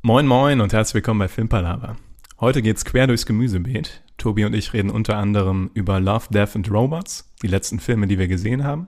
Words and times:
Moin 0.00 0.28
Moin 0.28 0.60
und 0.60 0.72
herzlich 0.72 0.94
willkommen 0.94 1.18
bei 1.18 1.26
Filmpalava. 1.26 1.96
Heute 2.38 2.62
geht's 2.62 2.84
quer 2.84 3.08
durchs 3.08 3.26
Gemüsebeet. 3.26 4.00
Tobi 4.16 4.44
und 4.44 4.54
ich 4.54 4.72
reden 4.72 4.90
unter 4.90 5.16
anderem 5.16 5.72
über 5.74 5.98
Love, 5.98 6.26
Death 6.30 6.54
and 6.54 6.70
Robots, 6.70 7.28
die 7.42 7.48
letzten 7.48 7.80
Filme, 7.80 8.06
die 8.06 8.16
wir 8.16 8.28
gesehen 8.28 8.62
haben, 8.62 8.86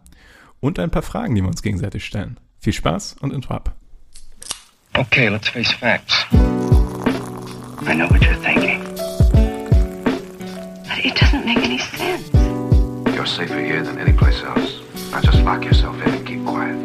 und 0.61 0.79
ein 0.79 0.93
paar 0.93 1.03
Fragen, 1.03 1.35
die 1.35 1.43
wir 1.43 1.49
uns 1.49 1.62
gegenseitig 1.62 2.04
stellen. 2.04 2.38
Viel 2.61 2.73
Spaß 2.73 3.17
und 3.23 3.33
Intro 3.33 3.54
ab. 3.54 3.75
Okay, 4.96 5.29
let's 5.29 5.49
face 5.49 5.73
facts. 5.73 6.15
I 6.33 7.95
know 7.95 8.08
what 8.08 8.22
you're 8.22 8.40
thinking. 8.45 8.85
But 10.85 11.04
it 11.04 11.17
doesn't 11.21 11.45
make 11.45 11.58
any 11.58 11.79
sense. 11.79 12.31
You're 13.17 13.27
safer 13.27 13.58
here 13.58 13.83
than 13.83 13.99
any 13.99 14.13
place 14.13 14.45
else. 14.45 14.81
Now 15.11 15.21
just 15.21 15.42
lock 15.42 15.65
yourself 15.65 15.97
in 16.06 16.15
and 16.15 16.24
keep 16.24 16.45
quiet. 16.47 16.77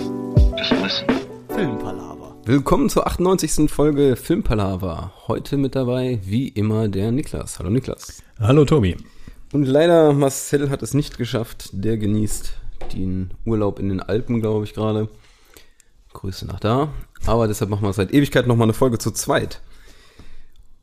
Just 0.57 0.71
listen. 0.81 1.07
Filmpalaver. 1.49 2.14
Willkommen 2.47 2.89
zur 2.89 3.07
98. 3.07 3.71
Folge 3.71 4.15
Filmpalaver. 4.15 5.11
Heute 5.27 5.57
mit 5.57 5.73
dabei, 5.73 6.19
wie 6.23 6.47
immer, 6.47 6.87
der 6.87 7.11
Niklas. 7.11 7.57
Hallo 7.57 7.71
Niklas. 7.71 8.21
Hallo 8.39 8.65
Tobi. 8.65 8.97
Und 9.51 9.65
leider, 9.65 10.13
Marcel 10.13 10.69
hat 10.69 10.83
es 10.83 10.93
nicht 10.93 11.17
geschafft. 11.17 11.71
Der 11.73 11.97
genießt 11.97 12.53
den 12.93 13.33
Urlaub 13.45 13.79
in 13.79 13.89
den 13.89 13.99
Alpen, 13.99 14.41
glaube 14.41 14.63
ich, 14.63 14.75
gerade. 14.75 15.09
Grüße 16.13 16.45
nach 16.45 16.59
da. 16.59 16.93
Aber 17.25 17.47
deshalb 17.47 17.71
machen 17.71 17.81
wir 17.81 17.93
seit 17.93 18.13
Ewigkeit 18.13 18.45
nochmal 18.45 18.67
eine 18.67 18.73
Folge 18.73 18.99
zu 18.99 19.09
zweit. 19.09 19.59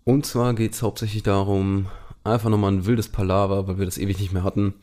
Und 0.02 0.26
zwar 0.26 0.54
geht 0.54 0.73
es 0.73 0.82
hauptsächlich 0.82 1.23
darum, 1.23 1.87
einfach 2.24 2.51
nochmal 2.51 2.73
ein 2.73 2.87
wildes 2.87 3.09
Palaver, 3.09 3.68
weil 3.68 3.79
wir 3.79 3.87
das 3.87 3.98
ewig 3.98 4.18
nicht 4.18 4.32
mehr 4.32 4.42
hatten. 4.42 4.74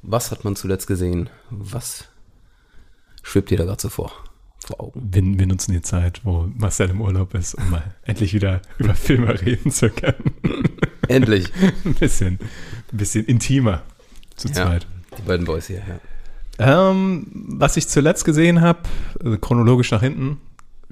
Was 0.00 0.30
hat 0.30 0.44
man 0.44 0.56
zuletzt 0.56 0.86
gesehen? 0.86 1.28
Was 1.50 2.06
schwebt 3.22 3.50
dir 3.50 3.58
da 3.58 3.64
gerade 3.64 3.82
so 3.82 3.90
vor, 3.90 4.12
vor 4.66 4.80
Augen? 4.80 5.08
Wir, 5.12 5.22
wir 5.38 5.46
nutzen 5.46 5.72
die 5.72 5.82
Zeit, 5.82 6.20
wo 6.24 6.48
Marcel 6.56 6.90
im 6.90 7.00
Urlaub 7.00 7.34
ist, 7.34 7.54
um 7.54 7.70
mal 7.70 7.82
endlich 8.02 8.34
wieder 8.34 8.60
über 8.78 8.94
Filme 8.94 9.40
reden 9.40 9.70
zu 9.70 9.90
können. 9.90 10.32
Endlich. 11.08 11.50
ein 11.84 11.94
bisschen, 11.94 12.38
ein 12.92 12.96
bisschen 12.96 13.24
intimer 13.26 13.82
zu 14.36 14.48
Ja, 14.48 14.54
zweit. 14.54 14.86
die 15.18 15.22
beiden 15.22 15.44
Boys 15.44 15.66
hier, 15.66 15.82
ja. 16.58 16.90
Ähm, 16.90 17.26
was 17.32 17.76
ich 17.76 17.88
zuletzt 17.88 18.24
gesehen 18.24 18.60
habe, 18.60 18.80
also 19.22 19.36
chronologisch 19.38 19.90
nach 19.90 20.00
hinten 20.02 20.38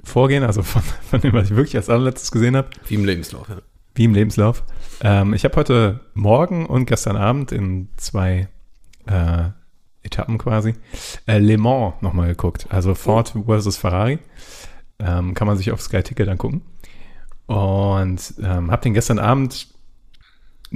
vorgehen, 0.03 0.43
also 0.43 0.63
von, 0.63 0.81
von 1.09 1.21
dem, 1.21 1.33
was 1.33 1.49
ich 1.49 1.55
wirklich 1.55 1.75
als 1.77 1.89
allerletztes 1.89 2.31
gesehen 2.31 2.55
habe, 2.55 2.69
Wie 2.87 2.95
im 2.95 3.05
Lebenslauf, 3.05 3.47
ja. 3.49 3.57
wie 3.95 4.03
im 4.03 4.13
Lebenslauf. 4.13 4.63
Ähm, 5.01 5.33
ich 5.33 5.43
habe 5.45 5.55
heute 5.55 6.01
Morgen 6.13 6.65
und 6.65 6.85
gestern 6.85 7.15
Abend 7.15 7.51
in 7.51 7.87
zwei 7.97 8.49
äh, 9.07 9.49
Etappen 10.03 10.37
quasi 10.37 10.73
äh, 11.27 11.37
Le 11.37 11.57
Mans 11.57 11.93
nochmal 12.01 12.29
geguckt. 12.29 12.67
Also 12.69 12.95
Ford 12.95 13.33
versus 13.45 13.77
Ferrari. 13.77 14.19
Ähm, 14.99 15.33
kann 15.33 15.47
man 15.47 15.57
sich 15.57 15.71
auf 15.71 15.81
Sky 15.81 16.03
Ticket 16.03 16.27
angucken. 16.27 16.61
Und 17.47 18.33
ähm, 18.41 18.71
habe 18.71 18.81
den 18.81 18.93
gestern 18.93 19.19
Abend 19.19 19.67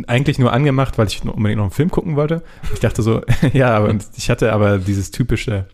eigentlich 0.07 0.39
nur 0.39 0.51
angemacht, 0.51 0.97
weil 0.97 1.07
ich 1.07 1.23
unbedingt 1.23 1.57
noch 1.57 1.65
einen 1.65 1.71
Film 1.71 1.89
gucken 1.89 2.15
wollte. 2.15 2.43
Ich 2.73 2.79
dachte 2.79 3.01
so, 3.01 3.21
ja, 3.53 3.75
aber 3.75 3.95
ich 4.17 4.29
hatte 4.29 4.51
aber 4.51 4.77
dieses 4.77 5.11
typische 5.11 5.67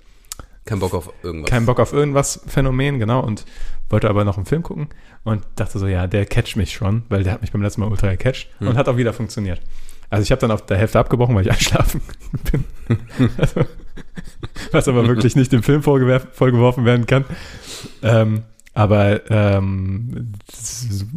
Kein 0.65 0.79
Bock 0.79 0.93
auf 0.93 1.11
irgendwas. 1.23 1.49
kein 1.49 1.65
Bock 1.65 1.79
auf 1.79 1.91
irgendwas 1.91 2.41
Phänomen, 2.45 2.99
genau, 2.99 3.21
und 3.21 3.45
wollte 3.89 4.09
aber 4.09 4.23
noch 4.23 4.37
einen 4.37 4.45
Film 4.45 4.63
gucken 4.63 4.89
und 5.23 5.43
dachte 5.55 5.79
so, 5.79 5.87
ja, 5.87 6.07
der 6.07 6.25
catcht 6.25 6.55
mich 6.55 6.71
schon, 6.71 7.03
weil 7.09 7.23
der 7.23 7.33
hat 7.33 7.41
mich 7.41 7.51
beim 7.51 7.63
letzten 7.63 7.81
Mal 7.81 7.89
ultra 7.89 8.11
gecatcht 8.11 8.49
und 8.59 8.77
hat 8.77 8.87
auch 8.87 8.97
wieder 8.97 9.13
funktioniert. 9.13 9.61
Also 10.11 10.23
ich 10.23 10.31
habe 10.31 10.41
dann 10.41 10.51
auf 10.51 10.65
der 10.65 10.77
Hälfte 10.77 10.99
abgebrochen, 10.99 11.33
weil 11.33 11.45
ich 11.45 11.51
einschlafen 11.51 12.01
bin. 12.51 12.65
also, 13.37 13.65
was 14.71 14.87
aber 14.87 15.07
wirklich 15.07 15.35
nicht 15.35 15.51
dem 15.51 15.63
Film 15.63 15.81
vorgeworfen 15.81 16.85
werden 16.85 17.07
kann. 17.07 17.25
Ähm, 18.03 18.43
aber 18.73 19.29
ähm, 19.31 20.33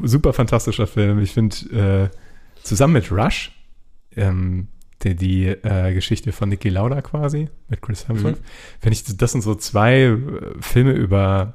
super 0.03 0.33
fantastischer 0.33 0.87
Film. 0.87 1.19
Ich 1.19 1.33
finde, 1.33 2.11
äh, 2.13 2.17
zusammen 2.63 2.95
mit 2.95 3.13
Rush, 3.13 3.53
ähm, 4.17 4.69
die, 5.03 5.17
die 5.17 5.47
äh, 5.49 5.93
Geschichte 5.93 6.33
von 6.33 6.49
Niki 6.49 6.69
Lauda 6.69 7.03
quasi, 7.03 7.49
mit 7.69 7.83
Chris 7.83 8.09
Hemsworth, 8.09 8.41
finde 8.81 8.97
ich, 8.97 9.17
das 9.17 9.33
sind 9.33 9.43
so 9.43 9.55
zwei 9.57 10.03
äh, 10.03 10.19
Filme 10.61 10.93
über 10.93 11.55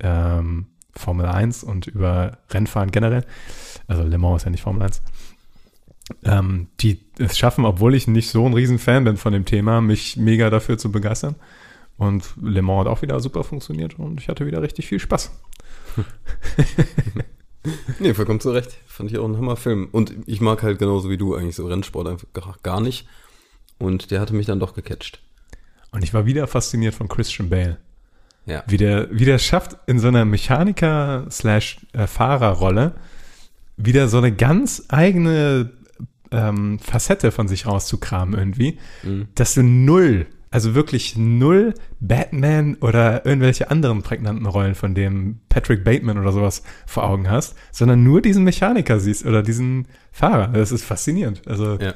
ähm, 0.00 0.66
Formel 0.94 1.26
1 1.26 1.64
und 1.64 1.86
über 1.86 2.38
Rennfahren 2.50 2.90
generell. 2.90 3.24
Also 3.86 4.02
Le 4.02 4.18
Mans 4.18 4.42
ist 4.42 4.44
ja 4.44 4.50
nicht 4.50 4.62
Formel 4.62 4.82
1. 4.82 5.00
Ähm, 6.24 6.66
die 6.80 7.00
es 7.18 7.38
schaffen, 7.38 7.64
obwohl 7.64 7.94
ich 7.94 8.06
nicht 8.08 8.30
so 8.30 8.44
ein 8.46 8.54
Riesenfan 8.54 9.04
bin 9.04 9.16
von 9.16 9.32
dem 9.32 9.44
Thema, 9.44 9.80
mich 9.80 10.16
mega 10.16 10.50
dafür 10.50 10.78
zu 10.78 10.90
begeistern. 10.92 11.34
Und 11.96 12.24
Le 12.40 12.62
Mans 12.62 12.80
hat 12.80 12.86
auch 12.88 13.02
wieder 13.02 13.20
super 13.20 13.44
funktioniert 13.44 13.98
und 13.98 14.20
ich 14.20 14.28
hatte 14.28 14.46
wieder 14.46 14.62
richtig 14.62 14.86
viel 14.88 14.98
Spaß. 15.00 15.30
Nee, 18.00 18.12
vollkommen 18.14 18.40
zu 18.40 18.50
Recht. 18.50 18.70
Fand 18.86 19.12
ich 19.12 19.18
auch 19.18 19.28
ein 19.28 19.36
Hammerfilm. 19.36 19.88
Und 19.92 20.12
ich 20.26 20.40
mag 20.40 20.64
halt 20.64 20.80
genauso 20.80 21.08
wie 21.10 21.16
du 21.16 21.36
eigentlich 21.36 21.54
so 21.54 21.64
Rennsport 21.68 22.08
einfach 22.08 22.60
gar- 22.64 22.80
nicht. 22.80 23.06
Und 23.78 24.10
der 24.10 24.20
hatte 24.20 24.34
mich 24.34 24.46
dann 24.46 24.58
doch 24.58 24.74
gecatcht. 24.74 25.20
Und 25.92 26.02
ich 26.02 26.12
war 26.12 26.26
wieder 26.26 26.48
fasziniert 26.48 26.92
von 26.94 27.06
Christian 27.06 27.50
Bale. 27.50 27.76
Ja. 28.46 28.64
Wie 28.66 28.78
der, 28.78 29.06
wie 29.12 29.26
der 29.26 29.38
schafft, 29.38 29.76
in 29.86 30.00
so 30.00 30.08
einer 30.08 30.24
Mechaniker-Fahrerrolle 30.24 32.94
wieder 33.76 34.08
so 34.08 34.18
eine 34.18 34.32
ganz 34.32 34.82
eigene 34.88 35.70
ähm, 36.32 36.78
Facette 36.78 37.30
von 37.30 37.46
sich 37.48 37.66
rauszukramen 37.66 38.38
irgendwie, 38.38 38.78
dass 39.34 39.54
du 39.54 39.62
null, 39.62 40.26
also 40.50 40.74
wirklich 40.74 41.16
null 41.16 41.74
Batman 42.00 42.76
oder 42.80 43.24
irgendwelche 43.24 43.70
anderen 43.70 44.02
prägnanten 44.02 44.46
Rollen 44.46 44.74
von 44.74 44.94
dem 44.94 45.40
Patrick 45.48 45.82
Bateman 45.84 46.18
oder 46.18 46.32
sowas 46.32 46.62
vor 46.86 47.04
Augen 47.04 47.30
hast, 47.30 47.54
sondern 47.70 48.02
nur 48.02 48.20
diesen 48.20 48.44
Mechaniker 48.44 49.00
siehst 49.00 49.24
oder 49.24 49.42
diesen 49.42 49.86
Fahrer. 50.10 50.48
Das 50.48 50.72
ist 50.72 50.84
faszinierend. 50.84 51.42
Also 51.46 51.78
Ja. 51.80 51.94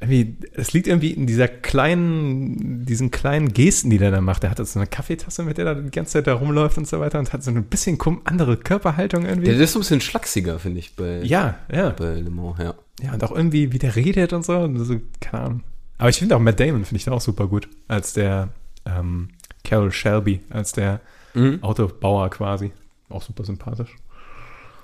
es 0.00 0.72
liegt 0.72 0.88
irgendwie 0.88 1.12
in 1.12 1.26
dieser 1.28 1.46
kleinen, 1.46 2.84
diesen 2.84 3.12
kleinen 3.12 3.52
Gesten, 3.52 3.88
die 3.88 3.98
der 3.98 4.10
da 4.10 4.20
macht. 4.20 4.42
Der 4.42 4.50
hat 4.50 4.58
jetzt 4.58 4.72
so 4.72 4.80
eine 4.80 4.88
Kaffeetasse, 4.88 5.44
mit 5.44 5.58
der 5.58 5.66
er 5.66 5.74
die 5.76 5.90
ganze 5.92 6.14
Zeit 6.14 6.26
da 6.26 6.34
rumläuft 6.34 6.76
und 6.76 6.88
so 6.88 6.98
weiter 6.98 7.20
und 7.20 7.32
hat 7.32 7.44
so 7.44 7.52
ein 7.52 7.62
bisschen 7.64 7.98
andere 8.24 8.56
Körperhaltung 8.56 9.24
irgendwie. 9.26 9.50
Der 9.50 9.60
ist 9.60 9.72
so 9.74 9.78
ein 9.78 9.82
bisschen 9.82 10.00
schlachsiger, 10.00 10.58
finde 10.58 10.80
ich, 10.80 10.96
bei, 10.96 11.22
ja, 11.22 11.54
ja. 11.72 11.90
bei 11.90 12.14
Le 12.16 12.30
Mans, 12.30 12.58
ja. 12.58 12.74
Ja, 13.00 13.12
und 13.14 13.24
auch 13.24 13.32
irgendwie, 13.32 13.72
wie 13.72 13.78
der 13.78 13.96
redet 13.96 14.32
und 14.32 14.44
so. 14.44 14.56
Und 14.58 14.78
so 14.84 15.00
keine 15.20 15.42
Ahnung. 15.44 15.62
Aber 15.98 16.08
ich 16.10 16.18
finde 16.18 16.36
auch 16.36 16.40
Matt 16.40 16.60
Damon, 16.60 16.84
finde 16.84 16.96
ich 16.98 17.04
da 17.04 17.12
auch 17.12 17.20
super 17.20 17.46
gut. 17.46 17.68
Als 17.88 18.12
der 18.12 18.48
ähm, 18.84 19.28
Carol 19.64 19.92
Shelby, 19.92 20.40
als 20.50 20.72
der 20.72 21.00
Mhm. 21.34 21.62
Autobauer 21.62 22.28
quasi. 22.28 22.72
Auch 23.08 23.22
super 23.22 23.44
sympathisch. 23.44 23.96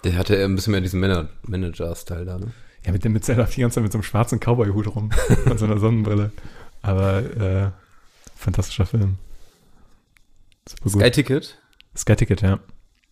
Der 0.04 0.16
hatte 0.16 0.42
ein 0.42 0.54
bisschen 0.54 0.70
mehr 0.70 0.80
diesen 0.80 0.98
Mana- 1.00 1.28
Manager-Style 1.42 2.24
da, 2.24 2.38
ne? 2.38 2.52
Ja, 2.86 2.92
mit 2.92 3.04
dem 3.04 3.12
mit 3.12 3.24
seiner 3.24 3.44
die 3.44 3.60
ganze 3.60 3.74
Zeit 3.74 3.82
mit 3.82 3.92
so 3.92 3.98
einem 3.98 4.02
schwarzen 4.04 4.38
Cowboy-Hut 4.40 4.94
rum 4.94 5.10
und 5.44 5.58
so 5.58 5.66
einer 5.66 5.78
Sonnenbrille. 5.78 6.30
Aber 6.80 7.18
äh, 7.18 7.70
fantastischer 8.36 8.86
Film. 8.86 9.16
Super 10.66 10.82
gut. 10.84 10.92
Sky 11.02 11.10
Ticket. 11.10 11.58
Sky 11.96 12.16
Ticket, 12.16 12.40
ja. 12.42 12.60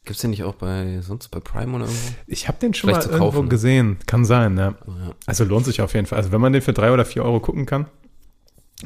Gibt's 0.07 0.23
den 0.23 0.31
nicht 0.31 0.45
auch 0.45 0.55
bei, 0.55 1.01
sonst 1.01 1.29
bei 1.29 1.41
Prime 1.41 1.75
oder 1.75 1.87
irgendwo? 1.87 2.15
Ich 2.29 2.47
habe 2.47 2.59
den 2.59 2.73
schon 2.73 2.91
Vielleicht 2.91 3.11
mal 3.11 3.19
kaufen, 3.19 3.25
irgendwo 3.25 3.43
ne? 3.43 3.49
gesehen. 3.49 3.99
Kann 4.07 4.25
sein, 4.25 4.57
ja. 4.57 4.77
Oh, 4.87 4.93
ja. 4.93 5.15
Also 5.27 5.45
lohnt 5.45 5.67
sich 5.67 5.83
auf 5.83 5.95
jeden 5.95 6.07
Fall. 6.07 6.19
Also 6.19 6.31
wenn 6.31 6.41
man 6.41 6.53
den 6.53 6.63
für 6.63 6.73
drei 6.73 6.93
oder 6.93 7.05
vier 7.05 7.25
Euro 7.25 7.41
gucken 7.41 7.67
kann, 7.67 7.87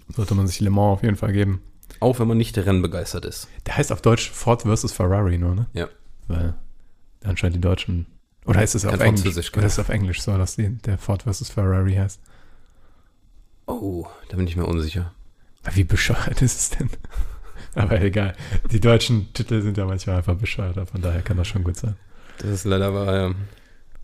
sollte 0.09 0.35
man 0.35 0.47
sich 0.47 0.61
Le 0.61 0.71
Mans 0.71 0.95
auf 0.95 1.03
jeden 1.03 1.17
Fall 1.17 1.33
geben. 1.33 1.63
Auch 2.01 2.19
wenn 2.19 2.27
man 2.27 2.39
nicht 2.39 2.57
rennbegeistert 2.57 3.27
ist. 3.27 3.49
Der 3.67 3.77
heißt 3.77 3.93
auf 3.93 4.01
Deutsch 4.01 4.31
Ford 4.31 4.63
versus 4.63 4.93
Ferrari 4.93 5.37
nur, 5.37 5.55
ne? 5.55 5.67
Ja. 5.75 5.89
Weil 6.27 6.55
anscheinend 7.23 7.57
die 7.57 7.61
Deutschen. 7.61 8.07
Oder 8.47 8.63
ist 8.63 8.75
es 8.75 8.87
auf 8.87 8.99
Englisch? 8.99 9.53
Oder 9.53 9.67
ist 9.67 9.75
es 9.75 9.79
auf 9.79 9.91
Englisch 9.91 10.23
so, 10.23 10.39
dass 10.39 10.57
die, 10.57 10.71
der 10.71 10.97
Ford 10.97 11.25
versus 11.25 11.51
Ferrari 11.51 11.97
heißt? 11.97 12.19
Oh, 13.67 14.07
da 14.31 14.37
bin 14.39 14.47
ich 14.47 14.57
mir 14.57 14.65
unsicher. 14.65 15.13
Wie 15.75 15.85
bescheuert 15.85 16.41
ist 16.41 16.59
es 16.59 16.71
denn? 16.71 16.89
Aber 17.75 18.01
egal. 18.01 18.35
Die 18.71 18.81
deutschen 18.81 19.33
Titel 19.33 19.63
sind 19.63 19.77
ja 19.77 19.87
manchmal 19.87 20.17
einfach 20.17 20.37
bescheuert, 20.37 20.77
von 20.91 21.01
daher 21.01 21.23
kann 21.23 21.37
das 21.37 21.49
schon 21.49 21.65
gut 21.65 21.77
sein. 21.77 21.97
Das 22.39 22.51
ist 22.51 22.65
leider 22.65 22.95
wahr, 22.95 23.15
ja. 23.15 23.35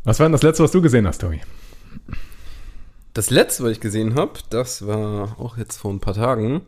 Was 0.04 0.20
war 0.20 0.26
denn 0.26 0.32
das 0.32 0.42
letzte, 0.42 0.62
was 0.62 0.70
du 0.70 0.82
gesehen 0.82 1.06
hast, 1.06 1.20
Tobi? 1.20 1.40
Das 3.14 3.30
letzte, 3.30 3.64
was 3.64 3.72
ich 3.72 3.80
gesehen 3.80 4.14
habe, 4.14 4.34
das 4.50 4.86
war 4.86 5.40
auch 5.40 5.56
jetzt 5.56 5.78
vor 5.78 5.90
ein 5.90 6.00
paar 6.00 6.14
Tagen. 6.14 6.62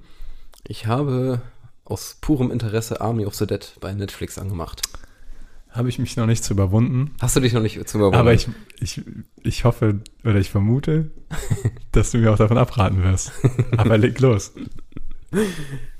Ich 0.67 0.87
habe 0.87 1.43
aus 1.85 2.17
purem 2.20 2.50
Interesse 2.50 3.00
Army 3.00 3.26
of 3.26 3.34
the 3.34 3.46
Dead 3.46 3.76
bei 3.81 3.93
Netflix 3.93 4.38
angemacht. 4.38 4.82
Habe 5.70 5.91
ich 5.91 5.99
mich 5.99 6.17
noch 6.17 6.26
nicht 6.26 6.43
zu 6.43 6.55
überwunden. 6.55 7.14
Hast 7.20 7.37
du 7.37 7.41
dich 7.41 7.52
noch 7.52 7.61
nicht 7.61 7.87
zu 7.88 7.99
überwunden? 7.99 8.19
Aber 8.19 8.32
ich, 8.32 8.49
ich, 8.81 9.02
ich 9.43 9.64
hoffe 9.64 10.00
oder 10.25 10.37
ich 10.37 10.50
vermute, 10.50 11.11
dass 11.93 12.11
du 12.11 12.19
mir 12.19 12.32
auch 12.32 12.38
davon 12.38 12.58
abraten 12.58 13.02
wirst. 13.02 13.32
Aber 13.76 13.99
leg 13.99 14.19
los. 14.19 14.52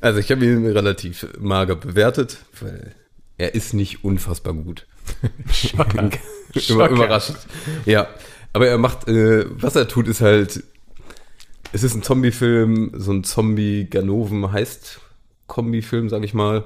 Also 0.01 0.21
ich 0.21 0.31
habe 0.31 0.45
ihn 0.45 0.67
relativ 0.67 1.27
mager 1.39 1.77
bewertet, 1.77 2.39
weil 2.61 2.95
er 3.37 3.55
ist 3.55 3.75
nicht 3.75 4.05
unfassbar 4.05 4.55
gut. 4.55 4.87
Schocker. 5.53 6.11
Schocker. 6.57 6.91
überraschend. 6.91 7.39
Ja. 7.85 8.09
Aber 8.53 8.67
er 8.69 8.79
macht, 8.79 9.07
äh, 9.09 9.45
was 9.51 9.77
er 9.77 9.87
tut, 9.89 10.09
ist 10.09 10.21
halt, 10.23 10.65
es 11.73 11.83
ist 11.83 11.95
ein 11.95 12.03
Zombie-Film, 12.03 12.93
so 12.97 13.13
ein 13.13 13.25
Zombie-Ganoven 13.25 14.51
heißt 14.51 15.01
Kombi-Film, 15.47 16.09
sag 16.09 16.25
ich 16.25 16.35
mal. 16.35 16.65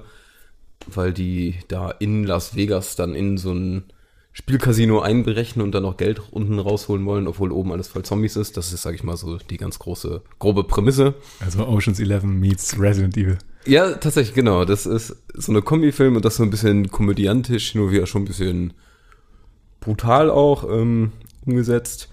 weil 0.86 1.12
die 1.12 1.56
da 1.68 1.90
in 1.90 2.24
Las 2.24 2.56
Vegas 2.56 2.96
dann 2.96 3.14
in 3.14 3.38
so 3.38 3.52
ein 3.52 3.84
Spielcasino 4.32 5.00
einbrechen 5.00 5.60
und 5.60 5.72
dann 5.72 5.82
noch 5.82 5.98
Geld 5.98 6.22
unten 6.30 6.58
rausholen 6.58 7.04
wollen, 7.04 7.26
obwohl 7.26 7.52
oben 7.52 7.72
alles 7.72 7.88
voll 7.88 8.02
Zombies 8.02 8.36
ist. 8.36 8.56
Das 8.56 8.72
ist, 8.72 8.82
sag 8.82 8.94
ich 8.94 9.04
mal, 9.04 9.16
so 9.16 9.36
die 9.36 9.58
ganz 9.58 9.78
große, 9.78 10.22
grobe 10.38 10.64
Prämisse. 10.64 11.14
Also 11.40 11.66
Ocean's 11.66 12.00
11 12.00 12.24
meets 12.24 12.78
Resident 12.78 13.16
Evil. 13.16 13.38
Ja, 13.66 13.92
tatsächlich, 13.92 14.34
genau. 14.34 14.64
Das 14.64 14.86
ist 14.86 15.16
so 15.34 15.52
eine 15.52 15.60
Kombifilm 15.60 16.16
und 16.16 16.24
das 16.24 16.36
so 16.36 16.42
ein 16.42 16.50
bisschen 16.50 16.90
komödiantisch, 16.90 17.74
nur 17.74 17.90
wieder 17.90 18.06
schon 18.06 18.22
ein 18.22 18.26
bisschen 18.26 18.72
brutal 19.80 20.30
auch 20.30 20.64
ähm, 20.64 21.12
umgesetzt. 21.44 22.08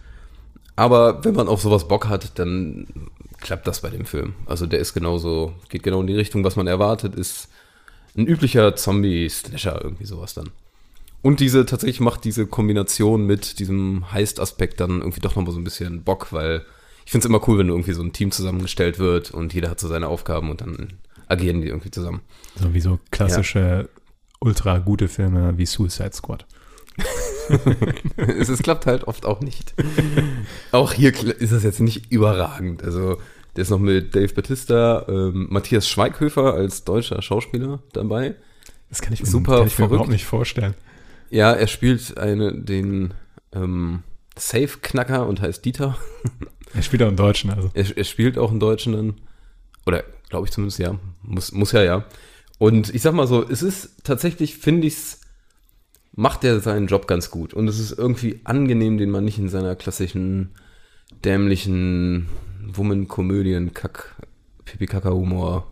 Aber 0.75 1.23
wenn 1.23 1.35
man 1.35 1.47
auf 1.47 1.61
sowas 1.61 1.87
Bock 1.87 2.07
hat, 2.09 2.37
dann 2.37 2.87
klappt 3.39 3.65
das 3.67 3.81
bei 3.81 3.89
dem 3.89 4.05
Film. 4.05 4.33
Also 4.45 4.65
der 4.65 4.79
ist 4.79 4.93
genauso, 4.93 5.53
geht 5.69 5.83
genau 5.83 6.01
in 6.01 6.07
die 6.07 6.15
Richtung, 6.15 6.43
was 6.43 6.57
man 6.57 6.67
erwartet, 6.67 7.15
ist 7.15 7.47
ein 8.17 8.27
üblicher 8.27 8.75
Zombie-Slasher, 8.75 9.79
irgendwie 9.83 10.05
sowas 10.05 10.33
dann. 10.33 10.49
Und 11.21 11.39
diese, 11.39 11.65
tatsächlich 11.65 11.99
macht 11.99 12.23
diese 12.23 12.47
Kombination 12.47 13.25
mit 13.25 13.59
diesem 13.59 14.11
Heist-Aspekt 14.11 14.79
dann 14.79 14.99
irgendwie 14.99 15.19
doch 15.19 15.35
nochmal 15.35 15.53
so 15.53 15.59
ein 15.59 15.63
bisschen 15.63 16.03
Bock, 16.03 16.31
weil 16.31 16.65
ich 17.05 17.11
finde 17.11 17.25
es 17.25 17.29
immer 17.29 17.45
cool, 17.47 17.57
wenn 17.57 17.69
irgendwie 17.69 17.93
so 17.93 18.01
ein 18.01 18.13
Team 18.13 18.31
zusammengestellt 18.31 18.99
wird 18.99 19.31
und 19.31 19.53
jeder 19.53 19.69
hat 19.69 19.79
so 19.79 19.87
seine 19.87 20.07
Aufgaben 20.07 20.49
und 20.49 20.61
dann 20.61 20.93
agieren 21.27 21.61
die 21.61 21.67
irgendwie 21.67 21.91
zusammen. 21.91 22.21
So 22.55 22.73
wie 22.73 22.81
so 22.81 22.99
klassische, 23.11 23.89
ultra 24.39 24.77
gute 24.79 25.07
Filme 25.07 25.57
wie 25.57 25.65
Suicide 25.65 26.13
Squad. 26.13 26.45
es, 28.17 28.49
es 28.49 28.61
klappt 28.61 28.85
halt 28.85 29.05
oft 29.05 29.25
auch 29.25 29.41
nicht. 29.41 29.73
Auch 30.71 30.93
hier 30.93 31.13
ist 31.39 31.51
das 31.51 31.63
jetzt 31.63 31.79
nicht 31.79 32.11
überragend. 32.11 32.83
Also, 32.83 33.17
der 33.55 33.63
ist 33.63 33.69
noch 33.69 33.79
mit 33.79 34.15
Dave 34.15 34.33
Batista, 34.33 35.05
ähm, 35.07 35.47
Matthias 35.49 35.87
Schweighöfer 35.89 36.53
als 36.53 36.83
deutscher 36.83 37.21
Schauspieler 37.21 37.81
dabei. 37.93 38.35
Das 38.89 39.01
kann 39.01 39.13
ich 39.13 39.21
mir, 39.21 39.27
Super 39.27 39.57
kann 39.57 39.67
ich 39.67 39.73
mir 39.73 39.75
verrückt. 39.75 39.91
überhaupt 39.93 40.11
nicht 40.11 40.25
vorstellen. 40.25 40.75
Ja, 41.29 41.51
er 41.51 41.67
spielt 41.67 42.17
eine, 42.17 42.53
den 42.53 43.13
ähm, 43.53 44.03
Safe-Knacker 44.37 45.27
und 45.27 45.41
heißt 45.41 45.63
Dieter. 45.63 45.97
Er 46.75 46.83
spielt 46.83 47.01
auch 47.01 47.07
im 47.07 47.15
Deutschen, 47.15 47.49
also. 47.49 47.71
Er, 47.73 47.97
er 47.97 48.03
spielt 48.03 48.37
auch 48.37 48.51
einen 48.51 48.59
Deutschen 48.59 48.93
dann. 48.93 49.15
Oder 49.87 50.03
glaube 50.29 50.45
ich 50.45 50.51
zumindest, 50.51 50.77
ja. 50.77 50.99
Muss, 51.23 51.51
muss 51.51 51.71
ja, 51.71 51.83
ja. 51.83 52.05
Und 52.59 52.93
ich 52.93 53.01
sag 53.01 53.13
mal 53.13 53.25
so, 53.25 53.47
es 53.49 53.63
ist 53.63 54.03
tatsächlich, 54.03 54.57
finde 54.57 54.85
ich's, 54.85 55.21
macht 56.11 56.43
er 56.43 56.59
seinen 56.59 56.87
Job 56.87 57.07
ganz 57.07 57.31
gut. 57.31 57.53
Und 57.55 57.67
es 57.67 57.79
ist 57.79 57.97
irgendwie 57.97 58.41
angenehm, 58.43 58.97
den 58.97 59.09
man 59.09 59.25
nicht 59.25 59.39
in 59.39 59.49
seiner 59.49 59.75
klassischen, 59.75 60.51
dämlichen 61.25 62.27
Woman-Komödien, 62.67 63.73
Kack, 63.73 64.15
Pipi-Kaka-Humor. 64.65 65.71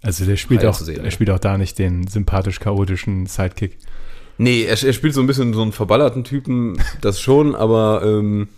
Also 0.00 0.24
der 0.24 0.36
spielt 0.36 0.64
auch, 0.64 0.80
er 0.80 1.04
ja. 1.04 1.10
spielt 1.10 1.30
auch 1.30 1.38
da 1.38 1.58
nicht 1.58 1.78
den 1.78 2.06
sympathisch-chaotischen 2.06 3.26
Sidekick. 3.26 3.78
Nee, 4.38 4.64
er, 4.64 4.82
er 4.82 4.92
spielt 4.92 5.14
so 5.14 5.20
ein 5.20 5.26
bisschen 5.26 5.54
so 5.54 5.62
einen 5.62 5.72
verballerten 5.72 6.24
Typen, 6.24 6.82
das 7.00 7.20
schon, 7.20 7.54
aber 7.54 8.02
ähm, 8.04 8.48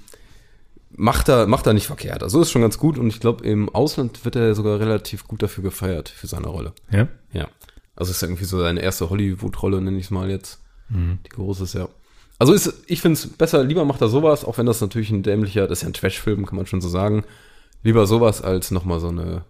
macht 0.96 1.28
er 1.28 1.46
macht 1.46 1.66
er 1.66 1.72
nicht 1.72 1.86
verkehrt. 1.86 2.22
Also 2.22 2.40
ist 2.40 2.50
schon 2.50 2.62
ganz 2.62 2.78
gut 2.78 2.98
und 2.98 3.08
ich 3.08 3.20
glaube, 3.20 3.44
im 3.44 3.68
Ausland 3.68 4.24
wird 4.24 4.36
er 4.36 4.54
sogar 4.54 4.80
relativ 4.80 5.26
gut 5.26 5.42
dafür 5.42 5.64
gefeiert, 5.64 6.08
für 6.08 6.26
seine 6.26 6.48
Rolle. 6.48 6.72
Ja? 6.90 7.08
Ja. 7.32 7.48
Also 7.96 8.10
ist 8.10 8.22
ja 8.22 8.28
irgendwie 8.28 8.44
so 8.44 8.60
seine 8.60 8.80
erste 8.80 9.10
Hollywood-Rolle, 9.10 9.80
nenne 9.80 9.98
ich 9.98 10.06
es 10.06 10.10
mal 10.10 10.30
jetzt. 10.30 10.60
Die 10.88 11.28
große 11.30 11.64
ist 11.64 11.74
ja. 11.74 11.88
Also 12.38 12.52
ist, 12.52 12.84
ich 12.86 13.00
finde 13.00 13.14
es 13.14 13.26
besser, 13.26 13.62
lieber 13.64 13.84
macht 13.84 14.00
er 14.00 14.08
sowas, 14.08 14.44
auch 14.44 14.58
wenn 14.58 14.66
das 14.66 14.80
natürlich 14.80 15.10
ein 15.10 15.22
dämlicher, 15.22 15.66
das 15.66 15.78
ist 15.78 15.82
ja 15.82 15.88
ein 15.88 15.94
Trash-Film, 15.94 16.46
kann 16.46 16.56
man 16.56 16.66
schon 16.66 16.80
so 16.80 16.88
sagen. 16.88 17.24
Lieber 17.82 18.06
sowas 18.06 18.42
als 18.42 18.70
nochmal 18.70 19.00
so 19.00 19.08
eine 19.08 19.44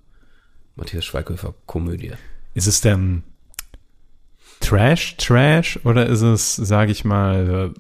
Matthias 0.76 1.04
Schweighöfer-Komödie. 1.04 2.12
Ist 2.54 2.66
es 2.66 2.80
denn 2.80 3.22
Trash, 4.64 5.16
Trash 5.16 5.78
oder 5.84 6.06
ist 6.06 6.22
es, 6.22 6.56
sage 6.56 6.92
ich 6.92 7.04
mal, 7.04 7.72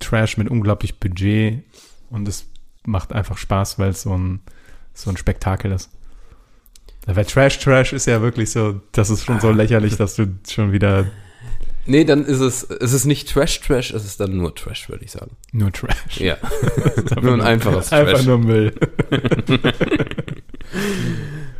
Trash 0.00 0.36
mit 0.36 0.48
unglaublich 0.48 0.98
Budget 0.98 1.62
und 2.10 2.28
es 2.28 2.46
macht 2.84 3.12
einfach 3.12 3.38
Spaß, 3.38 3.78
weil 3.78 3.90
es 3.90 4.02
so 4.02 4.16
ein, 4.16 4.40
so 4.94 5.10
ein 5.10 5.16
Spektakel 5.16 5.72
ist? 5.72 5.90
Weil 7.06 7.24
Trash, 7.24 7.58
Trash 7.58 7.92
ist 7.92 8.06
ja 8.06 8.22
wirklich 8.22 8.50
so, 8.50 8.80
das 8.92 9.10
ist 9.10 9.24
schon 9.24 9.40
so 9.40 9.50
lächerlich, 9.50 9.96
dass 9.96 10.14
du 10.14 10.26
schon 10.48 10.72
wieder 10.72 11.06
Nee, 11.84 12.04
dann 12.04 12.24
ist 12.24 12.38
es, 12.38 12.62
es 12.62 12.92
ist 12.92 13.06
nicht 13.06 13.28
Trash-Trash, 13.28 13.92
es 13.92 14.04
ist 14.04 14.20
dann 14.20 14.36
nur 14.36 14.54
Trash, 14.54 14.88
würde 14.88 15.04
ich 15.04 15.10
sagen. 15.10 15.36
nur 15.50 15.72
Trash. 15.72 16.20
Ja. 16.20 16.36
nur 17.20 17.34
ein 17.34 17.40
einfaches 17.40 17.92
Einfach 17.92 18.12
Trash. 18.14 18.26
nur 18.26 18.38
Müll. 18.38 18.72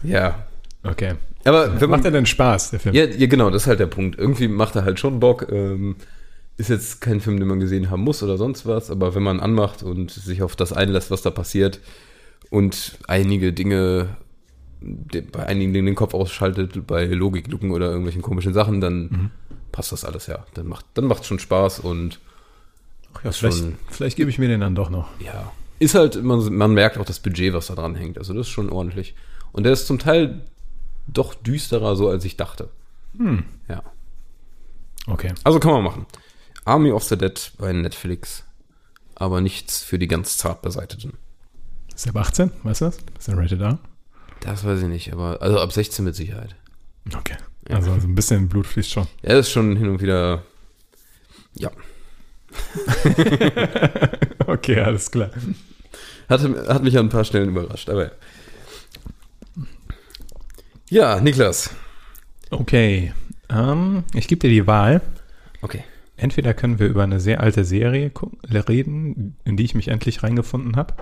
Ja. 0.03 0.47
Okay. 0.83 1.15
Aber 1.45 1.73
wenn 1.81 1.91
man, 1.91 1.99
Macht 2.01 2.05
er 2.05 2.11
denn 2.13 2.27
Spaß, 2.27 2.71
der 2.71 2.81
Film? 2.81 2.95
ja, 2.95 3.05
ja, 3.05 3.27
genau, 3.27 3.51
das 3.51 3.63
ist 3.63 3.69
halt 3.69 3.81
der 3.81 3.87
Punkt. 3.87 4.19
Irgendwie 4.19 4.49
macht 4.49 4.77
er 4.77 4.85
halt 4.85 5.01
schon 5.01 5.21
Bock. 5.21 5.49
Ähm, 5.51 5.97
ist 6.57 6.69
jetzt 6.71 7.01
kein 7.01 7.21
Film, 7.21 7.39
den 7.39 7.49
man 7.49 7.61
gesehen 7.61 7.91
haben 7.91 8.03
muss 8.03 8.23
oder 8.23 8.37
sonst 8.37 8.67
was, 8.67 8.91
aber 8.91 9.15
wenn 9.15 9.23
man 9.23 9.41
anmacht 9.41 9.83
und 9.83 10.11
sich 10.11 10.43
auf 10.43 10.55
das 10.55 10.73
einlässt, 10.73 11.11
was 11.11 11.23
da 11.23 11.31
passiert 11.31 11.81
und 12.51 12.99
einige 13.09 13.53
Dinge, 13.53 14.11
bei 15.33 15.47
einigen 15.47 15.73
Dingen 15.73 15.87
den 15.87 15.95
Kopf 15.95 16.13
ausschaltet, 16.15 16.87
bei 16.87 17.07
Logiklücken 17.07 17.71
oder 17.71 17.87
irgendwelchen 17.87 18.21
komischen 18.23 18.53
Sachen, 18.53 18.81
dann 18.81 19.31
passt 19.73 19.93
das 19.93 20.05
alles 20.05 20.27
ja. 20.27 20.45
Dann 20.55 20.67
macht 20.69 20.85
dann 20.95 21.07
macht 21.07 21.25
schon 21.25 21.39
Spaß 21.39 21.81
und 21.81 22.21
Ach 23.15 23.25
ja, 23.25 23.33
vielleicht, 23.33 23.59
schon- 23.59 23.75
vielleicht 23.91 24.17
gebe 24.17 24.29
ich 24.31 24.39
mir 24.39 24.49
den 24.49 24.61
dann 24.61 24.75
doch 24.75 24.91
noch. 24.91 25.09
ja, 25.25 25.53
ist 25.79 25.95
halt, 25.95 26.23
man, 26.23 26.55
man 26.55 26.75
merkt 26.75 26.99
auch 26.99 27.05
das 27.05 27.19
Budget, 27.19 27.53
was 27.55 27.67
da 27.69 27.75
dran 27.75 27.95
hängt. 27.95 28.19
Also 28.19 28.35
das 28.35 28.47
ist 28.47 28.53
schon 28.53 28.71
ordentlich. 28.71 29.15
Und 29.53 29.65
der 29.65 29.73
ist 29.73 29.87
zum 29.87 29.99
Teil 29.99 30.43
doch 31.13 31.35
düsterer, 31.35 31.97
so 31.97 32.09
als 32.09 32.25
ich 32.25 32.37
dachte. 32.37 32.71
Ja. 33.69 33.83
Okay. 35.07 35.33
Also 35.45 35.61
kann 35.61 35.73
man 35.73 35.85
machen. 35.85 36.07
Army 36.65 36.93
of 36.93 37.05
the 37.05 37.17
Dead 37.17 37.53
bei 37.59 37.73
Netflix. 37.73 38.45
Aber 39.15 39.41
nichts 39.41 39.83
für 39.83 39.99
die 39.99 40.09
ganz 40.09 40.37
zart 40.37 40.63
beseiteten. 40.63 41.15
Ist 41.95 42.07
der 42.07 42.17
ab 42.17 42.23
18? 42.23 42.51
Weißt 42.63 42.81
du 42.81 42.85
das? 42.87 42.99
Ist 43.19 43.29
der 43.29 43.37
rated 43.37 43.61
R? 43.61 43.79
Das 44.41 44.65
weiß 44.65 44.81
ich 44.81 44.89
nicht, 44.89 45.13
aber 45.13 45.41
also 45.43 45.61
ab 45.61 45.73
16 45.73 46.05
mit 46.05 46.17
Sicherheit. 46.17 46.57
Okay. 47.15 47.37
Also, 47.69 47.93
also 47.93 48.09
ein 48.09 48.15
bisschen 48.15 48.49
Blut 48.49 48.67
fließt 48.67 48.91
schon. 48.91 49.07
Ja, 49.23 49.35
das 49.35 49.47
ist 49.47 49.53
schon 49.53 49.77
hin 49.77 49.89
und 49.89 50.01
wieder. 50.01 50.43
Ja. 51.55 51.71
Okay, 54.47 54.81
alles 54.81 55.11
klar. 55.11 55.31
Hat, 56.29 56.41
hat 56.43 56.83
mich 56.83 56.99
an 56.99 57.07
ein 57.07 57.11
paar 57.11 57.25
Stellen 57.25 57.49
überrascht, 57.49 57.89
aber 57.89 58.13
ja. 60.93 61.21
Niklas. 61.21 61.71
Okay. 62.51 63.13
Ähm, 63.49 64.05
ich 64.15 64.29
gebe 64.29 64.41
dir 64.41 64.51
die 64.51 64.67
Wahl. 64.67 65.01
Okay. 65.61 65.85
Entweder 66.17 66.55
können 66.55 66.79
wir 66.79 66.87
über 66.87 67.03
eine 67.03 67.19
sehr 67.19 67.41
alte 67.41 67.65
Serie 67.65 68.13
reden, 68.69 69.37
in 69.45 69.57
die 69.57 69.65
ich 69.65 69.75
mich 69.75 69.89
endlich 69.89 70.23
reingefunden 70.23 70.77
habe, 70.77 70.95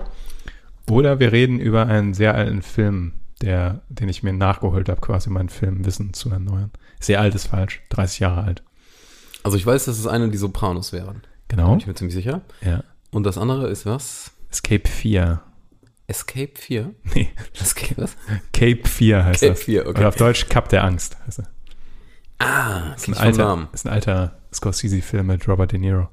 oder 0.89 1.19
wir 1.19 1.31
reden 1.31 1.59
über 1.59 1.85
einen 1.85 2.13
sehr 2.13 2.33
alten 2.33 2.61
Film, 2.61 3.13
der, 3.41 3.81
den 3.89 4.09
ich 4.09 4.23
mir 4.23 4.33
nachgeholt 4.33 4.89
habe, 4.89 5.01
quasi 5.01 5.29
mein 5.29 5.49
Filmwissen 5.49 6.13
zu 6.13 6.29
erneuern. 6.29 6.71
Sehr 6.99 7.19
alt 7.19 7.35
ist 7.35 7.47
falsch, 7.47 7.81
30 7.89 8.19
Jahre 8.19 8.43
alt. 8.43 8.63
Also 9.43 9.57
ich 9.57 9.65
weiß, 9.65 9.85
dass 9.85 9.99
es 9.99 10.07
eine 10.07 10.29
die 10.29 10.37
Sopranos 10.37 10.93
wären. 10.93 11.21
Genau. 11.47 11.69
Bin 11.71 11.79
ich 11.79 11.87
mir 11.87 11.95
ziemlich 11.95 12.15
sicher. 12.15 12.41
Ja. 12.61 12.83
Und 13.11 13.25
das 13.25 13.37
andere 13.37 13.69
ist 13.69 13.85
was? 13.85 14.31
Escape 14.49 14.87
4. 14.87 15.41
Escape 16.07 16.51
4? 16.55 16.93
Nee, 17.15 17.29
Escape 17.59 18.01
was? 18.01 18.15
Cape 18.53 18.87
4 18.87 19.25
heißt 19.25 19.41
Cape 19.41 19.53
das. 19.53 19.63
4, 19.63 19.87
okay. 19.87 19.99
Oder 19.99 20.07
auf 20.09 20.15
Deutsch 20.15 20.47
Cup 20.49 20.69
der 20.69 20.83
Angst 20.83 21.17
heißt 21.25 21.39
er. 21.39 21.47
Ah, 22.39 22.93
Ist 22.95 23.07
ein, 23.07 23.13
alter, 23.17 23.69
ist 23.71 23.85
ein 23.85 23.93
alter 23.93 24.39
Scorsese-Film 24.51 25.27
mit 25.27 25.47
Robert 25.47 25.71
De 25.71 25.79
Niro. 25.79 26.09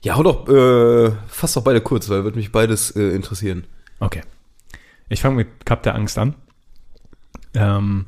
Ja, 0.00 0.16
hau 0.16 0.22
doch, 0.22 0.48
äh, 0.48 1.12
fass 1.28 1.52
doch 1.52 1.62
beide 1.62 1.80
kurz, 1.80 2.08
weil 2.08 2.24
würde 2.24 2.38
mich 2.38 2.50
beides 2.50 2.92
äh, 2.92 3.10
interessieren. 3.10 3.64
Okay. 4.00 4.22
Ich 5.10 5.20
fange 5.20 5.36
mit 5.36 5.66
Cup 5.66 5.82
der 5.82 5.94
Angst 5.94 6.16
an. 6.18 6.34
Ähm, 7.54 8.06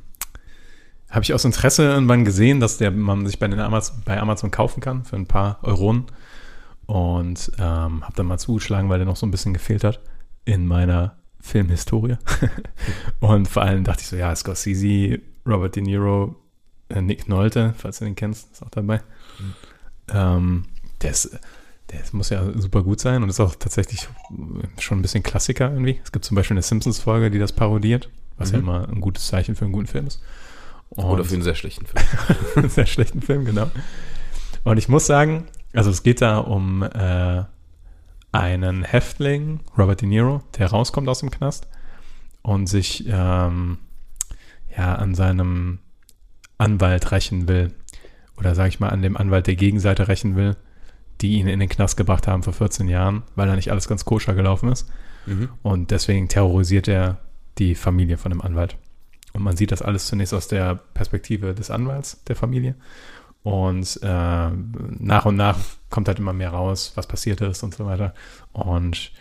Habe 1.11 1.25
ich 1.25 1.35
aus 1.35 1.45
Interesse 1.45 1.85
irgendwann 1.85 2.25
gesehen, 2.25 2.61
dass 2.61 2.79
der 2.79 2.91
man 2.91 3.27
sich 3.27 3.39
bei, 3.39 3.49
den 3.49 3.61
Amazon, 3.61 4.03
bei 4.05 4.19
Amazon 4.19 4.51
kaufen 4.51 4.81
kann 4.81 5.05
für 5.05 5.17
ein 5.17 5.27
paar 5.27 5.59
Euronen. 5.63 6.07
Und 6.87 7.53
ähm, 7.59 8.03
habe 8.03 8.15
dann 8.17 8.27
mal 8.27 8.39
zugeschlagen, 8.39 8.89
weil 8.89 8.99
der 8.99 9.07
noch 9.07 9.17
so 9.17 9.27
ein 9.27 9.31
bisschen 9.31 9.53
gefehlt 9.53 9.85
hat 9.85 10.01
in 10.45 10.67
meiner 10.67 11.17
Filmhistorie. 11.41 12.17
und 13.21 13.49
vor 13.49 13.63
allem 13.63 13.85
dachte 13.85 14.03
ich 14.03 14.09
so, 14.09 14.17
ja, 14.17 14.35
Scorsese, 14.35 15.21
Robert 15.47 15.77
De 15.77 15.83
Niro, 15.83 16.37
äh, 16.89 17.01
Nick 17.01 17.29
Nolte, 17.29 17.75
falls 17.79 17.99
du 17.99 18.05
den 18.05 18.15
kennst, 18.15 18.53
ist 18.53 18.63
auch 18.63 18.71
dabei. 18.71 19.01
Ähm, 20.13 20.65
der 21.03 21.11
ist, 21.13 21.39
der 21.91 22.01
muss 22.13 22.31
ja 22.31 22.45
super 22.59 22.83
gut 22.83 23.01
sein 23.01 23.23
und 23.23 23.29
ist 23.31 23.41
auch 23.41 23.55
tatsächlich 23.55 24.09
schon 24.79 24.99
ein 24.99 25.03
bisschen 25.03 25.23
Klassiker 25.23 25.71
irgendwie. 25.73 26.01
Es 26.05 26.13
gibt 26.13 26.25
zum 26.25 26.35
Beispiel 26.35 26.55
eine 26.55 26.63
Simpsons-Folge, 26.63 27.31
die 27.31 27.39
das 27.39 27.53
parodiert, 27.53 28.11
was 28.37 28.51
ja 28.51 28.59
Mhm. 28.59 28.65
immer 28.65 28.89
ein 28.89 29.01
gutes 29.01 29.27
Zeichen 29.27 29.55
für 29.57 29.65
einen 29.65 29.73
guten 29.73 29.87
Film 29.87 30.07
ist. 30.07 30.21
Und 30.91 31.05
Oder 31.05 31.25
für 31.25 31.35
einen 31.35 31.43
sehr 31.43 31.55
schlechten 31.55 31.87
Film. 31.87 32.05
einen 32.57 32.69
sehr 32.71 32.87
schlechten 32.87 33.23
Film, 33.23 33.45
genau. 33.45 33.71
Und 34.65 34.77
ich 34.77 34.89
muss 34.89 35.07
sagen, 35.07 35.45
also 35.73 35.89
es 35.91 36.03
geht 36.03 36.21
da 36.21 36.39
um 36.39 36.83
äh, 36.83 37.45
einen 38.33 38.85
Häftling, 38.85 39.61
Robert 39.77 40.01
De 40.01 40.09
Niro, 40.09 40.43
der 40.59 40.69
rauskommt 40.69 41.09
aus 41.09 41.21
dem 41.21 41.31
Knast 41.31 41.69
und 42.43 42.67
sich 42.69 43.07
ähm, 43.09 43.79
ja 44.77 44.95
an 44.95 45.15
seinem 45.15 45.79
Anwalt 46.59 47.11
rächen 47.13 47.49
will. 47.49 47.73
Oder 48.37 48.55
sage 48.55 48.69
ich 48.69 48.81
mal, 48.81 48.91
an 48.91 49.03
dem 49.03 49.17
Anwalt 49.17 49.47
der 49.47 49.57
Gegenseite 49.57 50.09
rächen 50.09 50.37
will, 50.37 50.57
die 51.21 51.33
ihn 51.33 51.49
in 51.49 51.61
den 51.61 51.69
Knast 51.69 51.97
gebracht 51.97 52.27
haben 52.27 52.43
vor 52.43 52.53
14 52.53 52.89
Jahren, 52.89 53.23
weil 53.35 53.47
da 53.47 53.57
nicht 53.57 53.71
alles 53.71 53.89
ganz 53.89 54.05
koscher 54.05 54.35
gelaufen 54.35 54.71
ist. 54.71 54.89
Und 55.63 55.91
deswegen 55.91 56.29
terrorisiert 56.29 56.89
er 56.89 57.19
die 57.59 57.75
Familie 57.75 58.17
von 58.17 58.31
dem 58.31 58.41
Anwalt. 58.41 58.77
Und 59.33 59.43
man 59.43 59.57
sieht 59.57 59.73
das 59.73 59.83
alles 59.83 60.07
zunächst 60.07 60.35
aus 60.35 60.49
der 60.49 60.77
Perspektive 60.77 61.55
des 61.55 61.71
Anwalts 61.71 62.25
der 62.25 62.37
Familie. 62.37 62.75
Und 63.43 64.01
äh, 64.03 64.51
nach 64.51 65.27
und 65.27 65.37
nach 65.37 65.59
kommt 65.91 66.09
halt 66.09 66.19
immer 66.19 66.33
mehr 66.33 66.51
raus, 66.51 66.93
was 66.95 67.07
passiert 67.07 67.41
ist 67.41 67.63
und 67.63 67.75
so 67.75 67.87
weiter. 67.87 68.15
Und 68.53 69.13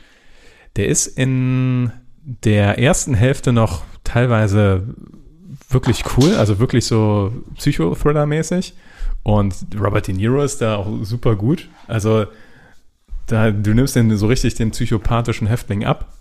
der 0.76 0.88
ist 0.88 1.08
in 1.08 1.92
der 2.24 2.78
ersten 2.78 3.14
Hälfte 3.14 3.52
noch 3.52 3.84
teilweise 4.04 4.84
wirklich 5.70 6.04
cool, 6.18 6.36
also 6.36 6.60
wirklich 6.60 6.86
so 6.86 7.34
Psychothriller-mäßig. 7.58 8.74
Und 9.24 9.56
Robert 9.78 10.08
De 10.08 10.16
Niro 10.16 10.42
ist 10.42 10.62
da 10.62 10.78
auch 10.78 10.88
super 11.04 11.36
gut. 11.36 11.70
Also 11.88 12.26
da, 13.28 13.52
du 13.52 13.74
nimmst 13.74 13.96
den 13.96 14.16
so 14.18 14.28
richtig 14.28 14.56
den 14.56 14.72
psychopathischen 14.72 15.48
Häftling 15.48 15.84
ab. 15.86 16.14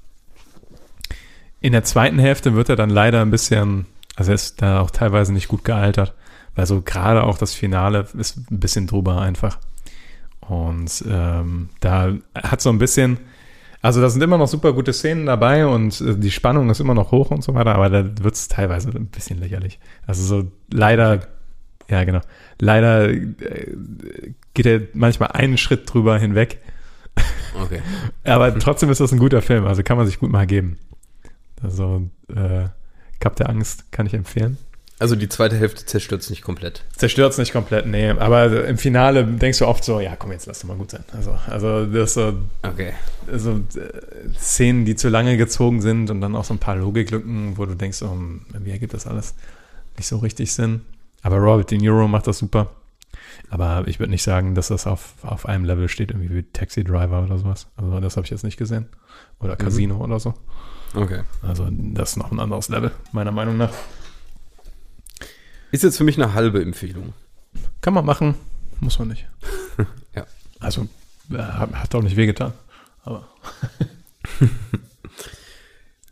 In 1.61 1.73
der 1.73 1.85
zweiten 1.85 2.19
Hälfte 2.19 2.55
wird 2.55 2.69
er 2.69 2.77
dann 2.77 2.91
leider 2.91 3.23
ein 3.23 3.31
bisschen, 3.31 3.87
also 4.17 4.31
er 4.33 4.35
ist 4.35 4.63
da 4.63 4.81
auch 4.81 4.91
teilweise 4.91 5.33
nicht 5.33 5.49
gut 5.49 5.65
gealtert. 5.65 6.15
Weil 6.55 6.67
so 6.67 6.83
gerade 6.83 7.23
auch 7.23 7.39
das 7.39 7.55
Finale 7.55 8.07
ist 8.19 8.51
ein 8.51 8.59
bisschen 8.59 8.87
drüber 8.87 9.21
einfach. 9.21 9.59
Und 10.49 11.05
ähm, 11.09 11.69
da 11.81 12.13
hat 12.35 12.61
so 12.61 12.71
ein 12.71 12.79
bisschen, 12.79 13.19
also 13.83 14.01
da 14.01 14.09
sind 14.09 14.23
immer 14.23 14.39
noch 14.39 14.49
super 14.49 14.73
gute 14.73 14.93
Szenen 14.93 15.27
dabei 15.27 15.67
und 15.67 16.01
äh, 16.01 16.17
die 16.17 16.31
Spannung 16.31 16.71
ist 16.71 16.81
immer 16.81 16.95
noch 16.95 17.13
hoch 17.13 17.31
und 17.31 17.45
so 17.45 17.55
weiter, 17.55 17.75
aber 17.75 17.91
da 17.91 18.05
wird 18.23 18.35
es 18.35 18.49
teilweise 18.49 18.91
ein 18.91 19.07
bisschen 19.07 19.39
lächerlich. 19.39 19.79
Also 20.07 20.25
so 20.25 20.51
leider, 20.73 21.27
ja 21.91 22.05
genau, 22.05 22.21
leider 22.59 23.11
äh, 23.11 23.27
geht 24.55 24.67
er 24.67 24.81
manchmal 24.95 25.33
einen 25.33 25.59
Schritt 25.59 25.93
drüber 25.93 26.19
hinweg. 26.19 26.59
Okay. 27.63 27.81
Aber 28.25 28.57
trotzdem 28.59 28.91
ist 28.91 29.01
das 29.01 29.13
ein 29.13 29.19
guter 29.19 29.43
Film, 29.43 29.67
also 29.67 29.83
kann 29.83 29.97
man 29.97 30.07
sich 30.07 30.19
gut 30.19 30.31
mal 30.31 30.47
geben. 30.47 30.79
Also 31.63 32.09
äh, 32.29 32.69
Cup 33.21 33.37
der 33.37 33.49
Angst 33.49 33.91
kann 33.91 34.07
ich 34.07 34.15
empfehlen. 34.15 34.59
Also 35.01 35.15
die 35.15 35.29
zweite 35.29 35.57
Hälfte 35.57 35.87
zerstört 35.87 36.23
es 36.23 36.31
nicht 36.31 36.43
komplett. 36.43 36.83
Zerstört 36.97 37.33
es 37.33 37.39
nicht 37.39 37.53
komplett, 37.53 37.87
nee. 37.87 38.11
Aber 38.11 38.67
im 38.67 38.79
Finale 38.79 39.25
denkst 39.25 39.59
du 39.61 39.67
oft 39.67 39.85
so, 39.85 40.01
ja 40.01 40.17
komm, 40.17 40.33
jetzt 40.33 40.47
lass 40.47 40.61
doch 40.61 40.69
mal 40.69 40.77
gut 40.77 40.91
sein. 40.91 41.05
Also, 41.17 41.39
also 41.47 41.87
das 41.87 42.15
so, 42.15 42.35
Okay. 42.63 42.93
so 43.33 43.53
äh, 43.77 44.35
Szenen, 44.37 44.85
die 44.85 44.97
zu 44.97 45.09
lange 45.09 45.37
gezogen 45.37 45.81
sind 45.83 46.11
und 46.11 46.21
dann 46.21 46.35
auch 46.35 46.45
so 46.45 46.55
ein 46.55 46.59
paar 46.59 46.75
Logiklücken, 46.77 47.57
wo 47.57 47.67
du 47.67 47.75
denkst, 47.75 48.03
oh, 48.03 48.17
wie 48.59 48.71
ergibt 48.73 48.93
das 48.95 49.07
alles 49.07 49.35
nicht 49.97 50.09
so 50.09 50.19
richtig 50.19 50.53
Sinn. 50.53 50.81
Aber 51.23 51.37
Robert 51.37 51.71
De 51.71 51.79
Niro 51.79 52.09
macht 52.09 52.27
das 52.27 52.39
super. 52.39 52.71
Aber 53.51 53.85
ich 53.87 53.99
würde 54.01 54.11
nicht 54.11 54.23
sagen, 54.23 54.55
dass 54.55 54.69
das 54.69 54.87
auf, 54.87 55.15
auf 55.23 55.47
einem 55.47 55.65
Level 55.65 55.89
steht, 55.89 56.11
irgendwie 56.11 56.35
wie 56.35 56.43
Taxi 56.43 56.85
Driver 56.85 57.23
oder 57.23 57.39
sowas. 57.39 57.67
Also 57.77 57.99
das 58.01 58.17
habe 58.17 58.25
ich 58.25 58.31
jetzt 58.31 58.45
nicht 58.45 58.57
gesehen. 58.57 58.87
Oder 59.41 59.57
Casino 59.57 59.97
oder 60.03 60.19
so. 60.19 60.35
Okay. 60.95 61.21
Also 61.43 61.69
das 61.71 62.11
ist 62.11 62.17
noch 62.17 62.33
ein 62.33 62.41
anderes 62.41 62.69
Level, 62.69 62.91
meiner 63.13 63.31
Meinung 63.33 63.57
nach. 63.57 63.71
Ist 65.71 65.83
jetzt 65.85 65.99
für 65.99 66.05
mich 66.05 66.17
eine 66.21 66.35
halbe 66.35 66.63
Empfehlung. 66.63 67.13
Kann 67.81 67.95
man 67.95 68.05
machen, 68.05 68.35
muss 68.81 68.99
man 68.99 69.09
nicht. 69.09 69.27
Ja. 70.15 70.25
Also 70.59 70.89
äh, 71.33 71.37
hat, 71.39 71.95
auch 71.95 72.03
nicht 72.03 72.17
wehgetan. 72.17 72.53
Aber 73.05 73.29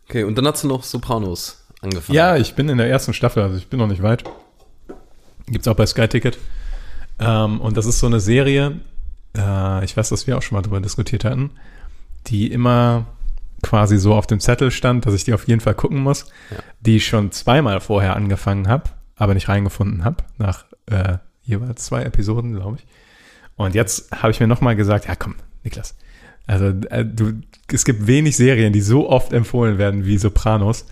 Okay, 0.08 0.22
und 0.24 0.36
dann 0.38 0.46
hast 0.46 0.62
du 0.62 0.68
noch 0.68 0.84
Sopranos 0.84 1.64
angefangen. 1.80 2.14
Ja, 2.16 2.36
ich 2.36 2.54
bin 2.54 2.68
in 2.68 2.78
der 2.78 2.88
ersten 2.88 3.12
Staffel, 3.12 3.42
also 3.42 3.56
ich 3.56 3.66
bin 3.68 3.80
noch 3.80 3.88
nicht 3.88 4.02
weit. 4.02 4.22
Gibt's 5.48 5.66
auch 5.66 5.74
bei 5.74 5.86
Sky 5.86 6.06
Ticket. 6.06 6.38
Ähm, 7.18 7.60
und 7.60 7.76
das 7.76 7.86
ist 7.86 7.98
so 7.98 8.06
eine 8.06 8.20
Serie, 8.20 8.80
äh, 9.36 9.84
ich 9.84 9.96
weiß, 9.96 10.10
dass 10.10 10.26
wir 10.28 10.36
auch 10.38 10.42
schon 10.42 10.56
mal 10.56 10.62
drüber 10.62 10.80
diskutiert 10.80 11.24
hatten, 11.24 11.50
die 12.28 12.50
immer 12.52 13.06
quasi 13.62 13.98
so 13.98 14.14
auf 14.14 14.26
dem 14.26 14.38
Zettel 14.38 14.70
stand, 14.70 15.06
dass 15.06 15.14
ich 15.14 15.24
die 15.24 15.34
auf 15.34 15.48
jeden 15.48 15.60
Fall 15.60 15.74
gucken 15.74 15.98
muss, 15.98 16.26
Ja. 16.50 16.58
die 16.80 16.96
ich 16.96 17.06
schon 17.06 17.32
zweimal 17.32 17.80
vorher 17.80 18.14
angefangen 18.14 18.68
habe, 18.68 18.84
aber 19.16 19.34
nicht 19.34 19.48
reingefunden 19.48 20.04
habe, 20.04 20.18
nach 20.38 20.64
äh, 20.86 21.18
jeweils 21.42 21.84
zwei 21.84 22.02
Episoden, 22.02 22.54
glaube 22.54 22.76
ich. 22.78 22.86
Und 23.56 23.74
jetzt 23.74 24.10
habe 24.12 24.30
ich 24.30 24.40
mir 24.40 24.46
nochmal 24.46 24.76
gesagt, 24.76 25.06
ja 25.08 25.16
komm, 25.16 25.34
Niklas, 25.64 25.96
also 26.46 26.66
äh, 26.90 27.04
du, 27.04 27.32
es 27.72 27.84
gibt 27.84 28.06
wenig 28.06 28.36
Serien, 28.36 28.72
die 28.72 28.80
so 28.82 29.08
oft 29.08 29.32
empfohlen 29.32 29.78
werden 29.78 30.04
wie 30.04 30.18
Sopranos. 30.18 30.86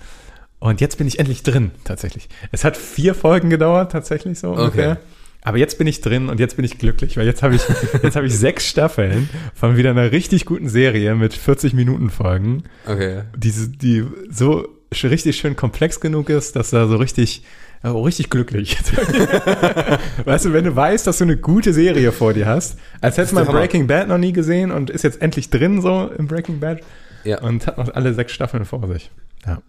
Und 0.58 0.80
jetzt 0.80 0.96
bin 0.96 1.06
ich 1.06 1.18
endlich 1.18 1.42
drin, 1.42 1.72
tatsächlich. 1.84 2.28
Es 2.50 2.64
hat 2.64 2.76
vier 2.78 3.14
Folgen 3.14 3.50
gedauert, 3.50 3.92
tatsächlich 3.92 4.38
so 4.38 4.52
ungefähr. 4.52 4.92
Okay. 4.92 5.00
Aber 5.42 5.58
jetzt 5.58 5.76
bin 5.76 5.86
ich 5.86 6.00
drin 6.00 6.30
und 6.30 6.40
jetzt 6.40 6.56
bin 6.56 6.64
ich 6.64 6.78
glücklich, 6.78 7.18
weil 7.18 7.26
jetzt 7.26 7.42
habe 7.42 7.54
ich, 7.54 7.62
jetzt 8.02 8.16
habe 8.16 8.26
ich 8.26 8.34
sechs 8.34 8.66
Staffeln 8.66 9.28
von 9.54 9.76
wieder 9.76 9.90
einer 9.90 10.10
richtig 10.10 10.46
guten 10.46 10.70
Serie 10.70 11.14
mit 11.16 11.34
40 11.34 11.74
Minuten 11.74 12.08
Folgen, 12.08 12.62
Okay. 12.86 13.24
die, 13.36 13.52
die 13.76 14.04
so 14.30 14.66
richtig 15.02 15.36
schön 15.36 15.54
komplex 15.54 16.00
genug 16.00 16.30
ist, 16.30 16.56
dass 16.56 16.70
da 16.70 16.86
so 16.88 16.96
richtig, 16.96 17.44
ja, 17.84 17.92
oh, 17.92 18.02
richtig 18.02 18.30
glücklich. 18.30 18.78
weißt 20.24 20.46
du, 20.46 20.52
wenn 20.52 20.64
du 20.64 20.74
weißt, 20.74 21.06
dass 21.06 21.18
du 21.18 21.24
eine 21.24 21.36
gute 21.36 21.72
Serie 21.72 22.12
vor 22.12 22.32
dir 22.32 22.46
hast, 22.46 22.78
als 23.00 23.16
hättest 23.18 23.32
du 23.32 23.36
mal. 23.36 23.44
Breaking 23.44 23.86
Bad 23.86 24.08
noch 24.08 24.18
nie 24.18 24.32
gesehen 24.32 24.70
und 24.70 24.90
ist 24.90 25.02
jetzt 25.04 25.20
endlich 25.22 25.50
drin 25.50 25.80
so 25.82 26.10
im 26.16 26.26
Breaking 26.26 26.60
Bad 26.60 26.80
Ja. 27.24 27.40
und 27.42 27.66
hat 27.66 27.78
noch 27.78 27.94
alle 27.94 28.14
sechs 28.14 28.32
Staffeln 28.32 28.64
vor 28.64 28.86
sich. 28.88 29.10
Ja. 29.46 29.60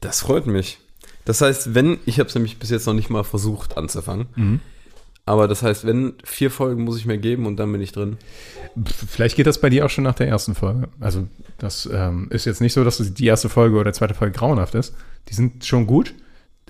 Das 0.00 0.20
freut 0.20 0.46
mich. 0.46 0.78
Das 1.24 1.40
heißt, 1.40 1.74
wenn, 1.74 1.98
ich 2.06 2.18
habe 2.18 2.28
es 2.28 2.34
nämlich 2.34 2.58
bis 2.58 2.70
jetzt 2.70 2.86
noch 2.86 2.94
nicht 2.94 3.08
mal 3.10 3.24
versucht 3.24 3.76
anzufangen, 3.76 4.26
Mhm. 4.36 4.60
aber 5.24 5.46
das 5.48 5.62
heißt, 5.62 5.86
wenn, 5.86 6.14
vier 6.24 6.50
Folgen 6.50 6.82
muss 6.84 6.98
ich 6.98 7.06
mir 7.06 7.18
geben 7.18 7.46
und 7.46 7.56
dann 7.56 7.70
bin 7.72 7.80
ich 7.80 7.92
drin. 7.92 8.16
Vielleicht 9.08 9.36
geht 9.36 9.46
das 9.46 9.60
bei 9.60 9.70
dir 9.70 9.86
auch 9.86 9.90
schon 9.90 10.04
nach 10.04 10.14
der 10.16 10.28
ersten 10.28 10.54
Folge. 10.54 10.88
Also 11.00 11.26
das 11.58 11.88
ähm, 11.92 12.26
ist 12.30 12.44
jetzt 12.44 12.60
nicht 12.60 12.72
so, 12.72 12.82
dass 12.84 12.98
die 12.98 13.26
erste 13.26 13.48
Folge 13.48 13.76
oder 13.78 13.92
zweite 13.92 14.14
Folge 14.14 14.36
grauenhaft 14.36 14.74
ist. 14.74 14.94
Die 15.28 15.34
sind 15.34 15.64
schon 15.64 15.86
gut. 15.86 16.14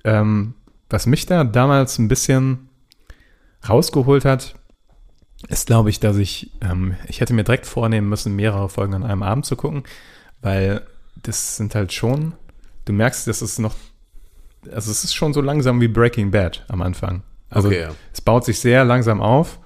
Ähm, 0.04 0.54
was 0.90 1.06
mich 1.06 1.26
da 1.26 1.44
damals 1.44 1.98
ein 1.98 2.08
bisschen 2.08 2.68
rausgeholt 3.68 4.24
hat, 4.24 4.54
ist, 5.48 5.66
glaube 5.66 5.90
ich, 5.90 6.00
dass 6.00 6.16
ich, 6.16 6.50
ähm, 6.60 6.96
ich 7.08 7.20
hätte 7.20 7.34
mir 7.34 7.44
direkt 7.44 7.66
vornehmen 7.66 8.08
müssen, 8.08 8.36
mehrere 8.36 8.68
Folgen 8.68 8.94
an 8.94 9.02
einem 9.04 9.22
Abend 9.22 9.44
zu 9.46 9.56
gucken, 9.56 9.82
weil 10.40 10.82
das 11.22 11.56
sind 11.56 11.74
halt 11.74 11.92
schon, 11.92 12.34
du 12.84 12.92
merkst, 12.92 13.26
dass 13.26 13.42
es 13.42 13.58
noch, 13.58 13.74
also 14.70 14.90
es 14.90 15.04
ist 15.04 15.14
schon 15.14 15.32
so 15.32 15.40
langsam 15.40 15.80
wie 15.80 15.88
Breaking 15.88 16.30
Bad 16.30 16.64
am 16.68 16.82
Anfang. 16.82 17.22
Also 17.50 17.68
Okay, 17.68 17.80
ja. 17.82 17.90
es 18.12 18.20
baut 18.20 18.44
sich 18.44 18.58
sehr 18.60 18.84
langsam 18.84 19.20
auf. 19.20 19.58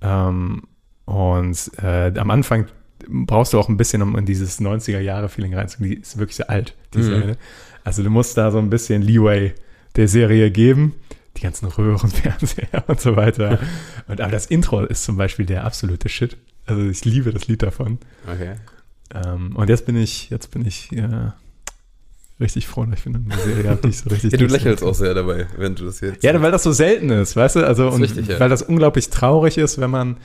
Ähm, 0.00 0.62
und 1.04 1.70
äh, 1.82 2.12
am 2.18 2.30
Anfang 2.30 2.66
brauchst 3.08 3.52
du 3.52 3.58
auch 3.60 3.68
ein 3.68 3.76
bisschen, 3.76 4.02
um 4.02 4.16
in 4.16 4.26
dieses 4.26 4.60
90er-Jahre-Feeling 4.60 5.54
reinzukommen. 5.54 5.90
Die 5.92 5.98
ist 5.98 6.18
wirklich 6.18 6.36
sehr 6.36 6.50
alt, 6.50 6.74
die 6.94 6.98
Mhm. 6.98 7.02
Serie. 7.02 7.36
Also 7.84 8.02
du 8.02 8.10
musst 8.10 8.36
da 8.36 8.50
so 8.50 8.58
ein 8.58 8.70
bisschen 8.70 9.02
Leeway 9.02 9.54
der 9.96 10.08
Serie 10.08 10.50
geben. 10.50 10.94
Die 11.36 11.42
ganzen 11.42 11.66
Röhren, 11.66 12.10
Fernseher 12.10 12.84
und 12.86 13.00
so 13.00 13.16
weiter. 13.16 13.58
und 14.08 14.20
aber 14.20 14.32
das 14.32 14.46
Intro 14.46 14.84
ist 14.84 15.04
zum 15.04 15.16
Beispiel 15.16 15.46
der 15.46 15.64
absolute 15.64 16.08
Shit. 16.08 16.36
Also 16.66 16.82
ich 16.82 17.04
liebe 17.04 17.32
das 17.32 17.46
Lied 17.46 17.62
davon. 17.62 17.98
Okay. 18.26 18.54
Ähm, 19.14 19.54
und 19.54 19.68
jetzt 19.68 19.86
bin 19.86 19.96
ich, 19.96 20.30
jetzt 20.30 20.50
bin 20.50 20.66
ich 20.66 20.90
äh, 20.92 21.30
richtig 22.40 22.66
froh, 22.66 22.84
dass 22.84 22.94
ich 22.94 23.00
finde, 23.00 23.20
eine 23.24 23.40
Serie 23.40 23.70
habe, 23.70 23.82
die 23.82 23.88
ich 23.88 23.98
so 23.98 24.10
richtig 24.10 24.32
Ja, 24.32 24.38
du 24.38 24.46
lächelst 24.46 24.82
auch 24.82 24.94
sehr 24.94 25.14
dabei, 25.14 25.46
wenn 25.56 25.74
du 25.74 25.84
das 25.84 26.00
jetzt. 26.00 26.24
Ja, 26.24 26.40
weil 26.40 26.50
das 26.50 26.62
so 26.62 26.72
selten 26.72 27.10
ist, 27.10 27.36
weißt 27.36 27.56
du? 27.56 27.66
Also 27.66 27.88
und 27.88 28.02
richtig, 28.02 28.28
ja. 28.28 28.40
weil 28.40 28.48
das 28.48 28.62
unglaublich 28.62 29.10
traurig 29.10 29.58
ist, 29.58 29.78
wenn 29.78 29.90
man 29.90 30.16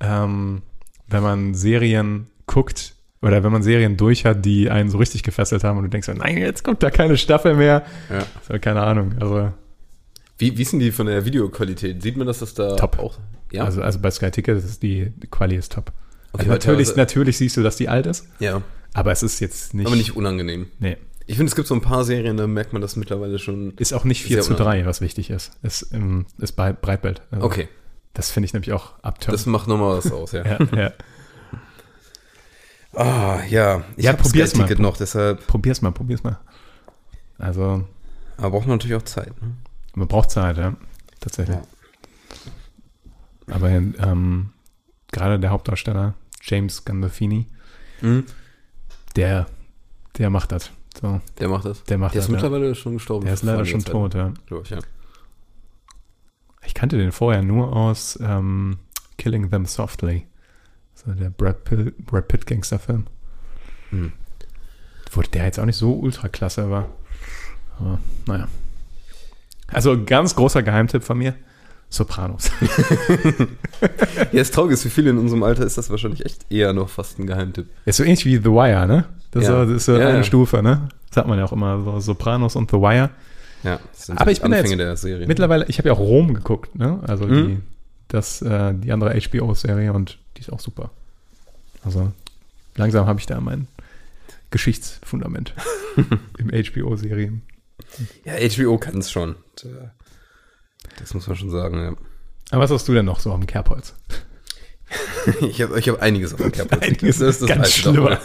ähm, 0.00 0.62
wenn 1.08 1.22
man 1.22 1.54
Serien 1.54 2.26
guckt 2.46 2.94
oder 3.22 3.42
wenn 3.44 3.52
man 3.52 3.62
Serien 3.62 3.96
durch 3.96 4.24
hat, 4.26 4.44
die 4.44 4.68
einen 4.70 4.90
so 4.90 4.98
richtig 4.98 5.22
gefesselt 5.22 5.64
haben 5.64 5.78
und 5.78 5.84
du 5.84 5.90
denkst, 5.90 6.08
nein, 6.16 6.36
jetzt 6.38 6.64
kommt 6.64 6.82
da 6.82 6.90
keine 6.90 7.16
Staffel 7.16 7.54
mehr. 7.54 7.84
Ja. 8.10 8.24
So, 8.48 8.58
keine 8.58 8.82
Ahnung. 8.82 9.14
Also, 9.20 9.52
Wie, 10.38 10.56
wie 10.58 10.62
ist 10.62 10.72
denn 10.72 10.80
die 10.80 10.90
von 10.92 11.06
der 11.06 11.24
Videoqualität? 11.24 12.02
Sieht 12.02 12.16
man, 12.16 12.26
dass 12.26 12.40
das 12.40 12.54
da 12.54 12.76
Top. 12.76 12.98
auch. 12.98 13.18
Ja. 13.52 13.64
also, 13.64 13.80
also 13.82 13.98
bei 14.00 14.10
Sky 14.10 14.30
Ticket 14.30 14.58
ist 14.58 14.82
die, 14.82 15.10
die 15.16 15.26
Quali 15.28 15.56
ist 15.56 15.72
top. 15.72 15.92
Okay, 16.32 16.42
also 16.44 16.50
natürlich, 16.52 16.88
also- 16.88 16.96
natürlich 16.98 17.36
siehst 17.36 17.56
du, 17.56 17.62
dass 17.62 17.76
die 17.76 17.88
alt 17.88 18.06
ist, 18.06 18.26
ja. 18.40 18.62
aber 18.94 19.12
es 19.12 19.22
ist 19.22 19.40
jetzt 19.40 19.74
nicht. 19.74 19.86
Aber 19.86 19.94
nicht 19.96 20.16
unangenehm. 20.16 20.68
Nee. 20.78 20.96
Ich 21.26 21.36
finde, 21.36 21.50
es 21.50 21.54
gibt 21.56 21.68
so 21.68 21.74
ein 21.74 21.82
paar 21.82 22.04
Serien, 22.04 22.36
da 22.36 22.46
merkt 22.48 22.72
man 22.72 22.82
das 22.82 22.96
mittlerweile 22.96 23.38
schon. 23.38 23.74
Ist 23.76 23.92
auch 23.92 24.04
nicht 24.04 24.22
4 24.24 24.36
Sehr 24.36 24.42
zu 24.42 24.54
3, 24.54 24.62
unangenehm. 24.62 24.86
was 24.86 25.00
wichtig 25.02 25.30
ist. 25.30 25.52
Ist, 25.62 25.92
ähm, 25.92 26.26
ist 26.38 26.52
bei 26.52 26.72
Breitbild. 26.72 27.22
Also, 27.30 27.44
Okay, 27.46 27.68
Das 28.14 28.30
finde 28.32 28.46
ich 28.46 28.52
nämlich 28.54 28.72
auch 28.72 28.94
abturn. 29.02 29.32
das 29.32 29.46
macht 29.46 29.68
nochmal 29.68 29.98
was 29.98 30.10
aus, 30.10 30.32
ja. 30.32 30.44
ja, 30.46 30.58
ja. 30.76 30.92
Ah, 32.94 33.40
ja. 33.48 33.82
Ich 33.96 34.04
Ja, 34.04 34.12
probier's 34.12 34.54
mal. 34.56 34.64
Ticket 34.64 34.78
noch, 34.80 34.96
deshalb. 34.96 35.46
Probier's 35.46 35.80
mal, 35.82 35.92
probier's 35.92 36.22
mal. 36.22 36.38
Also, 37.38 37.84
Aber 38.36 38.50
braucht 38.50 38.66
man 38.66 38.76
natürlich 38.78 38.96
auch 38.96 39.02
Zeit. 39.04 39.28
Ne? 39.42 39.54
man 39.94 40.08
braucht 40.08 40.30
Zeit, 40.30 40.56
ja. 40.56 40.74
Tatsächlich. 41.20 41.56
Ja. 41.56 43.54
Aber 43.54 43.68
ähm, 43.70 44.50
gerade 45.10 45.38
der 45.38 45.50
Hauptdarsteller, 45.50 46.14
James 46.42 46.84
Gandolfini, 46.84 47.46
Mhm. 48.00 48.24
der, 49.16 49.46
der 50.18 50.28
macht 50.30 50.50
das. 50.52 50.70
So, 51.00 51.20
Der 51.38 51.48
macht 51.48 51.64
das. 51.64 51.84
der 51.84 51.98
macht 51.98 52.14
Der 52.14 52.20
ist 52.20 52.26
das. 52.26 52.30
ja. 52.30 52.32
mittlerweile 52.34 52.74
schon 52.74 52.94
gestorben. 52.94 53.24
Der 53.24 53.34
ist 53.34 53.42
leider 53.42 53.64
schon 53.64 53.80
Zeit, 53.80 53.92
tot, 53.92 54.14
ja. 54.14 54.32
Glaub 54.46 54.64
ich, 54.64 54.70
ja. 54.70 54.78
ich 56.64 56.74
kannte 56.74 56.98
den 56.98 57.12
vorher 57.12 57.42
nur 57.42 57.74
aus 57.74 58.18
ähm, 58.22 58.78
Killing 59.18 59.50
Them 59.50 59.66
Softly. 59.66 60.26
So 61.06 61.12
der 61.12 61.30
Brad 61.30 61.64
Pitt, 61.64 61.96
Brad 62.06 62.28
Pitt 62.28 62.46
Gangsterfilm. 62.46 63.06
Hm. 63.90 64.12
Wo 65.12 65.20
der 65.22 65.44
jetzt 65.44 65.58
auch 65.60 65.64
nicht 65.66 65.76
so 65.76 65.92
ultra 65.94 66.28
klasse 66.28 66.70
war. 66.70 66.88
Aber, 67.78 67.98
naja. 68.26 68.48
Also 69.68 70.02
ganz 70.04 70.34
großer 70.36 70.62
Geheimtipp 70.62 71.02
von 71.04 71.18
mir. 71.18 71.34
Sopranos. 71.90 72.50
Ja, 74.32 74.38
das 74.40 74.50
ist, 74.50 74.82
für 74.82 74.90
viele 74.90 75.10
in 75.10 75.18
unserem 75.18 75.42
Alter 75.42 75.64
ist 75.66 75.76
das 75.76 75.90
wahrscheinlich 75.90 76.24
echt 76.24 76.46
eher 76.50 76.72
noch 76.72 76.88
fast 76.88 77.18
ein 77.18 77.26
Geheimtipp. 77.26 77.66
ist 77.84 77.96
so 77.96 78.04
ähnlich 78.04 78.24
wie 78.24 78.36
The 78.36 78.44
Wire, 78.44 78.86
ne? 78.86 79.04
Das, 79.32 79.44
Ja. 79.44 79.62
ist, 79.62 79.66
so, 79.66 79.72
das 79.72 79.76
ist 79.76 79.84
so 79.86 79.92
Ja, 79.98 80.08
eine 80.08 80.18
ja. 80.18 80.24
Stufe, 80.24 80.62
ne? 80.62 80.88
Sagt 81.10 81.26
man 81.28 81.38
ja 81.38 81.44
auch 81.44 81.52
immer, 81.52 81.82
so 81.84 82.00
Sopranos 82.00 82.56
und 82.56 82.70
The 82.70 82.76
Wire. 82.78 83.10
Ja, 83.62 83.78
das 83.92 84.06
sind 84.06 84.18
Aber 84.18 84.26
die 84.30 84.32
ich 84.32 84.40
bin 84.42 84.52
Anfänge 84.54 84.70
jetzt 84.70 84.78
der 84.78 84.96
Serie. 84.96 85.26
Mittlerweile, 85.26 85.66
ich 85.68 85.78
habe 85.78 85.88
ja 85.88 85.94
auch 85.94 85.98
Rom 85.98 86.32
geguckt, 86.34 86.74
ne? 86.76 87.00
Also 87.06 87.26
die, 87.26 87.32
Mhm. 87.32 87.62
Das, 88.12 88.42
äh, 88.42 88.74
die 88.74 88.92
andere 88.92 89.18
HBO-Serie 89.18 89.92
und 89.92 90.18
die 90.36 90.40
ist 90.40 90.52
auch 90.52 90.60
super. 90.60 90.90
Also 91.82 92.12
langsam 92.76 93.06
habe 93.06 93.20
ich 93.20 93.26
da 93.26 93.40
mein 93.40 93.68
Geschichtsfundament 94.50 95.54
im 96.38 96.48
HBO-Serien. 96.50 97.42
Ja, 98.24 98.34
HBO 98.34 98.78
kann 98.78 98.98
es 98.98 99.10
schon. 99.10 99.36
Das 100.98 101.14
muss 101.14 101.26
man 101.26 101.36
schon 101.36 101.50
sagen, 101.50 101.82
ja. 101.82 101.96
Aber 102.50 102.64
was 102.64 102.70
hast 102.70 102.86
du 102.88 102.92
denn 102.92 103.06
noch 103.06 103.20
so 103.20 103.32
am 103.32 103.46
Kerbholz? 103.46 103.94
Ich 105.40 105.62
habe 105.62 105.78
ich 105.78 105.88
hab 105.88 106.02
einiges 106.02 106.34
auf 106.34 106.40
dem 106.42 106.52
Kerbholz. 106.52 106.82
Einiges 106.82 107.18
Das 107.18 107.40
ist 107.40 107.42
das 107.42 107.48
ganz 107.48 107.82
davon. 107.82 108.18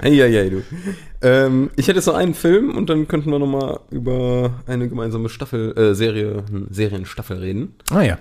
Eieiei, 0.00 0.50
du. 0.50 0.62
Ähm, 1.22 1.70
ich 1.76 1.88
hätte 1.88 1.98
jetzt 1.98 2.06
noch 2.06 2.16
einen 2.16 2.34
Film 2.34 2.76
und 2.76 2.90
dann 2.90 3.08
könnten 3.08 3.30
wir 3.30 3.38
noch 3.38 3.46
mal 3.46 3.80
über 3.90 4.62
eine 4.66 4.90
gemeinsame 4.90 5.30
Staffel, 5.30 5.74
äh, 5.78 5.94
Serie, 5.94 6.44
Serienstaffel 6.68 7.38
reden. 7.38 7.76
Ah 7.90 8.02
ja. 8.02 8.18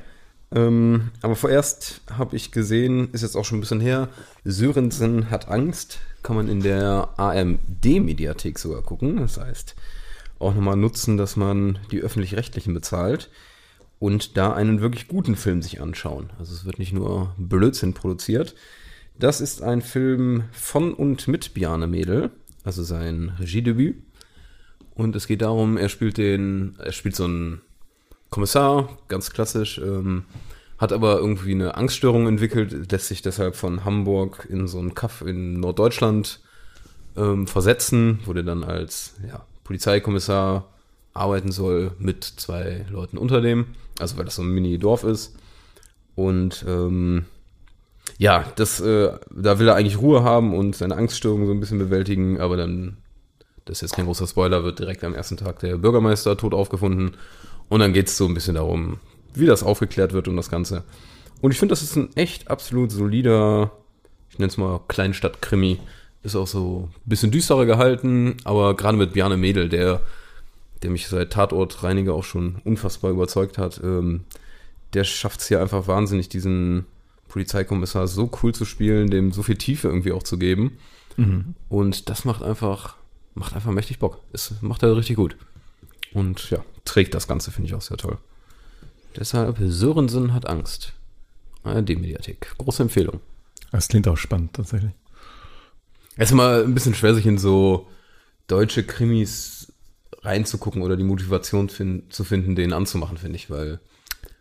Ähm, 0.54 1.12
aber 1.22 1.36
vorerst 1.36 2.02
habe 2.12 2.36
ich 2.36 2.52
gesehen, 2.52 3.10
ist 3.14 3.22
jetzt 3.22 3.36
auch 3.36 3.46
schon 3.46 3.60
ein 3.60 3.62
bisschen 3.62 3.80
her, 3.80 4.10
Sörensen 4.44 5.30
hat 5.30 5.48
Angst, 5.48 6.00
kann 6.24 6.36
man 6.36 6.50
in 6.50 6.62
der 6.62 7.10
AMD-Mediathek 7.18 8.60
sogar 8.60 8.82
gucken. 8.82 9.18
Das 9.18 9.40
heißt, 9.40 9.76
auch 10.40 10.54
nochmal 10.54 10.76
nutzen, 10.76 11.18
dass 11.18 11.36
man 11.36 11.80
die 11.92 12.02
öffentlich-rechtlichen 12.02 12.74
bezahlt 12.74 13.30
und 14.00 14.36
da 14.36 14.54
einen 14.54 14.82
wirklich 14.82 15.08
guten 15.08 15.36
Film 15.36 15.62
sich 15.62 15.80
anschauen. 15.80 16.32
Also 16.40 16.54
es 16.54 16.66
wird 16.66 16.80
nicht 16.80 16.92
nur 16.92 17.34
Blödsinn 17.38 17.94
produziert. 17.94 18.56
Das 19.18 19.40
ist 19.40 19.62
ein 19.62 19.82
Film 19.82 20.46
von 20.52 20.94
und 20.94 21.28
mit 21.28 21.54
Bjarne 21.54 21.88
Mädel, 21.88 22.32
also 22.64 22.84
sein 22.84 23.34
Regiedebüt. 23.40 24.04
Und 24.96 25.16
es 25.16 25.28
geht 25.28 25.44
darum, 25.44 25.78
er 25.78 25.90
spielt 25.90 26.18
den, 26.18 26.76
er 26.80 26.92
spielt 26.92 27.16
so 27.16 27.24
einen 27.24 27.62
Kommissar, 28.32 28.88
ganz 29.10 29.32
klassisch, 29.32 29.78
ähm, 29.78 30.24
hat 30.78 30.94
aber 30.94 31.20
irgendwie 31.20 31.52
eine 31.52 31.76
Angststörung 31.76 32.28
entwickelt, 32.28 32.90
lässt 32.90 33.10
sich 33.10 33.22
deshalb 33.22 33.58
von 33.58 33.84
Hamburg 33.84 34.48
in 34.50 34.68
so 34.70 34.80
einen 34.80 34.96
Kaff 34.96 35.22
in 35.22 35.60
Norddeutschland 35.60 36.40
ähm, 37.18 37.46
versetzen, 37.46 38.22
wo 38.26 38.32
der 38.32 38.44
dann 38.44 38.64
als 38.64 39.16
ja, 39.28 39.46
Polizeikommissar 39.66 40.70
arbeiten 41.14 41.52
soll 41.52 41.92
mit 42.00 42.24
zwei 42.24 42.86
Leuten 42.90 43.18
unter 43.18 43.42
dem, 43.42 43.66
also 44.00 44.18
weil 44.18 44.24
das 44.24 44.36
so 44.36 44.44
ein 44.44 44.50
Mini-Dorf 44.50 45.04
ist. 45.04 45.36
Und 46.16 46.66
ähm, 46.66 47.26
ja, 48.18 48.46
das, 48.56 48.80
äh, 48.80 49.12
da 49.30 49.60
will 49.60 49.68
er 49.68 49.76
eigentlich 49.76 50.00
Ruhe 50.00 50.24
haben 50.24 50.54
und 50.56 50.76
seine 50.76 50.96
Angststörung 50.96 51.48
so 51.48 51.52
ein 51.52 51.60
bisschen 51.60 51.80
bewältigen, 51.80 52.40
aber 52.40 52.56
dann, 52.56 52.96
das 53.66 53.80
ist 53.80 53.82
jetzt 53.82 53.96
kein 53.96 54.06
großer 54.06 54.26
Spoiler, 54.26 54.64
wird 54.64 54.80
direkt 54.80 55.04
am 55.04 55.16
ersten 55.16 55.36
Tag 55.36 55.60
der 55.60 55.76
Bürgermeister 55.78 56.38
tot 56.38 56.54
aufgefunden. 56.54 57.18
Und 57.72 57.80
dann 57.80 57.94
geht 57.94 58.10
es 58.10 58.18
so 58.18 58.26
ein 58.26 58.34
bisschen 58.34 58.56
darum, 58.56 59.00
wie 59.34 59.46
das 59.46 59.64
aufgeklärt 59.64 60.12
wird 60.12 60.28
und 60.28 60.36
das 60.36 60.50
Ganze. 60.50 60.84
Und 61.40 61.52
ich 61.52 61.58
finde, 61.58 61.72
das 61.72 61.82
ist 61.82 61.96
ein 61.96 62.14
echt 62.18 62.52
absolut 62.52 62.92
solider, 62.92 63.72
ich 64.30 64.40
nenne 64.40 64.50
es 64.50 64.58
mal 64.58 64.82
Kleinstadt-Krimi. 64.90 65.80
Ist 66.22 66.36
auch 66.36 66.48
so 66.48 66.90
ein 66.94 67.10
bisschen 67.10 67.32
düsterer 67.32 67.66
gehalten, 67.66 68.36
aber 68.44 68.76
gerade 68.76 68.98
mit 68.98 69.14
Bjarne 69.14 69.38
Mädel, 69.38 69.70
der, 69.70 70.02
der 70.84 70.90
mich 70.90 71.08
seit 71.08 71.32
Tatort 71.32 71.82
Reiniger 71.82 72.14
auch 72.14 72.26
schon 72.26 72.58
unfassbar 72.66 73.10
überzeugt 73.10 73.58
hat, 73.58 73.80
ähm, 73.82 74.26
der 74.94 75.06
schafft 75.06 75.40
es 75.40 75.48
hier 75.48 75.62
einfach 75.62 75.88
wahnsinnig, 75.88 76.28
diesen 76.28 76.84
Polizeikommissar 77.30 78.06
so 78.10 78.30
cool 78.44 78.54
zu 78.54 78.66
spielen, 78.66 79.10
dem 79.10 79.32
so 79.32 79.44
viel 79.44 79.56
Tiefe 79.56 79.88
irgendwie 79.88 80.12
auch 80.12 80.24
zu 80.24 80.38
geben. 80.38 80.78
Und 81.70 82.10
das 82.10 82.26
macht 82.26 82.44
einfach, 82.44 82.98
macht 83.34 83.56
einfach 83.56 83.72
mächtig 83.72 84.00
Bock. 84.00 84.20
Es 84.34 84.56
macht 84.60 84.84
er 84.84 84.98
richtig 84.98 85.16
gut. 85.16 85.38
Und 86.14 86.50
ja, 86.50 86.62
trägt 86.86 87.14
das 87.14 87.28
Ganze, 87.28 87.52
finde 87.52 87.70
ich 87.70 87.76
auch 87.76 87.82
sehr 87.82 87.98
toll. 87.98 88.18
Deshalb, 89.16 89.58
Sörensen 89.60 90.34
hat 90.34 90.48
Angst. 90.48 90.94
ARD-Mediathek. 91.64 92.56
Große 92.58 92.84
Empfehlung. 92.84 93.20
Das 93.72 93.88
klingt 93.88 94.08
auch 94.08 94.18
spannend 94.18 94.54
tatsächlich. 94.54 94.92
Es 96.18 96.30
ist 96.30 96.32
immer 96.34 96.64
ein 96.64 96.74
bisschen 96.74 96.96
schwer, 96.96 97.14
sich 97.14 97.26
in 97.26 97.38
so 97.38 97.88
deutsche 98.48 98.84
Krimis 98.84 99.72
reinzugucken 100.24 100.82
oder 100.82 100.98
die 100.98 101.04
Motivation 101.04 101.70
fin 101.70 102.04
zu 102.10 102.24
finden, 102.24 102.56
den 102.56 102.74
anzumachen, 102.74 103.18
finde 103.18 103.36
ich, 103.38 103.50
weil 103.50 103.80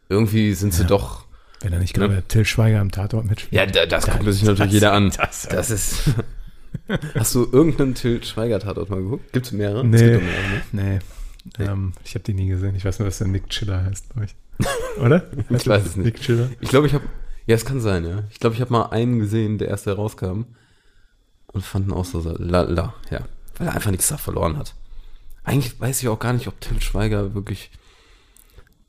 irgendwie 0.09 0.55
sind 0.55 0.74
sie 0.74 0.85
doch. 0.85 1.24
Wenn 1.61 1.72
er 1.72 1.79
nicht 1.79 1.94
gerade 1.94 2.22
Till 2.26 2.44
Schweiger 2.44 2.81
am 2.81 2.90
Tatort 2.90 3.26
mitspielt. 3.26 3.53
Ja, 3.53 3.66
da, 3.66 3.87
das 3.87 4.07
guckt 4.07 4.24
sich 4.33 4.42
natürlich 4.42 4.59
das- 4.66 4.72
jeder 4.72 4.92
an. 4.92 5.11
das- 5.16 5.48
Das 5.48 5.70
ist. 5.70 6.03
Hast 7.14 7.35
du 7.35 7.48
irgendeinen 7.50 7.94
Till 7.94 8.22
Schweiger-Tatort 8.22 8.90
mal 8.90 9.03
geguckt? 9.03 9.33
Gibt 9.33 9.46
es 9.46 9.53
mehrere? 9.53 9.81
Es 9.81 9.87
Nee, 9.87 10.07
mehrere, 10.18 10.22
ne? 10.22 10.62
nee. 10.72 10.98
Ähm, 11.59 11.92
ich 12.05 12.14
habe 12.14 12.24
die 12.24 12.35
nie 12.35 12.48
gesehen. 12.48 12.74
Ich 12.74 12.85
weiß 12.85 12.98
nur, 12.98 13.07
dass 13.07 13.18
der 13.18 13.29
Nick 13.29 13.48
Chiller 13.48 13.85
heißt, 13.85 14.11
glaube 14.11 14.26
ich. 14.26 15.03
Oder? 15.03 15.31
Ich 15.48 15.66
weiß 15.66 15.87
es 15.87 15.96
nicht. 15.96 16.07
Nick 16.07 16.20
Chiller. 16.20 16.50
Ich 16.61 16.68
glaube, 16.68 16.87
ich 16.87 16.94
habe. 16.94 17.05
Ja, 17.46 17.55
es 17.55 17.64
kann 17.64 17.81
sein, 17.81 18.05
ja. 18.05 18.24
Ich 18.31 18.38
glaube, 18.38 18.55
ich 18.55 18.61
habe 18.61 18.72
mal 18.72 18.87
einen 18.90 19.18
gesehen, 19.18 19.59
der 19.59 19.68
erst 19.68 19.87
herauskam. 19.87 20.44
Und 21.53 21.64
fanden 21.64 21.92
auch 21.92 22.05
so, 22.05 22.20
la, 22.38 22.62
la, 22.62 22.94
ja. 23.11 23.26
Weil 23.57 23.68
er 23.68 23.74
einfach 23.74 23.90
nichts 23.90 24.09
da 24.09 24.16
verloren 24.16 24.57
hat. 24.57 24.74
Eigentlich 25.42 25.81
weiß 25.81 26.00
ich 26.00 26.09
auch 26.09 26.18
gar 26.18 26.33
nicht, 26.33 26.46
ob 26.46 26.61
Till 26.61 26.81
Schweiger 26.81 27.35
wirklich 27.35 27.72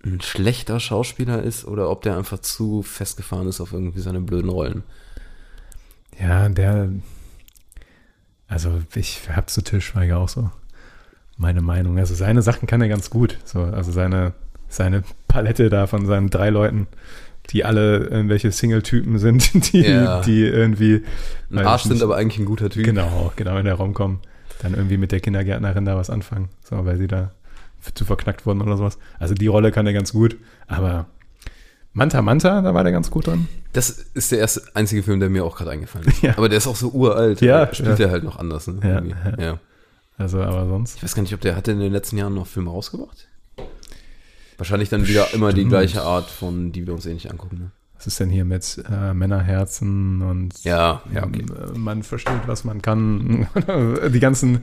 ein 0.04 0.22
schlechter 0.22 0.80
Schauspieler 0.80 1.42
ist 1.42 1.66
oder 1.66 1.90
ob 1.90 2.04
der 2.04 2.18
einfach 2.18 2.40
zu 2.40 2.84
festgefahren 2.84 3.48
ist 3.48 3.62
auf 3.62 3.74
irgendwie 3.74 4.02
seine 4.02 4.22
blöden 4.22 4.50
Rollen. 4.50 4.84
Ja, 6.20 6.50
der. 6.50 6.90
Also, 8.48 8.82
ich 8.94 9.28
habe 9.30 9.48
zu 9.48 9.64
Till 9.64 9.82
Schweiger 9.82 10.18
auch 10.18 10.30
so 10.30 10.52
meine 11.42 11.62
Meinung. 11.62 11.98
Also, 11.98 12.14
seine 12.16 12.42
Sachen 12.42 12.68
kann 12.68 12.82
er 12.82 12.88
ganz 12.88 13.10
gut. 13.10 13.38
So, 13.44 13.62
also, 13.62 13.92
seine, 13.92 14.34
seine 14.70 15.04
Palette 15.28 15.70
da 15.70 15.88
von 15.88 16.06
seinen 16.06 16.30
drei 16.30 16.50
Leuten, 16.50 16.88
die 17.50 17.66
alle 17.66 17.98
irgendwelche 18.06 18.52
Single-Typen 18.52 19.18
sind, 19.20 19.52
die, 19.74 19.82
Ja. 19.82 20.22
die 20.22 20.44
irgendwie. 20.44 21.04
Ein 21.52 21.60
Arsch 21.60 21.86
nicht, 21.86 21.94
sind 21.98 22.04
aber 22.04 22.16
eigentlich 22.16 22.40
ein 22.40 22.46
guter 22.46 22.70
Typ. 22.70 22.86
Genau, 22.86 23.34
genau 23.36 23.58
in 23.58 23.66
der 23.66 23.76
Raum 23.76 23.94
kommen. 23.94 24.20
Dann 24.62 24.74
irgendwie 24.76 24.98
mit 24.98 25.12
der 25.12 25.20
Kindergärtnerin 25.20 25.86
da 25.86 25.98
was 25.98 26.10
anfangen. 26.10 26.50
So, 26.64 26.86
weil 26.86 26.98
sie 26.98 27.08
da 27.08 27.32
zu 27.96 28.06
verknackt 28.06 28.46
wurden 28.46 28.62
oder 28.62 28.78
sowas. 28.78 29.00
Also 29.20 29.34
die 29.34 29.48
Rolle 29.48 29.72
kann 29.72 29.88
er 29.88 29.94
ganz 29.94 30.14
gut. 30.14 30.38
Aber 30.68 31.08
Manta 31.94 32.22
Manta, 32.22 32.62
da 32.62 32.74
war 32.74 32.84
der 32.84 32.94
ganz 32.94 33.10
gut 33.10 33.28
dran. 33.28 33.48
Das 33.74 33.90
ist 33.90 34.32
der 34.32 34.40
erste 34.40 34.62
einzige 34.76 35.04
Film, 35.04 35.20
der 35.20 35.30
mir 35.30 35.44
auch 35.44 35.58
gerade 35.58 35.72
eingefallen 35.72 36.08
ist. 36.08 36.22
Ja. 36.22 36.38
Aber 36.38 36.48
der 36.48 36.60
ist 36.60 36.68
auch 36.68 36.76
so 36.76 36.90
uralt. 36.90 37.42
Ja, 37.42 37.74
spielt 37.74 38.00
ja. 38.00 38.06
er 38.06 38.12
halt 38.12 38.24
noch 38.24 38.38
anders. 38.38 38.68
Ne? 38.68 38.80
Ja, 39.38 39.44
ja. 39.44 39.60
Ja. 40.22 40.24
Also, 40.24 40.42
aber 40.42 40.68
sonst. 40.68 40.98
Ich 40.98 41.04
weiß 41.04 41.16
gar 41.16 41.22
nicht, 41.24 41.34
ob 41.34 41.42
der 41.42 41.56
hatte 41.56 41.72
in 41.72 41.80
den 41.80 41.92
letzten 41.92 42.18
Jahren 42.18 42.34
noch 42.34 42.48
Filme 42.48 42.70
rausgebracht. 42.70 43.28
Wahrscheinlich 44.58 44.90
dann 44.90 45.08
wieder 45.08 45.34
immer 45.34 45.54
die 45.54 45.66
gleiche 45.66 46.04
Art 46.04 46.30
von, 46.30 46.72
die 46.72 46.86
wir 46.86 46.94
uns 46.94 47.06
eh 47.08 47.14
nicht 47.14 47.32
angucken. 47.32 47.58
Ne? 47.58 47.72
Was 47.98 48.06
ist 48.06 48.20
denn 48.20 48.30
hier 48.30 48.46
mit 48.46 48.84
äh, 48.90 49.14
Männerherzen 49.14 50.22
und 50.22 50.64
Ja, 50.64 51.02
ja, 51.14 51.24
okay. 51.24 51.46
man 51.76 52.04
versteht, 52.04 52.48
was 52.48 52.64
man 52.64 52.82
kann. 52.82 53.48
die 54.14 54.20
ganzen 54.20 54.62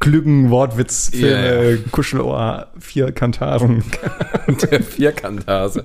klügen 0.00 0.50
Wortwitzfilme, 0.50 1.70
Ja, 1.72 1.78
Kuschelohr, 1.92 2.68
vier 2.80 3.12
Kantaren. 3.12 3.84
Der 4.62 4.82
Vierkanthase. 4.82 5.84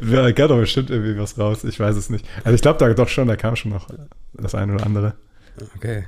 da 0.00 0.32
kann 0.32 0.48
doch 0.48 0.58
bestimmt 0.58 0.90
irgendwie 0.90 1.18
was 1.18 1.38
raus. 1.38 1.62
Ich 1.64 1.78
weiß 1.78 1.96
es 1.96 2.10
nicht. 2.10 2.26
Also 2.44 2.54
ich 2.54 2.62
glaube 2.62 2.78
da 2.78 2.92
doch 2.94 3.08
schon, 3.08 3.28
da 3.28 3.36
kam 3.36 3.54
schon 3.54 3.70
noch 3.70 3.88
das 4.32 4.54
eine 4.54 4.74
oder 4.74 4.86
andere. 4.86 5.14
Okay. 5.76 6.04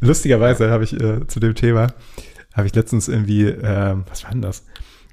Lustigerweise 0.00 0.70
habe 0.70 0.84
ich 0.84 0.92
äh, 1.00 1.26
zu 1.26 1.40
dem 1.40 1.54
Thema, 1.54 1.88
habe 2.54 2.66
ich 2.66 2.74
letztens 2.74 3.08
irgendwie, 3.08 3.46
ähm, 3.46 4.04
was 4.08 4.24
war 4.24 4.30
denn 4.30 4.42
das, 4.42 4.64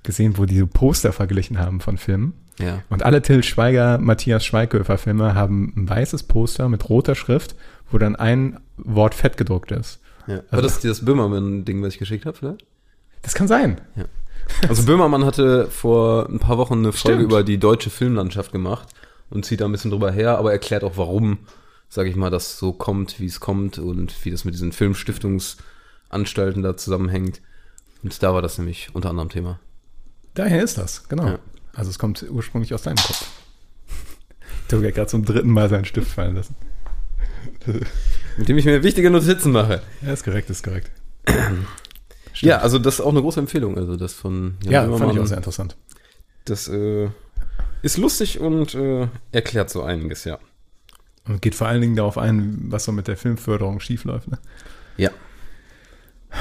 gesehen, 0.03 0.37
wo 0.37 0.45
die 0.45 0.59
so 0.59 0.67
Poster 0.67 1.13
verglichen 1.13 1.59
haben 1.59 1.79
von 1.79 1.97
Filmen. 1.97 2.33
Ja. 2.59 2.83
Und 2.89 3.03
alle 3.03 3.21
Till 3.21 3.43
Schweiger, 3.43 3.97
Matthias 3.97 4.45
Schweighöfer 4.45 4.97
Filme 4.97 5.33
haben 5.33 5.73
ein 5.75 5.89
weißes 5.89 6.23
Poster 6.23 6.69
mit 6.69 6.87
roter 6.89 7.15
Schrift, 7.15 7.55
wo 7.91 7.97
dann 7.97 8.15
ein 8.15 8.59
Wort 8.77 9.15
fett 9.15 9.37
gedruckt 9.37 9.71
ist. 9.71 9.99
ja. 10.27 10.35
War 10.37 10.43
Also- 10.51 10.61
das 10.63 10.79
das 10.81 11.05
Böhmermann-Ding, 11.05 11.81
was 11.81 11.93
ich 11.93 11.99
geschickt 11.99 12.25
habe, 12.25 12.37
vielleicht? 12.37 12.65
Das 13.21 13.33
kann 13.33 13.47
sein. 13.47 13.79
Also 14.67 14.83
Böhmermann 14.85 15.23
hatte 15.25 15.67
vor 15.67 16.27
ein 16.29 16.39
paar 16.39 16.57
Wochen 16.57 16.73
eine 16.79 16.91
Folge 16.91 17.19
Stimmt. 17.19 17.31
über 17.31 17.43
die 17.43 17.57
deutsche 17.57 17.89
Filmlandschaft 17.89 18.51
gemacht 18.51 18.89
und 19.29 19.45
zieht 19.45 19.61
da 19.61 19.65
ein 19.65 19.71
bisschen 19.71 19.89
drüber 19.91 20.11
her, 20.11 20.37
aber 20.37 20.51
erklärt 20.51 20.83
auch, 20.83 20.97
warum, 20.97 21.39
sage 21.93 22.09
ich 22.09 22.15
mal, 22.15 22.31
das 22.31 22.57
so 22.57 22.73
kommt, 22.73 23.19
wie 23.19 23.27
es 23.27 23.39
kommt 23.39 23.77
und 23.77 24.25
wie 24.25 24.31
das 24.31 24.45
mit 24.45 24.55
diesen 24.55 24.71
Filmstiftungsanstalten 24.71 26.63
da 26.63 26.75
zusammenhängt. 26.75 27.39
Und 28.01 28.23
da 28.23 28.33
war 28.33 28.41
das 28.41 28.57
nämlich 28.57 28.89
unter 28.93 29.11
anderem 29.11 29.29
Thema. 29.29 29.59
Daher 30.33 30.63
ist 30.63 30.79
das, 30.79 31.07
genau. 31.07 31.27
Ja. 31.27 31.39
Also 31.75 31.91
es 31.91 31.99
kommt 31.99 32.25
ursprünglich 32.27 32.73
aus 32.73 32.81
deinem 32.81 32.95
Kopf. 32.95 33.27
Du 34.69 34.83
hast 34.83 34.95
gerade 34.95 35.07
zum 35.07 35.23
dritten 35.23 35.51
Mal 35.51 35.69
seinen 35.69 35.85
Stift 35.85 36.09
fallen 36.09 36.35
lassen. 36.35 36.55
Mit 38.37 38.49
dem 38.49 38.57
ich 38.57 38.65
mir 38.65 38.81
wichtige 38.81 39.11
Notizen 39.11 39.51
mache. 39.51 39.83
Ja, 40.01 40.13
ist 40.13 40.23
korrekt, 40.23 40.49
ist 40.49 40.63
korrekt. 40.63 40.89
Ja, 42.41 42.57
also 42.57 42.79
das 42.79 42.95
ist 42.95 43.01
auch 43.01 43.11
eine 43.11 43.21
große 43.21 43.39
Empfehlung. 43.39 43.77
Also 43.77 43.97
das 43.97 44.13
von 44.13 44.57
Jan 44.63 44.89
Ja, 44.91 44.97
fand 44.97 45.13
ich 45.13 45.19
auch 45.19 45.27
sehr 45.27 45.37
interessant. 45.37 45.77
Das 46.45 46.67
äh, 46.67 47.09
ist 47.83 47.97
lustig 47.97 48.39
und 48.39 48.73
äh, 48.73 49.07
erklärt 49.31 49.69
so 49.69 49.83
einiges, 49.83 50.23
ja. 50.23 50.39
Und 51.27 51.41
geht 51.41 51.55
vor 51.55 51.67
allen 51.67 51.81
Dingen 51.81 51.95
darauf 51.95 52.17
ein, 52.17 52.65
was 52.67 52.83
so 52.83 52.91
mit 52.91 53.07
der 53.07 53.17
Filmförderung 53.17 53.79
schiefläuft. 53.79 54.29
Ne? 54.29 54.39
Ja. 54.97 55.11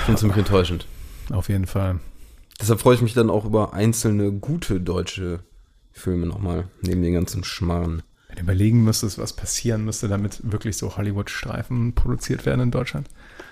Schon 0.07 0.17
ziemlich 0.17 0.39
enttäuschend. 0.39 0.87
Auf 1.31 1.49
jeden 1.49 1.67
Fall. 1.67 2.01
Deshalb 2.61 2.81
freue 2.81 2.97
ich 2.97 3.03
mich 3.03 3.15
dann 3.15 3.31
auch 3.31 3.45
über 3.45 3.75
einzelne 3.75 4.33
gute 4.33 4.81
deutsche 4.81 5.41
Filme 5.93 6.27
nochmal, 6.27 6.65
neben 6.81 7.03
den 7.03 7.15
ganzen 7.15 7.45
Schmarren. 7.45 8.03
Wenn 8.29 8.37
du 8.37 8.43
überlegen 8.43 8.83
müsstest, 8.83 9.19
was 9.19 9.35
passieren 9.35 9.85
müsste, 9.85 10.09
damit 10.09 10.41
wirklich 10.43 10.77
so 10.77 10.97
Hollywood-Streifen 10.97 11.95
produziert 11.95 12.47
werden 12.47 12.61
in 12.63 12.71
Deutschland. 12.71 13.09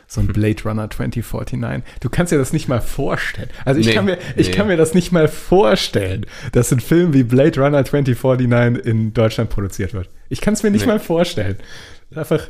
So 0.07 0.21
ein 0.21 0.27
Blade 0.27 0.63
Runner 0.65 0.91
2049. 0.91 1.85
Du 2.01 2.09
kannst 2.09 2.33
dir 2.33 2.39
das 2.39 2.53
nicht 2.53 2.67
mal 2.67 2.81
vorstellen. 2.81 3.51
Also 3.65 3.79
ich, 3.79 3.87
Nee, 3.87 3.95
kann, 3.95 4.07
mir, 4.07 4.19
ich 4.37 4.49
nee. 4.49 4.55
kann 4.55 4.67
mir 4.67 4.77
das 4.77 4.95
nicht 4.95 5.13
mal 5.13 5.29
vorstellen, 5.29 6.27
dass 6.53 6.73
ein 6.73 6.81
Film 6.81 7.13
wie 7.13 7.23
Blade 7.23 7.61
Runner 7.61 7.85
2049 7.85 8.85
in 8.85 9.13
Deutschland 9.13 9.51
produziert 9.51 9.93
wird. 9.93 10.09
Ich 10.31 10.41
kann 10.41 10.55
es 10.55 10.63
mir 10.63 10.71
nicht 10.71 10.83
Nee. 10.87 10.93
mal 10.93 11.01
vorstellen. 11.01 11.57
Einfach, 12.15 12.49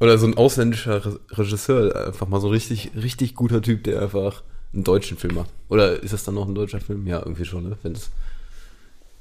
Oder 0.00 0.16
so 0.18 0.26
ein 0.28 0.36
ausländischer 0.36 1.04
Re 1.04 1.18
Regisseur, 1.32 2.06
einfach 2.06 2.28
mal 2.28 2.40
so 2.40 2.48
richtig, 2.48 2.92
richtig 2.94 3.34
guter 3.34 3.60
Typ, 3.60 3.82
der 3.84 4.00
einfach 4.02 4.44
einen 4.72 4.84
deutschen 4.84 5.16
Film 5.18 5.34
macht. 5.34 5.50
Oder 5.68 6.00
ist 6.02 6.12
das 6.12 6.22
dann 6.24 6.36
noch 6.36 6.46
ein 6.46 6.54
deutscher 6.54 6.80
Film? 6.80 7.06
Ja, 7.06 7.18
irgendwie 7.18 7.44
schon, 7.44 7.68
ne? 7.68 7.76
Wenn 7.82 7.92
es, 7.92 8.10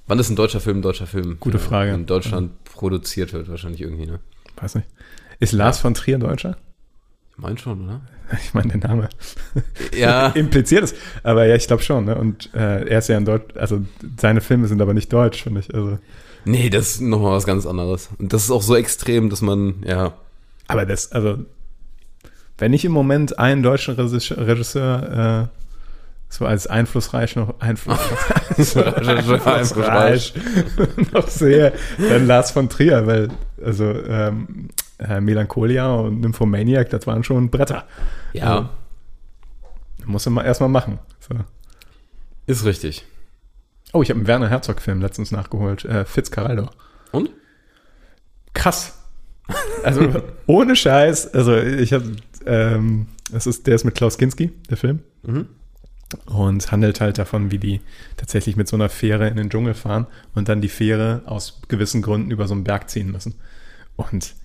wann 0.05 0.19
ist 0.19 0.29
ein 0.29 0.35
deutscher 0.35 0.59
Film 0.59 0.77
ein 0.79 0.81
deutscher 0.83 1.07
Film? 1.07 1.37
Gute 1.39 1.57
Frage. 1.59 1.93
In 1.93 2.05
Deutschland 2.05 2.51
produziert 2.65 3.33
wird, 3.33 3.49
wahrscheinlich 3.49 3.81
irgendwie, 3.81 4.05
ne? 4.05 4.19
weiß 4.61 4.75
nicht. 4.75 4.87
Ist 5.39 5.53
Lars 5.53 5.79
von 5.79 5.93
Trier 5.93 6.17
Deutscher? 6.19 6.57
Ich 7.31 7.37
meine 7.37 7.57
schon, 7.57 7.85
oder? 7.85 8.01
Ich 8.43 8.53
meine, 8.53 8.77
der 8.77 8.89
Name 8.89 9.07
Ja. 9.97 10.27
impliziert 10.35 10.83
es. 10.83 10.95
Aber 11.23 11.45
ja, 11.45 11.55
ich 11.55 11.65
glaube 11.67 11.81
schon. 11.81 12.05
Ne? 12.05 12.15
Und 12.15 12.53
äh, 12.53 12.85
er 12.87 12.99
ist 12.99 13.07
ja 13.07 13.17
in 13.17 13.23
Deutsch, 13.25 13.55
also 13.55 13.85
seine 14.19 14.41
Filme 14.41 14.67
sind 14.67 14.81
aber 14.81 14.93
nicht 14.93 15.11
deutsch, 15.13 15.43
finde 15.43 15.61
ich. 15.61 15.73
Also, 15.73 15.97
nee, 16.47 16.69
das 16.69 16.95
ist 16.95 17.01
nochmal 17.01 17.33
was 17.33 17.45
ganz 17.45 17.65
anderes. 17.65 18.09
Und 18.17 18.33
das 18.33 18.43
ist 18.43 18.51
auch 18.51 18.61
so 18.61 18.75
extrem, 18.75 19.29
dass 19.29 19.41
man, 19.41 19.83
ja, 19.85 20.13
aber 20.67 20.85
das, 20.85 21.11
also, 21.11 21.37
wenn 22.57 22.73
ich 22.73 22.85
im 22.85 22.91
Moment 22.91 23.39
einen 23.39 23.63
deutschen 23.63 23.95
Regisseur, 23.95 25.49
äh, 25.51 25.57
so 26.29 26.45
als 26.45 26.67
einflussreich 26.67 27.37
noch 27.37 27.55
einflussreich, 27.61 28.75
einflussreich 29.45 30.33
noch 31.13 31.27
sehe, 31.27 31.73
dann 31.97 32.27
Lars 32.27 32.51
von 32.51 32.67
Trier, 32.67 33.07
weil 33.07 33.29
also 33.63 33.85
ähm, 33.85 34.69
äh, 34.99 35.21
Melancholia 35.21 35.93
und 35.93 36.19
Nymphomaniac, 36.19 36.89
das 36.89 37.07
waren 37.07 37.23
schon 37.23 37.49
Bretter. 37.49 37.85
ja, 38.33 38.69
Muss 40.05 40.25
man 40.29 40.45
erstmal 40.45 40.69
machen. 40.69 40.99
So. 41.19 41.35
ist 42.45 42.65
richtig. 42.65 43.05
Oh, 43.93 44.01
ich 44.01 44.09
habe 44.09 44.19
einen 44.19 44.27
Werner 44.27 44.49
Herzog-Film 44.49 45.01
letztens 45.01 45.31
nachgeholt. 45.31 45.85
Äh, 45.85 46.05
Fitzcarraldo. 46.05 46.69
Und? 47.11 47.29
Krass. 48.53 48.99
Also 49.83 50.21
ohne 50.45 50.75
Scheiß. 50.75 51.33
Also 51.33 51.55
ich 51.57 51.93
habe, 51.93 52.17
ähm, 52.45 53.07
das 53.31 53.47
ist, 53.47 53.65
der 53.67 53.75
ist 53.75 53.85
mit 53.85 53.95
Klaus 53.95 54.17
Kinski, 54.17 54.51
der 54.69 54.77
Film. 54.77 54.99
Und 56.25 56.71
handelt 56.71 57.01
halt 57.01 57.17
davon, 57.17 57.51
wie 57.51 57.59
die 57.59 57.81
tatsächlich 58.17 58.55
mit 58.55 58.67
so 58.67 58.75
einer 58.75 58.89
Fähre 58.89 59.27
in 59.27 59.37
den 59.37 59.49
Dschungel 59.49 59.73
fahren 59.73 60.07
und 60.35 60.49
dann 60.49 60.61
die 60.61 60.69
Fähre 60.69 61.21
aus 61.25 61.61
gewissen 61.67 62.01
Gründen 62.01 62.31
über 62.31 62.47
so 62.47 62.53
einen 62.53 62.63
Berg 62.63 62.89
ziehen 62.89 63.11
müssen. 63.11 63.35
Und 63.95 64.35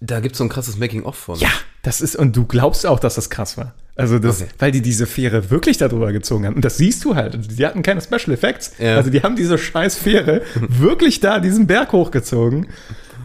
Da 0.00 0.20
gibt's 0.20 0.38
so 0.38 0.44
ein 0.44 0.50
krasses 0.50 0.76
Making-of 0.78 1.16
von. 1.16 1.38
ja, 1.38 1.48
das 1.86 2.00
ist, 2.00 2.16
und 2.16 2.36
du 2.36 2.44
glaubst 2.44 2.84
auch, 2.84 2.98
dass 2.98 3.14
das 3.14 3.30
krass 3.30 3.56
war. 3.56 3.74
Also 3.94 4.18
das, 4.18 4.42
Okay. 4.42 4.50
weil 4.58 4.72
die 4.72 4.82
diese 4.82 5.06
Fähre 5.06 5.50
wirklich 5.50 5.78
darüber 5.78 6.12
gezogen 6.12 6.44
haben. 6.46 6.54
Und 6.56 6.64
das 6.64 6.76
siehst 6.76 7.04
du 7.04 7.14
halt. 7.14 7.34
Und 7.34 7.58
Die 7.58 7.64
hatten 7.64 7.82
keine 7.82 8.00
Special 8.02 8.32
Effects. 8.34 8.72
Ja. 8.78 8.96
Also 8.96 9.08
die 9.10 9.22
haben 9.22 9.36
diese 9.36 9.56
scheiß 9.56 9.96
Fähre 9.96 10.42
wirklich 10.68 11.20
da 11.20 11.38
diesen 11.38 11.66
Berg 11.66 11.92
hochgezogen. 11.92 12.66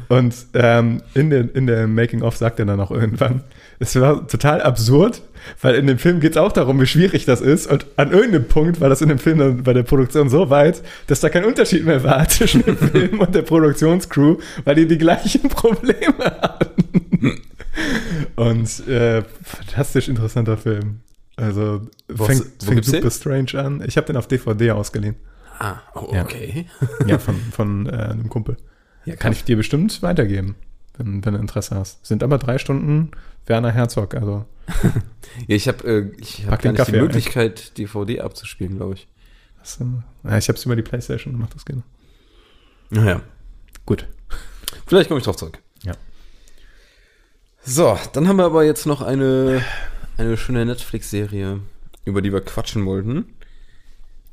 Und 0.08 0.34
ähm, 0.54 1.02
in, 1.14 1.30
der, 1.30 1.54
in 1.56 1.68
der 1.68 1.88
Making-of 1.88 2.36
sagt 2.38 2.60
er 2.60 2.66
dann 2.66 2.80
auch 2.82 2.92
irgendwann, 2.92 3.42
es 3.80 4.00
war 4.00 4.28
total 4.28 4.62
absurd, 4.62 5.22
weil 5.62 5.74
in 5.76 5.88
dem 5.88 5.98
Film 5.98 6.20
geht 6.20 6.32
es 6.32 6.38
auch 6.38 6.52
darum, 6.52 6.80
wie 6.82 6.86
schwierig 6.86 7.26
das 7.26 7.40
ist. 7.42 7.66
Und 7.72 7.86
an 7.96 8.12
irgendeinem 8.12 8.46
Punkt 8.48 8.80
war 8.82 8.90
das 8.90 9.02
in 9.02 9.08
dem 9.10 9.18
Film 9.20 9.40
dann 9.40 9.64
bei 9.64 9.74
der 9.74 9.84
Produktion 9.84 10.30
so 10.30 10.50
weit, 10.50 10.82
dass 11.08 11.22
da 11.22 11.30
kein 11.30 11.46
Unterschied 11.46 11.86
mehr 11.86 12.04
war 12.04 12.28
zwischen 12.30 12.62
dem 12.64 12.78
Film 12.78 13.20
und 13.22 13.34
der 13.34 13.42
Produktionscrew, 13.42 14.36
weil 14.66 14.76
die 14.76 14.86
die 14.88 14.98
gleichen 14.98 15.42
Probleme 15.50 16.14
hatten. 16.20 16.41
Und 18.50 18.88
äh, 18.88 19.24
fantastisch 19.44 20.08
interessanter 20.08 20.58
Film. 20.58 21.02
Also 21.36 21.82
Was- 22.08 22.28
fängt, 22.28 22.42
fängt 22.64 22.76
gibt's 22.76 22.92
den? 22.92 23.02
super 23.02 23.12
strange 23.12 23.64
an. 23.64 23.84
Ich 23.86 23.98
habe 23.98 24.08
den 24.08 24.18
auf 24.18 24.28
DVD 24.28 24.72
ausgeliehen. 24.72 25.16
Ah, 25.60 25.78
oh, 25.96 26.12
Ja. 26.14 26.24
okay. 26.24 26.68
Ja, 27.08 27.18
von, 27.20 27.36
von 27.36 27.88
äh, 27.88 27.92
einem 27.92 28.30
Kumpel. 28.30 28.58
Ja, 29.06 29.16
Kann 29.16 29.32
ich 29.32 29.44
dir 29.44 29.58
bestimmt 29.58 30.02
weitergeben, 30.04 30.56
wenn, 30.98 31.24
wenn 31.26 31.34
du 31.34 31.40
Interesse 31.40 31.76
hast. 31.76 32.06
Sind 32.06 32.24
aber 32.24 32.38
drei 32.38 32.58
Stunden 32.58 33.12
Werner 33.48 33.72
Herzog, 33.72 34.14
also 34.16 34.46
Ja, 35.48 35.56
ich 35.56 35.68
habe 35.68 35.84
äh, 35.88 36.12
ich 36.20 36.46
hab 36.48 36.62
gar 36.62 36.72
nicht 36.72 36.80
die 36.80 36.86
Kaffee 36.86 36.98
ein. 36.98 37.04
Möglichkeit, 37.04 37.78
DVD 37.78 38.22
abzuspielen, 38.22 38.78
glaube 38.78 38.94
ich. 38.96 39.08
äh, 39.80 39.84
ja, 40.30 40.38
ich 40.38 40.48
habe 40.50 40.58
es 40.58 40.66
über 40.66 40.76
die 40.76 40.82
Playstation 40.84 41.34
gemacht, 41.34 41.54
das 41.56 41.66
geht. 41.66 41.78
Naja. 42.90 43.22
Gut. 43.86 44.08
Vielleicht 44.86 45.10
komme 45.10 45.20
ich 45.20 45.26
drauf 45.26 45.38
zurück. 45.38 45.60
So, 47.64 47.98
dann 48.14 48.28
haben 48.28 48.38
wir 48.38 48.46
aber 48.46 48.64
jetzt 48.64 48.88
noch 48.88 49.02
eine, 49.02 49.64
eine 50.18 50.36
schöne 50.36 50.66
Netflix-Serie, 50.66 51.60
über 52.06 52.22
die 52.24 52.34
wir 52.34 52.42
quatschen 52.42 52.86
wollten. 52.88 53.36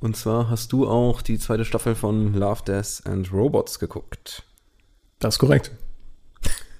Und 0.00 0.16
zwar 0.16 0.48
hast 0.48 0.72
du 0.72 0.88
auch 0.88 1.20
die 1.20 1.38
zweite 1.38 1.66
Staffel 1.66 1.94
von 1.94 2.32
Love, 2.32 2.62
Death 2.66 3.02
and 3.04 3.30
Robots 3.30 3.78
geguckt. 3.78 4.44
Das 5.18 5.34
ist 5.34 5.38
korrekt. 5.40 5.72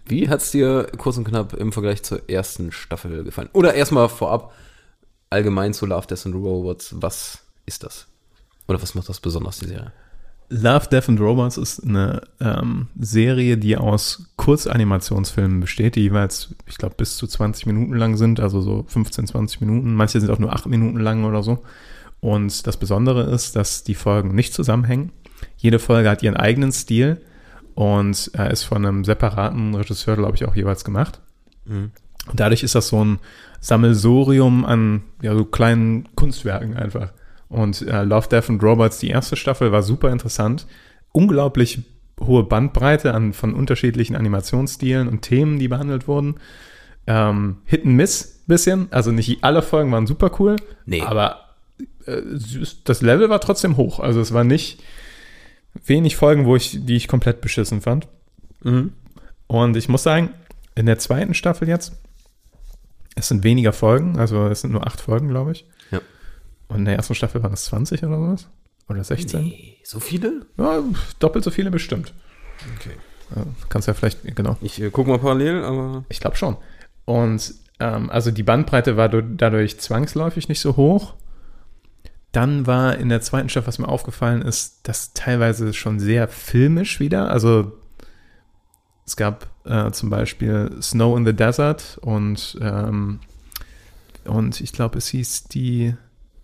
Wie 0.07 0.31
hat's 0.31 0.51
dir 0.51 0.91
kurz 0.97 1.19
und 1.19 1.25
knapp 1.25 1.53
im 1.53 1.71
Vergleich 1.71 2.03
zur 2.03 2.31
ersten 2.31 2.73
Staffel 2.73 3.25
gefallen? 3.25 3.51
Oder 3.53 3.75
erstmal 3.75 4.09
vorab, 4.09 4.55
allgemein 5.29 5.75
zu 5.75 5.85
Love, 5.85 6.07
Death 6.07 6.25
and 6.25 6.35
Robots, 6.35 6.95
was 6.97 7.41
ist 7.67 7.83
das? 7.83 8.07
Oder 8.69 8.81
was 8.81 8.95
macht 8.95 9.11
das 9.11 9.21
besonders, 9.21 9.59
die 9.59 9.67
Serie? 9.67 9.93
Love, 10.51 10.87
Death 10.89 11.09
and 11.09 11.21
Robots 11.21 11.59
ist 11.59 11.85
eine 11.85 12.23
ähm, 12.41 12.89
Serie, 12.99 13.59
die 13.59 13.77
aus 13.77 14.31
Kurzanimationsfilmen 14.37 15.61
besteht, 15.61 15.97
die 15.97 16.03
jeweils, 16.03 16.55
ich 16.67 16.79
glaube, 16.79 16.95
bis 16.97 17.17
zu 17.19 17.27
20 17.27 17.67
Minuten 17.67 17.95
lang 17.95 18.17
sind, 18.17 18.41
also 18.41 18.63
so 18.63 18.85
15, 18.89 19.27
20 19.27 19.61
Minuten. 19.61 19.95
Manche 19.95 20.21
sind 20.21 20.31
auch 20.31 20.39
nur 20.39 20.53
8 20.53 20.67
Minuten 20.67 21.01
lang 21.01 21.25
oder 21.25 21.43
so. 21.43 21.63
Und 22.21 22.67
das 22.67 22.79
Besondere 22.79 23.25
ist, 23.25 23.57
dass 23.57 23.85
die 23.85 23.95
Folgen 23.95 24.35
nicht 24.35 24.55
zusammenhängen. 24.55 25.13
Jede 25.59 25.79
Folge 25.79 26.09
hat 26.09 26.23
ihren 26.23 26.37
eigenen 26.37 26.73
Stil 26.73 27.21
und 27.75 28.31
äh, 28.37 28.51
ist 28.51 28.65
von 28.65 28.85
einem 28.85 29.05
separaten 29.05 29.75
Regisseur, 29.75 30.17
glaube 30.17 30.37
ich, 30.37 30.45
auch 30.47 30.57
jeweils 30.57 30.85
gemacht. 30.85 31.21
Und 32.31 32.41
dadurch 32.41 32.63
ist 32.63 32.75
das 32.75 32.89
so 32.89 33.05
ein 33.05 33.19
Sammelsurium 33.61 34.65
an 34.65 35.03
ja, 35.23 35.35
so 35.35 35.45
kleinen 35.45 36.09
Kunstwerken 36.15 36.77
einfach. 36.77 37.13
Und 37.49 37.83
äh, 37.83 38.03
Love, 38.03 38.29
Death 38.29 38.51
and 38.51 38.63
Robots, 38.63 38.99
die 38.99 39.09
erste 39.09 39.37
Staffel, 39.37 39.73
war 39.73 39.83
super 39.83 40.11
interessant. 40.11 40.67
Unglaublich 41.13 41.83
hohe 42.21 42.45
Bandbreite 42.45 43.15
an, 43.15 43.33
von 43.33 43.55
unterschiedlichen 43.55 44.17
Animationsstilen 44.17 45.09
und 45.09 45.23
Themen, 45.23 45.59
die 45.59 45.69
behandelt 45.69 46.09
wurden. 46.09 46.37
Ähm, 47.07 47.59
Hit 47.65 47.85
and 47.85 47.95
Miss 47.95 48.43
bisschen. 48.47 48.89
Also 48.91 49.13
nicht 49.13 49.45
alle 49.45 49.63
Folgen 49.63 49.93
waren 49.93 50.07
super 50.07 50.31
cool. 50.39 50.57
Nee. 50.85 51.03
Aber 51.03 51.55
äh, 52.07 52.21
das 52.85 53.03
Level 53.03 53.31
war 53.31 53.41
trotzdem 53.41 53.77
hoch. 53.77 54.01
Also 54.01 54.21
es 54.21 54.33
war 54.33 54.45
nicht 54.45 54.83
wenig 55.87 56.17
Folgen, 56.17 56.45
wo 56.45 56.57
ich, 56.57 56.85
die 56.85 56.97
ich 56.97 57.09
komplett 57.09 57.41
beschissen 57.41 57.81
fand. 57.81 58.09
Und 59.47 59.77
ich 59.77 59.89
muss 59.89 60.03
sagen, 60.03 60.31
in 60.75 60.87
der 60.87 60.99
zweiten 60.99 61.35
Staffel 61.35 61.69
jetzt, 61.69 61.93
es 63.15 63.29
sind 63.29 63.45
weniger 63.45 63.73
Folgen, 63.73 64.19
also 64.19 64.47
es 64.47 64.61
sind 64.61 64.73
nur 64.73 64.87
acht 64.87 65.01
Folgen, 65.01 65.29
glaube 65.29 65.53
ich. 65.53 65.65
Und 66.69 66.79
in 66.81 66.85
der 66.85 66.97
ersten 66.97 67.15
Staffel 67.15 67.43
waren 67.43 67.53
es 67.55 67.65
20 67.67 68.03
oder 68.05 68.17
sowas? 68.19 68.49
Oder 68.89 69.05
16? 69.05 69.43
Nee, 69.43 69.77
so 69.85 70.01
viele? 70.01 70.47
Ja, 70.57 70.83
doppelt 71.19 71.45
so 71.45 71.51
viele 71.51 71.71
bestimmt. 71.71 72.13
Okay. 72.77 72.93
Kannst 73.69 73.89
ja 73.89 73.95
vielleicht, 73.95 74.25
genau. 74.37 74.57
Ich 74.63 74.81
äh, 74.81 74.91
gucke 74.91 75.11
mal 75.11 75.19
parallel, 75.19 75.63
aber 75.65 76.05
Ich 76.09 76.21
glaube 76.21 76.37
schon. 76.37 76.57
Und 77.05 77.55
ähm, 77.81 78.09
also 78.11 78.31
die 78.31 78.43
Bandbreite 78.43 78.97
war 78.97 79.09
du- 79.09 79.23
dadurch 79.23 79.79
zwangsläufig 79.79 80.49
nicht 80.49 80.61
so 80.61 80.77
hoch. 80.77 81.15
Dann 82.33 82.67
war 82.67 82.97
in 82.97 83.09
der 83.11 83.21
zweiten 83.21 83.49
Staffel, 83.49 83.69
was 83.69 83.79
mir 83.79 83.89
aufgefallen 83.89 84.43
ist, 84.43 84.87
dass 84.89 85.13
teilweise 85.15 85.73
schon 85.75 85.99
sehr 86.01 86.29
filmisch 86.29 87.01
wieder. 87.01 87.31
Also 87.31 87.73
es 89.07 89.17
gab 89.17 89.47
äh, 89.65 89.91
zum 89.93 90.11
Beispiel 90.11 90.77
Snow 90.83 91.17
in 91.17 91.25
the 91.25 91.33
Desert 91.35 91.99
und 92.03 92.59
ähm, 92.61 93.21
und 94.25 94.61
ich 94.61 94.73
glaube, 94.73 94.99
es 94.99 95.09
hieß 95.09 95.45
die 95.45 95.95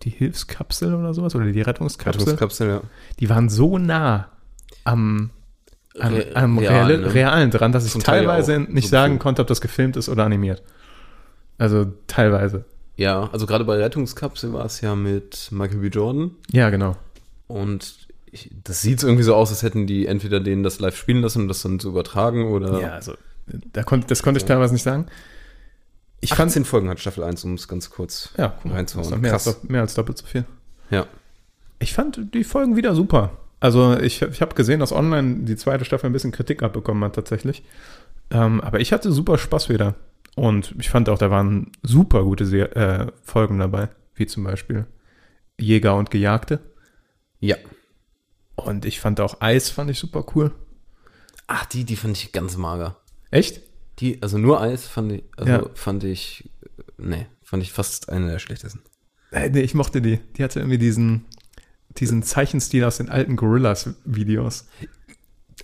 die 0.05 0.11
Hilfskapsel 0.11 0.95
oder 0.95 1.15
sowas 1.15 1.35
oder 1.35 1.47
die 1.47 1.61
Rettungskapsel, 1.61 2.21
Rettungskapsel, 2.21 2.69
ja. 2.69 2.81
die 3.21 3.31
waren 3.31 3.49
so 3.49 3.79
nah 3.79 4.29
am, 4.85 5.31
am, 5.99 6.15
am 6.35 6.59
real, 6.59 6.73
realen, 6.73 7.01
ne? 7.01 7.15
realen 7.15 7.51
dran, 7.51 7.73
dass 7.73 7.87
ich 7.87 7.93
Zum 7.93 8.03
Teil 8.03 8.21
teilweise 8.21 8.61
nicht 8.61 8.85
so 8.85 8.91
sagen 8.91 9.19
konnte, 9.19 9.43
ob 9.43 9.49
das 9.49 9.61
gefilmt 9.61 9.97
ist 9.97 10.09
oder 10.09 10.25
animiert. 10.25 10.63
Also 11.59 11.87
teilweise. 12.07 12.65
Ja, 12.97 13.29
also 13.33 13.47
gerade 13.47 13.65
bei 13.65 13.77
Rettungskapsel 13.77 14.53
war 14.53 14.67
es 14.67 14.81
ja 14.81 14.95
mit 14.95 15.49
Michael 15.51 15.79
B. 15.79 15.89
Jordan. 15.89 16.33
Ja, 16.53 16.71
genau. 16.71 16.97
Und 17.47 18.09
ich, 18.31 18.51
das 18.63 18.83
sieht 18.83 19.03
irgendwie 19.03 19.23
so 19.23 19.35
aus, 19.35 19.51
als 19.51 19.63
hätten 19.63 19.87
die 19.87 20.07
entweder 20.07 20.41
denen 20.41 20.63
das 20.63 20.81
live 20.81 20.97
spielen 20.97 21.23
lassen 21.23 21.43
und 21.43 21.49
das 21.49 21.63
dann 21.63 21.81
so 21.81 21.89
übertragen 21.89 22.47
oder. 22.47 22.81
Ja, 22.81 22.91
also 22.91 23.15
da 23.73 23.83
konnt, 23.83 24.11
das 24.11 24.23
konnte 24.23 24.39
ich 24.39 24.45
teilweise 24.45 24.73
nicht 24.73 24.83
sagen. 24.83 25.07
Ich 26.21 26.31
fand 26.35 26.51
18 26.51 26.65
Folgen 26.65 26.89
hat 26.89 27.01
Staffel 27.01 27.23
1, 27.25 27.45
um 27.45 27.55
es 27.55 27.69
ganz 27.69 27.91
kurz 27.91 28.31
ja, 28.39 28.55
das 28.65 28.73
reinzuhauen. 28.73 29.21
mehr, 29.21 29.33
als, 29.35 29.45
Krass. 29.45 29.57
dopp- 29.63 29.71
mehr 29.71 29.81
als 29.83 29.95
doppelt 29.95 30.17
so 30.19 30.27
viel. 30.27 30.45
Ja. 30.91 31.07
Ich 31.79 31.93
fand 31.93 32.35
die 32.35 32.45
Folgen 32.45 32.77
wieder 32.77 32.95
super. 32.95 33.37
Also 33.61 33.99
ich, 33.99 34.23
ich 34.23 34.41
habe 34.41 34.55
gesehen, 34.55 34.81
dass 34.81 34.93
online 34.93 35.45
die 35.45 35.57
zweite 35.57 35.85
Staffel 35.85 36.07
ein 36.09 36.13
bisschen 36.13 36.33
Kritik 36.33 36.63
abbekommen 36.63 37.05
hat 37.05 37.15
tatsächlich. 37.15 37.63
Ähm, 38.31 38.61
aber 38.63 38.81
ich 38.81 38.93
hatte 38.93 39.13
super 39.13 39.37
Spaß 39.39 39.69
wieder. 39.69 39.95
Und 40.35 40.75
ich 40.79 40.89
fand 40.91 41.09
auch, 41.09 41.19
da 41.19 41.31
waren 41.31 41.71
super 41.83 42.25
gute 42.25 42.47
Se 42.47 42.75
äh, 42.75 43.07
Folgen 43.23 43.59
dabei. 43.59 43.89
Wie 44.15 44.27
zum 44.27 44.45
Beispiel 44.45 44.87
Jäger 45.61 45.97
und 45.97 46.11
Gejagte. 46.11 46.61
Ja. 47.41 47.57
Und 48.57 48.85
ich 48.85 49.01
fand 49.01 49.21
auch 49.21 49.41
Eis, 49.41 49.69
fand 49.71 49.91
ich 49.91 49.99
super 49.99 50.25
cool. 50.35 50.53
Ach, 51.47 51.67
die, 51.67 51.85
die 51.85 51.97
fand 51.97 52.17
ich 52.17 52.33
ganz 52.33 52.57
mager. 52.57 52.97
Echt? 53.31 53.61
Die, 54.01 54.21
also 54.23 54.39
nur 54.39 54.61
Eis 54.61 54.87
fand 54.87 55.13
ich, 55.13 55.25
also 55.37 55.51
Ja. 55.53 55.67
fand 55.75 56.05
ich, 56.05 56.51
äh, 56.63 56.69
nee, 56.99 57.27
fand 57.43 57.63
ich 57.63 57.73
fast 57.73 58.09
eine 58.09 58.29
der 58.31 58.39
schlechtesten. 58.39 58.81
Äh, 59.31 59.51
nee, 59.51 59.61
ich 59.61 59.75
mochte 59.75 60.01
die. 60.03 60.19
Die 60.37 60.43
hatte 60.45 60.61
irgendwie 60.61 60.79
diesen, 60.79 61.27
diesen 61.97 62.23
Zeichenstil 62.23 62.85
aus 62.85 62.97
den 62.99 63.09
alten 63.09 63.37
Gorillas-Videos. 63.37 64.67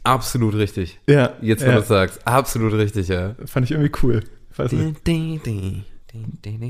Absolut 0.04 0.54
richtig. 0.54 0.98
Ja. 1.08 1.34
Jetzt, 1.42 1.64
wo 1.64 1.68
ja, 1.70 1.76
du 1.80 1.82
sagst, 1.84 2.26
absolut 2.26 2.72
richtig, 2.74 3.08
ja. 3.08 3.34
Fand 3.44 3.64
ich 3.66 3.72
irgendwie 3.72 3.92
cool. 4.02 4.22
Ich 4.50 4.58
weiß 4.58 4.70
nicht. 4.72 5.04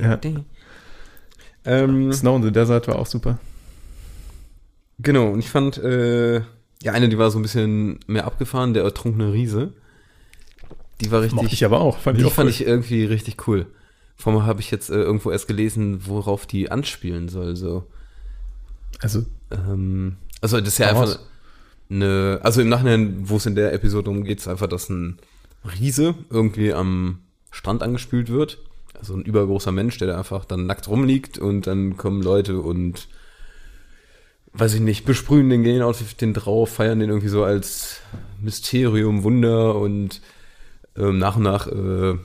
Ja. 0.02 0.16
Ähm, 1.64 2.12
Snow 2.12 2.36
in 2.36 2.42
the 2.42 2.52
Desert 2.52 2.88
war 2.88 2.96
auch 2.98 3.06
super. 3.06 3.38
genau, 4.98 5.30
und 5.30 5.38
ich 5.40 5.50
fand, 5.50 5.78
äh, 5.78 6.36
ja, 6.82 6.92
eine, 6.92 7.08
die 7.08 7.18
war 7.18 7.30
so 7.30 7.38
ein 7.38 7.42
bisschen 7.42 8.00
mehr 8.06 8.24
abgefahren, 8.26 8.72
der 8.74 8.84
ertrunkene 8.84 9.32
Riese. 9.32 9.74
Die 11.00 11.10
war 11.10 11.20
richtig, 11.20 11.36
Mochte 11.36 11.54
ich 11.54 11.64
aber 11.64 11.80
auch. 11.80 11.98
Fand 11.98 12.18
ich 12.18 12.24
die 12.24 12.30
auch 12.30 12.34
fand 12.34 12.46
cool. 12.46 12.50
ich 12.50 12.66
irgendwie 12.66 13.04
richtig 13.04 13.48
cool. 13.48 13.66
Vor 14.16 14.32
allem 14.32 14.44
habe 14.44 14.60
ich 14.60 14.70
jetzt 14.70 14.90
äh, 14.90 14.94
irgendwo 14.94 15.30
erst 15.30 15.48
gelesen, 15.48 16.06
worauf 16.06 16.46
die 16.46 16.70
anspielen 16.70 17.28
soll, 17.28 17.56
so. 17.56 17.84
Also, 19.00 19.24
Ähm, 19.50 20.16
also 20.40 20.58
das 20.58 20.68
ist 20.68 20.78
ja 20.78 20.88
einfach 20.88 21.18
eine, 21.90 22.40
also 22.42 22.60
im 22.60 22.68
Nachhinein, 22.68 23.28
wo 23.28 23.36
es 23.36 23.46
in 23.46 23.54
der 23.54 23.72
Episode 23.72 24.10
umgeht, 24.10 24.38
ist 24.38 24.48
einfach, 24.48 24.68
dass 24.68 24.88
ein 24.88 25.18
Riese 25.64 26.14
irgendwie 26.30 26.72
am 26.72 27.20
Strand 27.50 27.82
angespült 27.82 28.30
wird. 28.30 28.58
Also 28.94 29.14
ein 29.14 29.22
übergroßer 29.22 29.72
Mensch, 29.72 29.98
der 29.98 30.08
da 30.08 30.18
einfach 30.18 30.44
dann 30.44 30.66
nackt 30.66 30.88
rumliegt 30.88 31.38
und 31.38 31.66
dann 31.66 31.96
kommen 31.96 32.22
Leute 32.22 32.60
und 32.60 33.08
weiß 34.52 34.74
ich 34.74 34.80
nicht, 34.80 35.04
besprühen 35.04 35.48
den, 35.48 35.62
gehen 35.62 35.82
auf 35.82 36.02
den 36.14 36.34
drauf, 36.34 36.70
feiern 36.74 37.00
den 37.00 37.08
irgendwie 37.08 37.28
so 37.28 37.44
als 37.44 38.00
Mysterium, 38.40 39.22
Wunder 39.22 39.76
und 39.76 40.20
ähm, 41.00 41.18
nach 41.18 41.36
und 41.36 41.42
nach 41.42 41.66
äh, 41.66 42.18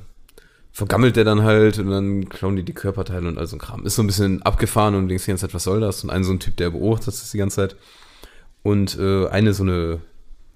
vergammelt 0.72 1.16
der 1.16 1.24
dann 1.24 1.44
halt 1.44 1.80
und 1.80 1.90
dann 1.90 2.28
klauen 2.28 2.58
die 2.58 2.64
die 2.64 2.74
Körperteile 2.74 3.28
und 3.30 3.38
all 3.38 3.48
so 3.48 3.56
ein 3.56 3.60
Kram. 3.60 3.86
Ist 3.86 3.96
so 3.96 4.04
ein 4.04 4.08
bisschen 4.08 4.42
abgefahren 4.42 4.94
und 4.96 5.08
denkst 5.08 5.24
die 5.24 5.32
ganze 5.32 5.48
Zeit, 5.48 5.54
was 5.54 5.64
soll 5.64 5.80
das? 5.80 6.04
Und 6.04 6.10
ein 6.10 6.26
so 6.26 6.34
ein 6.34 6.40
Typ, 6.40 6.58
der 6.58 6.72
beobachtet 6.72 7.08
das 7.08 7.32
die 7.32 7.38
ganze 7.38 7.56
Zeit. 7.56 7.76
Und 8.62 9.00
äh, 9.00 9.28
eine 9.30 9.54
so 9.54 9.64
eine, 9.64 10.02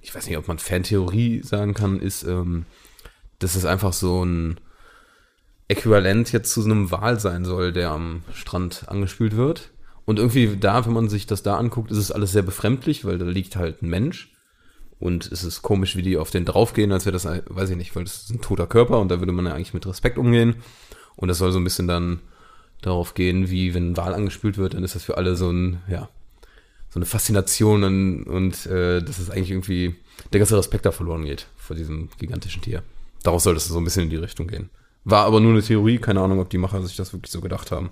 ich 0.01 0.13
weiß 0.13 0.27
nicht, 0.27 0.37
ob 0.37 0.47
man 0.47 0.59
Fantheorie 0.59 1.41
sagen 1.43 1.73
kann, 1.73 1.99
ist, 2.01 2.23
ähm, 2.23 2.65
dass 3.39 3.55
es 3.55 3.63
einfach 3.63 3.93
so 3.93 4.25
ein 4.25 4.59
Äquivalent 5.69 6.31
jetzt 6.33 6.51
zu 6.51 6.63
so 6.63 6.69
einem 6.69 6.91
Wal 6.91 7.19
sein 7.19 7.45
soll, 7.45 7.71
der 7.71 7.91
am 7.91 8.23
Strand 8.33 8.89
angespült 8.89 9.37
wird. 9.37 9.69
Und 10.03 10.17
irgendwie 10.17 10.57
da, 10.57 10.85
wenn 10.85 10.93
man 10.93 11.07
sich 11.07 11.27
das 11.27 11.43
da 11.43 11.55
anguckt, 11.55 11.91
ist 11.91 11.97
es 11.97 12.11
alles 12.11 12.31
sehr 12.31 12.41
befremdlich, 12.41 13.05
weil 13.05 13.19
da 13.19 13.25
liegt 13.25 13.55
halt 13.55 13.81
ein 13.81 13.89
Mensch. 13.89 14.33
Und 14.99 15.31
es 15.31 15.43
ist 15.43 15.61
komisch, 15.61 15.95
wie 15.95 16.01
die 16.01 16.17
auf 16.17 16.29
den 16.29 16.45
draufgehen, 16.45 16.91
als 16.91 17.05
wäre 17.05 17.13
das, 17.13 17.25
weiß 17.25 17.69
ich 17.69 17.77
nicht, 17.77 17.95
weil 17.95 18.03
das 18.03 18.23
ist 18.23 18.31
ein 18.31 18.41
toter 18.41 18.67
Körper 18.67 18.99
und 18.99 19.09
da 19.09 19.19
würde 19.19 19.31
man 19.31 19.45
ja 19.45 19.53
eigentlich 19.53 19.73
mit 19.73 19.87
Respekt 19.87 20.17
umgehen. 20.17 20.55
Und 21.15 21.29
das 21.29 21.37
soll 21.37 21.51
so 21.51 21.59
ein 21.59 21.63
bisschen 21.63 21.87
dann 21.87 22.19
darauf 22.81 23.13
gehen, 23.13 23.49
wie 23.49 23.73
wenn 23.73 23.91
ein 23.91 23.97
Wal 23.97 24.13
angespült 24.13 24.57
wird, 24.57 24.73
dann 24.73 24.83
ist 24.83 24.95
das 24.95 25.03
für 25.03 25.17
alle 25.17 25.35
so 25.35 25.49
ein, 25.49 25.81
ja, 25.89 26.09
so 26.89 26.99
eine 26.99 27.05
Faszination 27.05 27.83
und, 27.83 28.23
und 28.23 28.65
äh, 28.65 29.01
dass 29.01 29.19
es 29.19 29.29
eigentlich 29.29 29.51
irgendwie 29.51 29.95
der 30.33 30.39
ganze 30.39 30.57
Respekt 30.57 30.85
da 30.85 30.91
verloren 30.91 31.23
geht 31.23 31.47
vor 31.55 31.75
diesem 31.75 32.09
gigantischen 32.17 32.61
Tier. 32.61 32.83
Darauf 33.23 33.41
soll 33.41 33.53
das 33.53 33.67
so 33.67 33.77
ein 33.77 33.83
bisschen 33.83 34.03
in 34.03 34.09
die 34.09 34.15
Richtung 34.15 34.47
gehen. 34.47 34.69
War 35.03 35.25
aber 35.25 35.39
nur 35.39 35.51
eine 35.51 35.61
Theorie, 35.61 35.97
keine 35.97 36.21
Ahnung, 36.21 36.39
ob 36.39 36.49
die 36.49 36.57
Macher 36.57 36.81
sich 36.81 36.95
das 36.95 37.13
wirklich 37.13 37.31
so 37.31 37.41
gedacht 37.41 37.71
haben. 37.71 37.91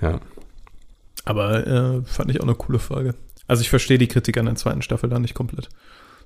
Ja. 0.00 0.20
aber 1.24 1.66
äh, 1.66 2.02
fand 2.02 2.30
ich 2.30 2.40
auch 2.40 2.44
eine 2.44 2.56
coole 2.56 2.80
Folge. 2.80 3.14
Also 3.52 3.60
ich 3.60 3.68
verstehe 3.68 3.98
die 3.98 4.08
Kritik 4.08 4.38
an 4.38 4.46
der 4.46 4.54
zweiten 4.54 4.80
Staffel 4.80 5.10
da 5.10 5.18
nicht 5.18 5.34
komplett. 5.34 5.68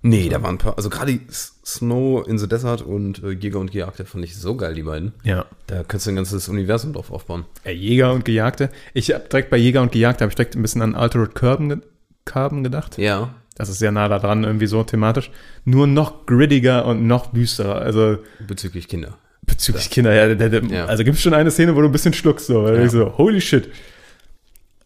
Nee, 0.03 0.29
da 0.29 0.41
waren 0.41 0.55
ein 0.55 0.59
paar, 0.59 0.77
also 0.77 0.89
gerade 0.91 1.19
Snow 1.65 2.25
in 2.29 2.39
the 2.39 2.47
Desert 2.47 2.83
und 2.83 3.21
äh, 3.25 3.31
Jäger 3.31 3.59
und 3.59 3.73
Gejagte 3.73 4.05
fand 4.05 4.23
ich 4.25 4.37
so 4.37 4.55
geil, 4.57 4.75
die 4.75 4.85
beiden. 4.85 5.13
Ja. 5.25 5.47
Da 5.67 5.83
kannst 5.83 6.07
du 6.07 6.11
ein 6.11 6.15
ganzes 6.17 6.49
Universum 6.49 6.93
drauf 6.93 7.11
aufbauen. 7.11 7.45
Ja, 7.65 7.73
Jäger 7.73 8.13
und 8.13 8.25
Gejagte. 8.25 8.71
Ich 8.95 9.11
habe 9.13 9.25
direkt 9.29 9.51
bei 9.51 9.57
Jäger 9.57 9.83
und 9.83 9.91
Gejagte 9.91 10.23
habe 10.23 10.31
ich 10.31 10.37
direkt 10.37 10.55
ein 10.55 10.63
bisschen 10.63 10.83
an 10.83 10.95
Altered 10.95 11.35
Carbon, 11.35 11.83
Carbon 12.25 12.63
gedacht. 12.63 12.97
Ja. 12.97 13.35
Das 13.57 13.69
ist 13.69 13.81
sehr 13.81 13.91
nah 13.91 14.07
da 14.09 14.21
dran, 14.21 14.45
irgendwie 14.45 14.67
so 14.69 14.85
thematisch. 14.85 15.33
Nur 15.65 15.89
noch 15.89 16.27
grittiger 16.27 16.87
und 16.87 17.05
noch 17.09 17.33
düsterer. 17.33 17.77
Also 17.81 18.19
Bezüglich 18.47 18.87
Kinder. 18.87 19.19
bezüglich 19.43 19.91
Kinder, 19.91 20.13
ja, 20.15 20.33
der, 20.33 20.49
der, 20.51 20.63
Ja. 20.65 20.85
also 20.85 21.03
gibt 21.03 21.17
es 21.17 21.23
schon 21.23 21.35
eine 21.35 21.51
Szene, 21.51 21.75
wo 21.75 21.81
du 21.81 21.89
ein 21.89 21.93
bisschen 21.93 22.13
schluckst, 22.15 22.47
so, 22.47 22.63
weil 22.63 22.77
Ja. 22.77 22.85
ich 22.85 22.93
so, 22.93 23.19
holy 23.19 23.41
shit. 23.41 23.71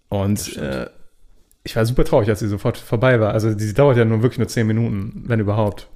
Und 0.09 0.57
äh, 0.57 0.87
ich 1.63 1.77
war 1.77 1.85
super 1.85 2.05
traurig, 2.05 2.29
als 2.29 2.41
sie 2.41 2.49
sofort 2.49 2.79
vorbei 2.79 3.21
war. 3.21 3.33
Also 3.33 3.55
die 3.55 3.73
dauert 3.75 3.97
ja 3.97 4.05
nur 4.05 4.23
wirklich 4.23 4.39
nur 4.39 4.49
zehn 4.49 4.67
Minuten, 4.67 5.25
wenn 5.27 5.41
überhaupt. 5.41 5.89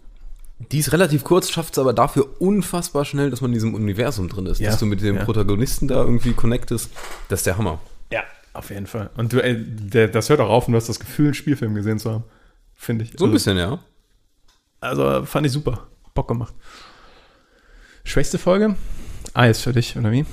Die 0.70 0.79
ist 0.79 0.92
relativ 0.92 1.24
kurz, 1.24 1.50
schafft 1.50 1.72
es 1.74 1.79
aber 1.79 1.92
dafür 1.92 2.40
unfassbar 2.40 3.05
schnell, 3.05 3.31
dass 3.31 3.40
man 3.40 3.50
in 3.50 3.55
diesem 3.55 3.74
Universum 3.74 4.29
drin 4.29 4.46
ist. 4.46 4.61
Ja. 4.61 4.70
Dass 4.70 4.79
du 4.79 4.87
mit 4.87 5.03
dem 5.03 5.16
Ja. 5.16 5.24
Protagonisten 5.24 5.88
da 5.88 5.96
irgendwie 5.96 6.33
connectest. 6.33 6.90
Das 7.29 7.40
ist 7.40 7.46
der 7.46 7.59
Hammer. 7.59 7.81
Ja, 8.12 8.22
auf 8.53 8.70
jeden 8.70 8.87
Fall. 8.87 9.11
Und 9.16 9.33
du, 9.33 9.42
ey, 9.42 9.57
der, 9.59 10.09
das 10.09 10.29
hört 10.29 10.40
auch 10.40 10.50
auf, 10.50 10.68
und 10.68 10.72
du 10.72 10.77
hast 10.77 10.88
das 10.88 11.00
Gefühl, 11.00 11.27
einen 11.27 11.35
Spielfilm 11.35 11.74
gesehen 11.74 11.98
zu 11.98 12.11
haben. 12.11 12.24
Finde 12.74 13.05
ich. 13.05 13.11
So 13.11 13.24
ein 13.24 13.31
also, 13.31 13.33
bisschen, 13.33 13.57
ja. 13.57 13.79
Also 14.81 15.24
fand 15.24 15.46
ich 15.46 15.53
super. 15.53 15.87
Bock 16.14 16.29
gemacht. 16.29 16.55
Schwächste 18.05 18.38
Folge? 18.38 18.77
Eis 19.33 19.61
für 19.61 19.72
dich, 19.72 19.96
oder 19.96 20.12
wie? 20.12 20.24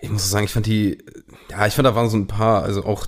Ich 0.00 0.10
muss 0.10 0.30
sagen, 0.30 0.46
ich 0.46 0.52
fand 0.52 0.66
die, 0.66 0.98
ja, 1.50 1.66
ich 1.66 1.74
fand 1.74 1.86
da 1.86 1.94
waren 1.94 2.08
so 2.08 2.16
ein 2.16 2.26
paar, 2.26 2.62
also 2.62 2.84
auch 2.84 3.06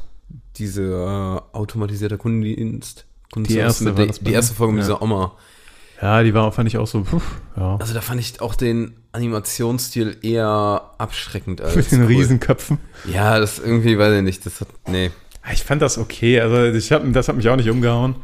diese 0.56 0.82
äh, 0.82 1.56
automatisierte 1.56 2.18
Kundendienst. 2.18 3.06
Kundendienst 3.32 3.82
erste 3.82 3.92
die 4.20 4.24
mir. 4.30 4.34
erste 4.34 4.54
Folge 4.54 4.72
mit 4.74 4.82
Ja. 4.82 4.88
dieser 4.88 5.02
Oma. 5.02 5.32
Ja, 6.02 6.22
die 6.22 6.34
war, 6.34 6.50
fand 6.52 6.68
ich 6.68 6.76
auch 6.76 6.86
so, 6.86 7.02
puh, 7.02 7.20
ja. 7.56 7.76
Also 7.76 7.94
da 7.94 8.00
fand 8.00 8.20
ich 8.20 8.40
auch 8.40 8.54
den 8.54 8.94
Animationsstil 9.12 10.16
eher 10.22 10.90
abschreckend 10.98 11.60
als 11.62 11.76
Mit 11.76 11.92
den 11.92 12.00
cool. 12.02 12.06
Riesenköpfen. 12.08 12.78
Ja, 13.10 13.38
das 13.38 13.58
irgendwie, 13.58 13.98
weiß 13.98 14.14
ich 14.16 14.22
nicht, 14.22 14.44
das 14.44 14.60
hat, 14.60 14.68
nee. 14.88 15.10
Ich 15.52 15.62
fand 15.62 15.82
das 15.82 15.98
okay. 15.98 16.40
Also 16.40 16.64
ich 16.76 16.90
hab, 16.92 17.02
das 17.12 17.28
hat 17.28 17.36
mich 17.36 17.48
auch 17.48 17.56
nicht 17.56 17.68
umgehauen. 17.70 18.16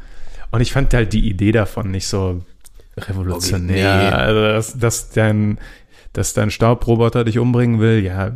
Und 0.53 0.61
ich 0.61 0.73
fand 0.73 0.93
halt 0.95 1.13
die 1.13 1.29
Idee 1.29 1.53
davon 1.53 1.91
nicht 1.91 2.07
so 2.09 2.43
revolutionär. 2.97 3.95
Okay, 3.97 4.05
nee. 4.11 4.15
Also 4.17 4.41
dass, 4.41 4.79
dass 4.79 5.11
dein 5.11 5.59
dass 6.13 6.35
dein 6.35 6.51
Staubroboter 6.51 7.23
dich 7.23 7.39
umbringen 7.39 7.79
will, 7.79 8.03
ja, 8.05 8.33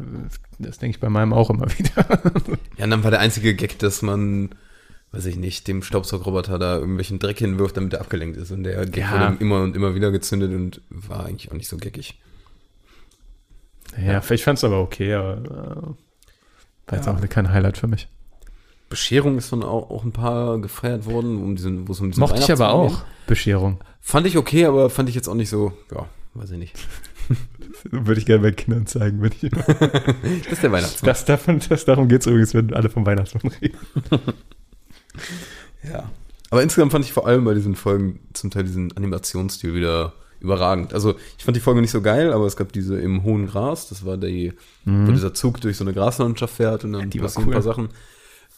das 0.64 0.78
denke 0.78 0.96
ich 0.96 1.00
bei 1.00 1.08
meinem 1.08 1.32
auch 1.32 1.50
immer 1.50 1.66
wieder. 1.78 2.20
Ja, 2.76 2.84
und 2.84 2.90
dann 2.90 3.04
war 3.04 3.10
der 3.10 3.20
einzige 3.20 3.54
Gag, 3.54 3.78
dass 3.78 4.02
man, 4.02 4.50
weiß 5.12 5.26
ich 5.26 5.36
nicht, 5.36 5.68
dem 5.68 5.82
Staubsaugerroboter 5.82 6.58
da 6.58 6.76
irgendwelchen 6.78 7.18
Dreck 7.18 7.38
hinwirft, 7.38 7.76
damit 7.76 7.92
er 7.94 8.00
abgelenkt 8.00 8.36
ist. 8.36 8.50
Und 8.50 8.64
der 8.64 8.84
Gag 8.86 9.04
Ja. 9.04 9.12
wurde 9.30 9.40
immer 9.40 9.62
und 9.62 9.76
immer 9.76 9.94
wieder 9.94 10.10
gezündet 10.10 10.52
und 10.52 10.80
war 10.90 11.26
eigentlich 11.26 11.50
auch 11.50 11.56
nicht 11.56 11.68
so 11.68 11.76
geckig. 11.76 12.18
ja, 14.02 14.22
ich 14.30 14.42
fand 14.44 14.58
es 14.58 14.64
aber 14.64 14.80
okay, 14.80 15.14
aber 15.14 15.36
äh, 15.36 16.90
war 16.90 16.98
jetzt 16.98 17.08
auch 17.08 17.28
kein 17.28 17.52
Highlight 17.52 17.78
für 17.78 17.86
mich. 17.86 18.08
Bescherung 18.90 19.38
ist 19.38 19.48
von 19.48 19.62
auch, 19.62 19.90
auch 19.90 20.04
ein 20.04 20.12
paar 20.12 20.58
gefeiert 20.60 21.06
worden, 21.06 21.42
um 21.42 21.56
diesen, 21.56 21.88
wo 21.88 21.92
es 21.92 22.00
um 22.00 22.10
diesen 22.10 22.20
Mochte 22.20 22.40
ich 22.40 22.52
aber 22.52 22.70
auch, 22.72 23.02
Bescherung. 23.26 23.80
Fand 24.00 24.26
ich 24.26 24.36
okay, 24.36 24.66
aber 24.66 24.90
fand 24.90 25.08
ich 25.08 25.14
jetzt 25.14 25.28
auch 25.28 25.34
nicht 25.34 25.48
so, 25.48 25.72
ja, 25.92 26.06
weiß 26.34 26.50
ich 26.50 26.58
nicht. 26.58 26.76
Würde 27.90 28.20
ich 28.20 28.26
gerne 28.26 28.42
meinen 28.42 28.56
Kindern 28.56 28.86
zeigen, 28.86 29.20
wenn 29.22 29.32
ich. 29.32 29.50
Das 29.50 30.52
ist 30.52 30.62
der 30.62 30.72
Weihnachtsmann. 30.72 31.08
Das, 31.08 31.24
davon, 31.24 31.60
das, 31.68 31.84
darum 31.84 32.08
geht 32.08 32.20
es 32.22 32.26
übrigens, 32.26 32.54
wenn 32.54 32.72
alle 32.74 32.88
vom 32.90 33.04
Weihnachtsmann 33.06 33.52
reden. 33.60 33.76
Ja. 35.82 36.10
Aber 36.50 36.62
insgesamt 36.62 36.92
fand 36.92 37.04
ich 37.04 37.12
vor 37.12 37.26
allem 37.26 37.44
bei 37.44 37.54
diesen 37.54 37.74
Folgen 37.74 38.20
zum 38.32 38.50
Teil 38.50 38.64
diesen 38.64 38.96
Animationsstil 38.96 39.74
wieder 39.74 40.12
überragend. 40.40 40.94
Also 40.94 41.14
ich 41.38 41.44
fand 41.44 41.56
die 41.56 41.60
Folge 41.60 41.80
nicht 41.80 41.90
so 41.90 42.00
geil, 42.02 42.32
aber 42.32 42.46
es 42.46 42.56
gab 42.56 42.72
diese 42.72 42.98
im 43.00 43.22
hohen 43.22 43.46
Gras, 43.46 43.88
das 43.88 44.04
war 44.04 44.16
die, 44.16 44.52
wo 44.84 45.10
dieser 45.10 45.32
Zug 45.34 45.60
durch 45.60 45.76
so 45.76 45.84
eine 45.84 45.94
Graslandschaft 45.94 46.54
fährt 46.56 46.84
und 46.84 46.92
dann 46.92 47.06
Mhm. 47.06 47.10
die 47.10 47.18
war 47.20 47.26
passieren 47.26 47.48
cool. 47.48 47.52
ein 47.54 47.54
paar 47.54 47.62
Sachen. 47.62 47.88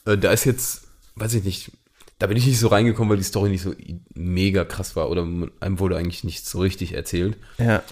Äh, 0.04 0.18
da 0.18 0.30
ist 0.32 0.44
jetzt, 0.44 0.88
weiß 1.14 1.34
ich 1.34 1.44
nicht, 1.44 1.72
da 2.18 2.26
bin 2.26 2.36
ich 2.36 2.46
nicht 2.46 2.58
so 2.58 2.68
reingekommen, 2.68 3.10
weil 3.10 3.18
die 3.18 3.22
Story 3.24 3.50
nicht 3.50 3.62
so 3.62 3.72
mega 4.14 4.64
krass 4.64 4.96
war 4.96 5.10
oder 5.10 5.22
einem 5.60 5.78
wurde 5.78 5.96
eigentlich 5.96 6.24
nicht 6.24 6.44
so 6.46 6.60
richtig 6.60 6.94
erzählt. 6.94 7.36
Ja. 7.58 7.82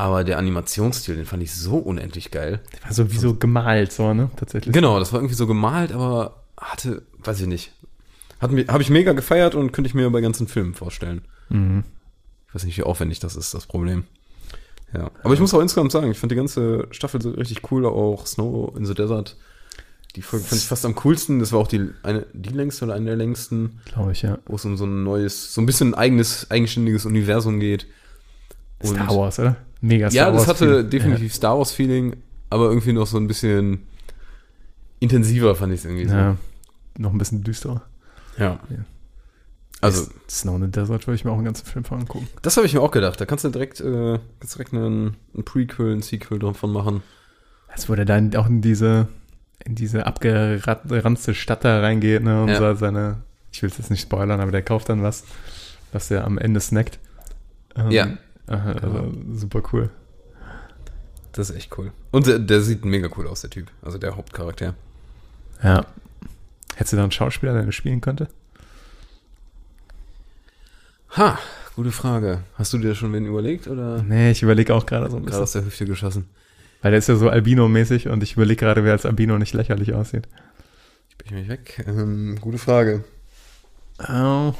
Aber 0.00 0.24
der 0.24 0.38
Animationsstil, 0.38 1.14
den 1.14 1.26
fand 1.26 1.42
ich 1.42 1.54
so 1.54 1.76
unendlich 1.76 2.30
geil. 2.30 2.60
War 2.82 2.94
so 2.94 3.12
wie 3.12 3.18
so 3.18 3.34
gemalt, 3.34 3.92
so, 3.92 4.14
ne? 4.14 4.30
Tatsächlich. 4.34 4.72
Genau, 4.72 4.98
das 4.98 5.12
war 5.12 5.20
irgendwie 5.20 5.34
so 5.34 5.46
gemalt, 5.46 5.92
aber 5.92 6.42
hatte, 6.56 7.02
weiß 7.18 7.38
ich 7.42 7.46
nicht. 7.46 7.72
Habe 8.40 8.80
ich 8.80 8.88
mega 8.88 9.12
gefeiert 9.12 9.54
und 9.54 9.72
könnte 9.72 9.88
ich 9.88 9.94
mir 9.94 10.08
bei 10.08 10.22
ganzen 10.22 10.48
Filmen 10.48 10.72
vorstellen. 10.72 11.20
Mhm. 11.50 11.84
Ich 12.48 12.54
weiß 12.54 12.64
nicht, 12.64 12.78
wie 12.78 12.82
aufwendig 12.82 13.20
das 13.20 13.36
ist, 13.36 13.52
das 13.52 13.66
Problem. 13.66 14.04
Ja. 14.94 15.10
Aber 15.22 15.34
ich 15.34 15.40
muss 15.40 15.52
auch 15.52 15.60
insgesamt 15.60 15.92
sagen, 15.92 16.10
ich 16.10 16.18
fand 16.18 16.32
die 16.32 16.36
ganze 16.36 16.88
Staffel 16.92 17.20
so 17.20 17.32
richtig 17.32 17.70
cool, 17.70 17.84
auch 17.84 18.26
Snow 18.26 18.74
in 18.78 18.86
the 18.86 18.94
Desert. 18.94 19.36
Die 20.16 20.22
Folge 20.22 20.46
fand 20.46 20.62
ich 20.62 20.66
fast 20.66 20.86
am 20.86 20.94
coolsten. 20.94 21.40
Das 21.40 21.52
war 21.52 21.60
auch 21.60 21.68
die, 21.68 21.90
eine, 22.02 22.24
die 22.32 22.48
längste 22.48 22.86
oder 22.86 22.94
eine 22.94 23.04
der 23.04 23.16
längsten, 23.16 23.80
Glaube 23.84 24.12
ich, 24.12 24.22
ja. 24.22 24.38
wo 24.46 24.56
es 24.56 24.64
um 24.64 24.78
so 24.78 24.86
ein 24.86 25.04
neues, 25.04 25.52
so 25.52 25.60
ein 25.60 25.66
bisschen 25.66 25.94
eigenes, 25.94 26.50
eigenständiges 26.50 27.04
Universum 27.04 27.60
geht. 27.60 27.86
Und- 28.82 28.94
Star 28.94 29.08
Wars, 29.16 29.38
oder? 29.38 29.56
Mega 29.80 30.10
Star 30.10 30.26
ja, 30.26 30.30
das 30.30 30.40
Wars. 30.46 30.48
hatte 30.48 30.66
Feeling. 30.68 30.90
definitiv 30.90 31.34
Star 31.34 31.56
Wars-Feeling, 31.58 32.16
aber 32.50 32.68
irgendwie 32.68 32.92
noch 32.92 33.06
so 33.06 33.16
ein 33.16 33.26
bisschen 33.26 33.86
intensiver 34.98 35.54
fand 35.54 35.72
ich 35.72 35.80
es 35.80 35.84
irgendwie 35.86 36.04
Ja. 36.04 36.08
so. 36.10 36.16
ja. 36.16 36.36
Noch 36.98 37.12
ein 37.12 37.18
bisschen 37.18 37.42
düsterer. 37.42 37.82
Ja. 38.36 38.58
Ja. 38.68 38.76
Also, 39.80 40.10
Snow 40.28 40.56
in 40.56 40.64
the 40.66 40.70
Desert 40.70 41.06
würde 41.06 41.14
ich 41.14 41.24
mir 41.24 41.30
auch 41.30 41.36
einen 41.36 41.46
ganzen 41.46 41.64
Film 41.64 41.84
von 41.86 42.00
angucken. 42.00 42.28
das 42.42 42.56
habe 42.58 42.66
ich 42.66 42.74
mir 42.74 42.82
auch 42.82 42.90
gedacht. 42.90 43.18
Da 43.18 43.24
kannst 43.24 43.44
du 43.44 43.48
direkt, 43.48 43.80
äh, 43.80 44.18
kannst 44.38 44.54
direkt 44.56 44.74
einen, 44.74 45.16
ein 45.34 45.44
Prequel, 45.44 45.94
ein 45.96 46.02
Sequel 46.02 46.38
davon 46.38 46.70
machen. 46.72 47.02
Als 47.68 47.88
wo 47.88 47.94
der 47.94 48.04
dann 48.04 48.34
auch 48.36 48.46
in 48.46 48.60
diese, 48.60 49.08
in 49.64 49.74
diese 49.76 50.04
abgeranzte 50.06 51.34
Stadt 51.34 51.64
da 51.64 51.80
reingeht, 51.80 52.22
ne? 52.22 52.42
Und 52.42 52.48
Ja. 52.48 52.74
seine, 52.74 53.22
ich 53.52 53.62
will 53.62 53.70
es 53.70 53.78
jetzt 53.78 53.90
nicht 53.90 54.02
spoilern, 54.02 54.40
aber 54.40 54.50
der 54.50 54.62
kauft 54.62 54.90
dann 54.90 55.02
was, 55.02 55.24
was 55.92 56.10
er 56.10 56.24
am 56.24 56.36
Ende 56.36 56.60
snackt. 56.60 56.98
Ähm, 57.74 57.90
Ja. 57.90 58.08
Aha, 58.50 58.72
also 58.72 59.12
super 59.32 59.62
cool. 59.72 59.88
Das 61.32 61.48
ist 61.48 61.56
echt 61.56 61.78
cool. 61.78 61.92
Und 62.10 62.26
der, 62.26 62.38
der 62.38 62.60
sieht 62.60 62.84
mega 62.84 63.08
cool 63.16 63.26
aus, 63.28 63.40
der 63.40 63.50
Typ. 63.50 63.70
Also 63.80 63.96
der 63.96 64.16
Hauptcharakter. 64.16 64.74
Ja. 65.62 65.86
Hättest 66.74 66.92
du 66.92 66.96
da 66.96 67.02
einen 67.04 67.12
Schauspieler, 67.12 67.52
der 67.54 67.62
das 67.64 67.74
spielen 67.74 68.00
könnte? 68.00 68.28
Ha, 71.16 71.38
gute 71.76 71.92
Frage. 71.92 72.42
Hast 72.54 72.72
du 72.72 72.78
dir 72.78 72.94
schon 72.94 73.12
wen 73.12 73.26
überlegt 73.26 73.66
oder 73.68 74.02
Nee, 74.02 74.30
ich 74.30 74.42
überlege 74.42 74.74
auch 74.74 74.86
gerade 74.86 75.10
so 75.10 75.16
ein 75.16 75.22
gerade 75.24 75.26
bisschen. 75.26 75.42
aus 75.42 75.52
der 75.52 75.64
Hüfte 75.64 75.84
geschossen? 75.86 76.28
Weil 76.82 76.92
der 76.92 76.98
ist 76.98 77.08
ja 77.08 77.16
so 77.16 77.28
Albino-mäßig 77.28 78.08
und 78.08 78.22
ich 78.22 78.34
überlege 78.34 78.56
gerade, 78.64 78.84
wer 78.84 78.92
als 78.92 79.06
Albino 79.06 79.38
nicht 79.38 79.54
lächerlich 79.54 79.92
aussieht. 79.94 80.28
Bin 81.18 81.26
ich 81.26 81.32
mich 81.32 81.48
weg? 81.48 81.84
Ähm, 81.86 82.38
gute 82.40 82.58
Frage. 82.58 83.04
Oh. 84.08 84.54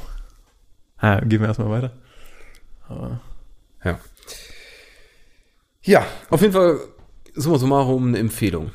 Ah, 0.97 1.19
gehen 1.21 1.41
wir 1.41 1.47
erstmal 1.47 1.69
weiter. 1.69 1.91
Aber 2.87 3.19
Ja. 3.83 3.99
Ja, 5.83 6.05
auf 6.29 6.41
jeden 6.41 6.53
Fall, 6.53 6.79
summa 7.35 7.57
summarum, 7.57 8.09
eine 8.09 8.19
Empfehlung. 8.19 8.71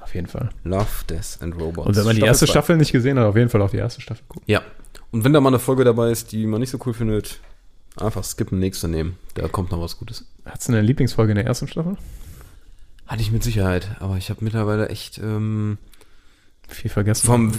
auf 0.00 0.14
jeden 0.14 0.28
Fall. 0.28 0.50
Love, 0.62 0.86
Death 1.10 1.38
and 1.40 1.56
Robots. 1.60 1.88
Und 1.88 1.96
wenn 1.96 2.04
man 2.04 2.16
die 2.16 2.22
erste 2.22 2.46
zwei. 2.46 2.52
Staffel 2.52 2.76
nicht 2.76 2.92
gesehen 2.92 3.18
hat, 3.18 3.26
auf 3.26 3.36
jeden 3.36 3.48
Fall 3.50 3.60
auf 3.62 3.72
die 3.72 3.78
erste 3.78 4.00
Staffel 4.00 4.24
gucken. 4.28 4.44
Ja. 4.46 4.62
Und 5.10 5.24
wenn 5.24 5.32
da 5.32 5.40
mal 5.40 5.48
eine 5.50 5.58
Folge 5.58 5.84
dabei 5.84 6.10
ist, 6.10 6.30
die 6.32 6.46
man 6.46 6.60
nicht 6.60 6.70
so 6.70 6.78
cool 6.86 6.94
findet, 6.94 7.40
einfach 7.96 8.22
skippen, 8.24 8.58
nächste 8.60 8.86
nehmen. 8.88 9.18
Da 9.34 9.48
kommt 9.48 9.70
noch 9.72 9.80
was 9.80 9.98
Gutes. 9.98 10.24
Hast 10.44 10.68
du 10.68 10.72
eine 10.72 10.82
Lieblingsfolge 10.82 11.32
in 11.32 11.36
der 11.36 11.46
ersten 11.46 11.66
Staffel? 11.66 11.96
Hatte 13.06 13.22
ich 13.22 13.32
mit 13.32 13.42
Sicherheit, 13.42 13.96
aber 14.00 14.16
ich 14.16 14.30
habe 14.30 14.44
mittlerweile 14.44 14.88
echt 14.88 15.18
ähm, 15.18 15.78
Viel 16.68 16.90
vergessen. 16.90 17.26
vom 17.26 17.52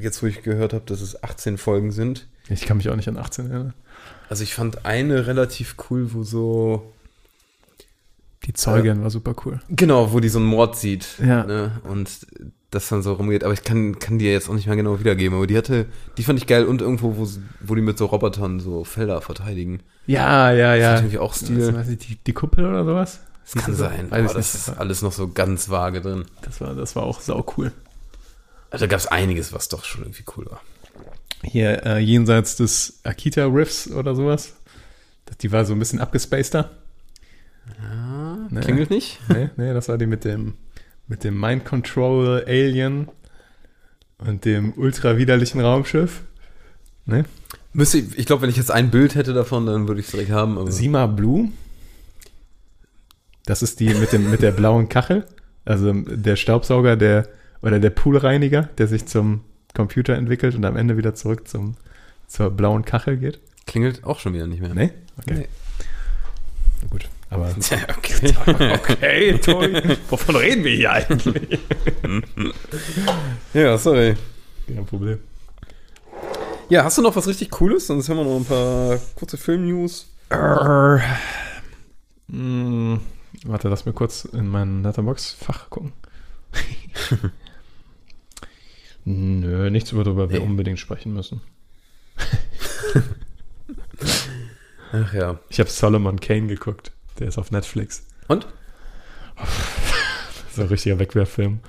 jetzt 0.00 0.22
wo 0.22 0.26
ich 0.26 0.42
gehört 0.42 0.72
habe, 0.72 0.84
dass 0.86 1.00
es 1.00 1.22
18 1.22 1.58
Folgen 1.58 1.90
sind. 1.92 2.26
ich 2.48 2.62
kann 2.66 2.76
mich 2.78 2.88
auch 2.88 2.96
nicht 2.96 3.08
an 3.08 3.16
18 3.16 3.50
erinnern. 3.50 3.74
Also 4.30 4.42
ich 4.42 4.54
fand 4.54 4.86
eine 4.86 5.26
relativ 5.26 5.74
cool, 5.90 6.14
wo 6.14 6.22
so 6.24 6.92
Die 8.46 8.52
Zeugin 8.54 9.02
war 9.02 9.10
super 9.10 9.34
cool. 9.44 9.60
genau, 9.68 10.12
wo 10.12 10.20
die 10.20 10.28
so 10.30 10.38
einen 10.38 10.46
Mord 10.48 10.76
sieht, 10.76 11.18
Ja. 11.18 11.44
ne? 11.44 11.80
Und 11.84 12.26
das 12.70 12.88
dann 12.88 13.02
so 13.02 13.14
rumgeht, 13.14 13.42
aber 13.42 13.52
ich 13.52 13.64
kann 13.64 13.98
kann 13.98 14.18
die 14.20 14.26
jetzt 14.26 14.48
auch 14.48 14.54
nicht 14.54 14.66
mehr 14.68 14.76
genau 14.76 15.00
wiedergeben, 15.00 15.36
aber 15.36 15.46
die 15.48 15.56
hatte, 15.58 15.86
die 16.16 16.22
fand 16.22 16.38
ich 16.38 16.46
geil 16.46 16.64
und 16.64 16.80
irgendwo 16.80 17.16
wo 17.16 17.28
wo 17.60 17.74
die 17.74 17.82
mit 17.82 17.98
so 17.98 18.06
Robotern 18.06 18.60
so 18.60 18.84
Felder 18.84 19.20
verteidigen. 19.20 19.82
Ja, 20.06 20.52
ja, 20.52 20.74
ja. 20.76 20.92
Das 20.92 21.00
ist 21.00 21.04
irgendwie 21.06 21.18
auch 21.18 21.34
Stil. 21.34 21.74
Was, 21.74 21.88
die, 21.88 22.14
die 22.14 22.32
Kuppel 22.32 22.64
oder 22.66 22.84
sowas? 22.84 23.20
Das 23.52 23.64
kann 23.64 23.74
sein, 23.74 24.10
Weiß 24.12 24.24
aber 24.30 24.34
das 24.34 24.54
ist 24.54 24.68
alles 24.78 25.02
noch 25.02 25.10
so 25.12 25.26
ganz 25.28 25.68
vage 25.68 26.00
drin. 26.00 26.24
Das 26.42 26.60
war, 26.60 26.74
das 26.76 26.94
war 26.94 27.02
auch 27.02 27.20
sau 27.20 27.44
cool. 27.56 27.72
Also 28.70 28.84
da 28.84 28.90
gab 28.90 29.00
es 29.00 29.08
einiges, 29.08 29.52
was 29.52 29.68
doch 29.68 29.82
schon 29.84 30.02
irgendwie 30.02 30.22
cool 30.36 30.46
war. 30.48 30.60
Hier 31.42 31.84
äh, 31.86 31.98
jenseits 31.98 32.56
des 32.56 33.00
Akita 33.04 33.46
Riffs 33.46 33.90
oder 33.90 34.14
sowas. 34.14 34.56
Die 35.42 35.52
war 35.52 35.64
so 35.64 35.72
ein 35.72 35.78
bisschen 35.78 36.00
abgespaceder. 36.00 36.70
Nee. 38.50 38.60
Klingelt 38.60 38.90
nicht? 38.90 39.20
Nee, 39.28 39.50
nee, 39.56 39.72
das 39.72 39.88
war 39.88 39.96
die 39.96 40.06
mit 40.06 40.24
dem, 40.24 40.54
mit 41.06 41.22
dem 41.24 41.38
Mind 41.38 41.64
Control 41.64 42.44
Alien 42.46 43.08
und 44.18 44.44
dem 44.44 44.72
ultra 44.76 45.16
widerlichen 45.16 45.60
Raumschiff. 45.60 46.22
Ne? 47.06 47.24
Müsste 47.72 47.98
ich, 47.98 48.18
ich 48.18 48.26
glaube, 48.26 48.42
wenn 48.42 48.50
ich 48.50 48.56
jetzt 48.56 48.70
ein 48.70 48.90
Bild 48.90 49.14
hätte 49.14 49.32
davon, 49.32 49.66
dann 49.66 49.86
würde 49.86 50.00
ich 50.00 50.06
es 50.06 50.12
direkt 50.12 50.32
haben. 50.32 50.58
Aber 50.58 50.70
Sima 50.72 51.06
Blue. 51.06 51.50
Das 53.46 53.62
ist 53.62 53.80
die 53.80 53.94
mit, 53.94 54.12
dem, 54.12 54.30
mit 54.30 54.42
der 54.42 54.50
blauen 54.50 54.88
Kachel. 54.88 55.24
Also 55.64 55.92
der 55.92 56.36
Staubsauger, 56.36 56.96
der, 56.96 57.28
oder 57.62 57.78
der 57.78 57.90
Poolreiniger, 57.90 58.68
der 58.78 58.88
sich 58.88 59.06
zum 59.06 59.42
Computer 59.74 60.14
entwickelt 60.14 60.54
und 60.54 60.64
am 60.64 60.76
Ende 60.76 60.96
wieder 60.96 61.14
zurück 61.14 61.48
zum, 61.48 61.76
zur 62.26 62.50
blauen 62.50 62.84
Kachel 62.84 63.16
geht. 63.16 63.40
klingelt 63.66 64.04
auch 64.04 64.18
schon 64.20 64.34
wieder 64.34 64.46
nicht 64.46 64.60
mehr. 64.60 64.74
Nee? 64.74 64.92
Okay. 65.18 65.34
Nee. 65.34 65.48
Na 66.82 66.88
gut. 66.88 67.08
Aber 67.30 67.54
Tja, 67.60 67.78
okay. 67.96 68.34
okay, 68.74 69.38
Tobi, 69.38 69.96
wovon 70.08 70.36
reden 70.36 70.64
wir 70.64 70.74
hier 70.74 70.92
eigentlich? 70.92 71.60
ja, 73.54 73.78
sorry. 73.78 74.16
Kein 74.66 74.84
Problem. 74.84 75.18
Ja, 76.68 76.84
hast 76.84 76.98
du 76.98 77.02
noch 77.02 77.14
was 77.14 77.26
richtig 77.28 77.50
Cooles? 77.50 77.86
Sonst 77.86 78.08
haben 78.08 78.16
wir 78.16 78.24
noch 78.24 78.36
ein 78.36 78.44
paar 78.44 78.98
kurze 79.14 79.36
Film-News. 79.36 80.08
Hm, 82.30 83.00
warte, 83.44 83.68
lass 83.68 83.86
mir 83.86 83.92
kurz 83.92 84.24
in 84.24 84.48
mein 84.48 84.82
Letterbox-Fach 84.82 85.70
gucken. 85.70 85.92
Nö, 89.04 89.70
nichts, 89.70 89.94
worüber 89.94 90.30
wir 90.30 90.38
Nee. 90.40 90.44
unbedingt 90.44 90.78
sprechen 90.78 91.14
müssen. 91.14 91.40
Ach 94.92 95.14
ja. 95.14 95.38
Ich 95.48 95.60
habe 95.60 95.70
Solomon 95.70 96.20
Kane 96.20 96.46
geguckt. 96.48 96.92
Der 97.18 97.28
ist 97.28 97.38
auf 97.38 97.50
Netflix. 97.50 98.06
Und? 98.28 98.46
So 100.54 100.62
ein 100.62 100.68
richtiger 100.68 100.98
Wegwerffilm. 100.98 101.60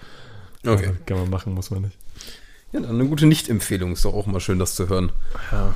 Okay. 0.65 0.87
Also, 0.87 0.99
kann 1.05 1.17
man 1.19 1.29
machen, 1.29 1.53
muss 1.53 1.71
man 1.71 1.83
nicht. 1.83 1.97
Ja, 2.71 2.79
dann 2.79 2.99
eine 2.99 3.07
gute 3.07 3.25
Nicht-Empfehlung. 3.27 3.93
Ist 3.93 4.05
doch 4.05 4.13
auch 4.13 4.25
mal 4.27 4.39
schön, 4.39 4.59
das 4.59 4.75
zu 4.75 4.89
hören. 4.89 5.11
Ja. 5.51 5.75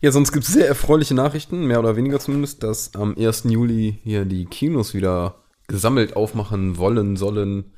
Ja, 0.00 0.10
sonst 0.12 0.32
gibt 0.32 0.44
es 0.44 0.52
sehr 0.52 0.66
erfreuliche 0.66 1.14
Nachrichten, 1.14 1.66
mehr 1.66 1.78
oder 1.78 1.96
weniger 1.96 2.18
zumindest, 2.18 2.62
dass 2.62 2.94
am 2.94 3.16
1. 3.16 3.44
Juli 3.44 3.98
hier 4.02 4.24
die 4.24 4.46
Kinos 4.46 4.94
wieder 4.94 5.36
gesammelt 5.68 6.16
aufmachen 6.16 6.76
wollen, 6.76 7.16
sollen, 7.16 7.72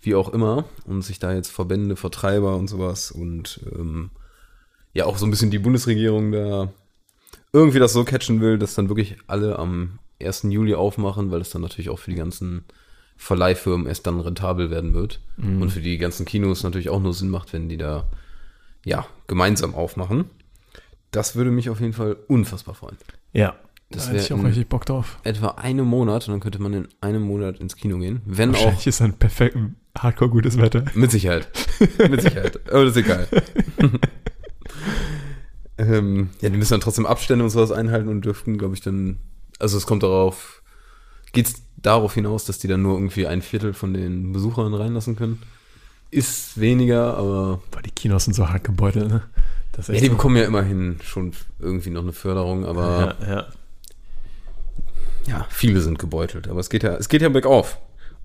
wie 0.00 0.14
auch 0.14 0.32
immer. 0.32 0.64
Und 0.84 1.02
sich 1.02 1.18
da 1.18 1.32
jetzt 1.32 1.50
Verbände, 1.50 1.96
Vertreiber 1.96 2.56
und 2.56 2.68
sowas 2.68 3.10
und 3.10 3.60
ähm, 3.72 4.10
ja 4.94 5.06
auch 5.06 5.18
so 5.18 5.26
ein 5.26 5.30
bisschen 5.30 5.50
die 5.50 5.58
Bundesregierung 5.58 6.32
da 6.32 6.72
irgendwie 7.52 7.78
das 7.78 7.92
so 7.92 8.04
catchen 8.04 8.40
will, 8.40 8.58
dass 8.58 8.74
dann 8.74 8.88
wirklich 8.88 9.16
alle 9.26 9.58
am 9.58 9.98
1. 10.20 10.44
Juli 10.50 10.74
aufmachen, 10.74 11.30
weil 11.30 11.40
es 11.40 11.50
dann 11.50 11.62
natürlich 11.62 11.90
auch 11.90 11.98
für 11.98 12.10
die 12.10 12.16
ganzen 12.16 12.64
Verleihfirmen 13.16 13.86
erst 13.86 14.06
dann 14.06 14.20
rentabel 14.20 14.70
werden 14.70 14.94
wird. 14.94 15.20
Und 15.60 15.70
für 15.70 15.80
die 15.80 15.98
ganzen 15.98 16.26
Kinos 16.26 16.62
natürlich 16.62 16.90
auch 16.90 17.00
nur 17.00 17.14
Sinn 17.14 17.30
macht, 17.30 17.52
wenn 17.52 17.68
die 17.68 17.76
da 17.76 18.06
ja 18.84 19.06
gemeinsam 19.26 19.74
aufmachen. 19.74 20.26
Das 21.10 21.36
würde 21.36 21.50
mich 21.50 21.70
auf 21.70 21.80
jeden 21.80 21.94
Fall 21.94 22.16
unfassbar 22.28 22.74
freuen. 22.74 22.96
Ja. 23.32 23.56
Das 23.90 24.04
da 24.06 24.12
hätte 24.12 24.22
ich 24.22 24.32
auch 24.32 24.38
ein- 24.38 24.46
richtig 24.46 24.68
Bock 24.68 24.84
drauf. 24.86 25.18
Etwa 25.24 25.48
einen 25.52 25.86
Monat 25.86 26.26
und 26.28 26.32
dann 26.32 26.40
könnte 26.40 26.60
man 26.60 26.74
in 26.74 26.88
einem 27.00 27.22
Monat 27.22 27.58
ins 27.58 27.74
Kino 27.76 27.98
gehen. 27.98 28.20
Wenn 28.26 28.50
auch 28.50 28.54
Wahrscheinlich 28.54 28.86
ist 28.86 29.00
dann 29.00 29.14
perfekt 29.14 29.56
hardcore 29.98 30.30
gutes 30.30 30.58
Wetter. 30.58 30.84
Mit 30.94 31.10
Sicherheit. 31.10 31.48
Mit 32.10 32.20
Sicherheit. 32.22 32.60
Aber 32.70 32.84
das 32.84 32.96
ist 32.96 33.02
egal. 33.04 33.26
ähm, 35.78 36.30
ja, 36.40 36.48
die 36.50 36.56
müssen 36.56 36.74
dann 36.74 36.80
trotzdem 36.80 37.06
Abstände 37.06 37.44
und 37.44 37.50
sowas 37.50 37.72
einhalten 37.72 38.08
und 38.08 38.24
dürften, 38.24 38.58
glaube 38.58 38.74
ich, 38.74 38.80
dann. 38.80 39.18
Also 39.58 39.76
es 39.76 39.86
kommt 39.86 40.02
darauf. 40.02 40.62
Geht's 41.32 41.62
darauf 41.76 42.14
hinaus, 42.14 42.44
dass 42.44 42.58
die 42.58 42.68
dann 42.68 42.82
nur 42.82 42.94
irgendwie 42.94 43.26
ein 43.26 43.42
Viertel 43.42 43.74
von 43.74 43.92
den 43.94 44.32
Besuchern 44.32 44.74
reinlassen 44.74 45.16
können? 45.16 45.40
ist 46.10 46.58
weniger, 46.58 47.18
aber 47.18 47.60
Boah, 47.70 47.82
die 47.82 47.90
Kinos 47.90 48.24
sind 48.24 48.32
so 48.32 48.48
hart 48.48 48.64
gebeutelt, 48.64 49.08
ne? 49.08 49.22
Ja, 49.76 49.92
die 49.94 50.06
so- 50.06 50.12
bekommen 50.12 50.36
ja 50.36 50.44
immerhin 50.44 50.96
schon 51.04 51.32
irgendwie 51.58 51.90
noch 51.90 52.00
eine 52.02 52.14
Förderung, 52.14 52.64
aber 52.64 53.14
ja, 53.20 53.28
ja. 53.34 53.46
Ja, 55.28 55.46
viele 55.50 55.80
sind 55.80 55.98
gebeutelt. 55.98 56.48
Aber 56.48 56.60
es 56.60 56.70
geht 56.70 56.82
ja, 56.82 56.94
es 56.96 57.08
geht 57.08 57.22
ja 57.22 57.28
bergauf. 57.28 57.78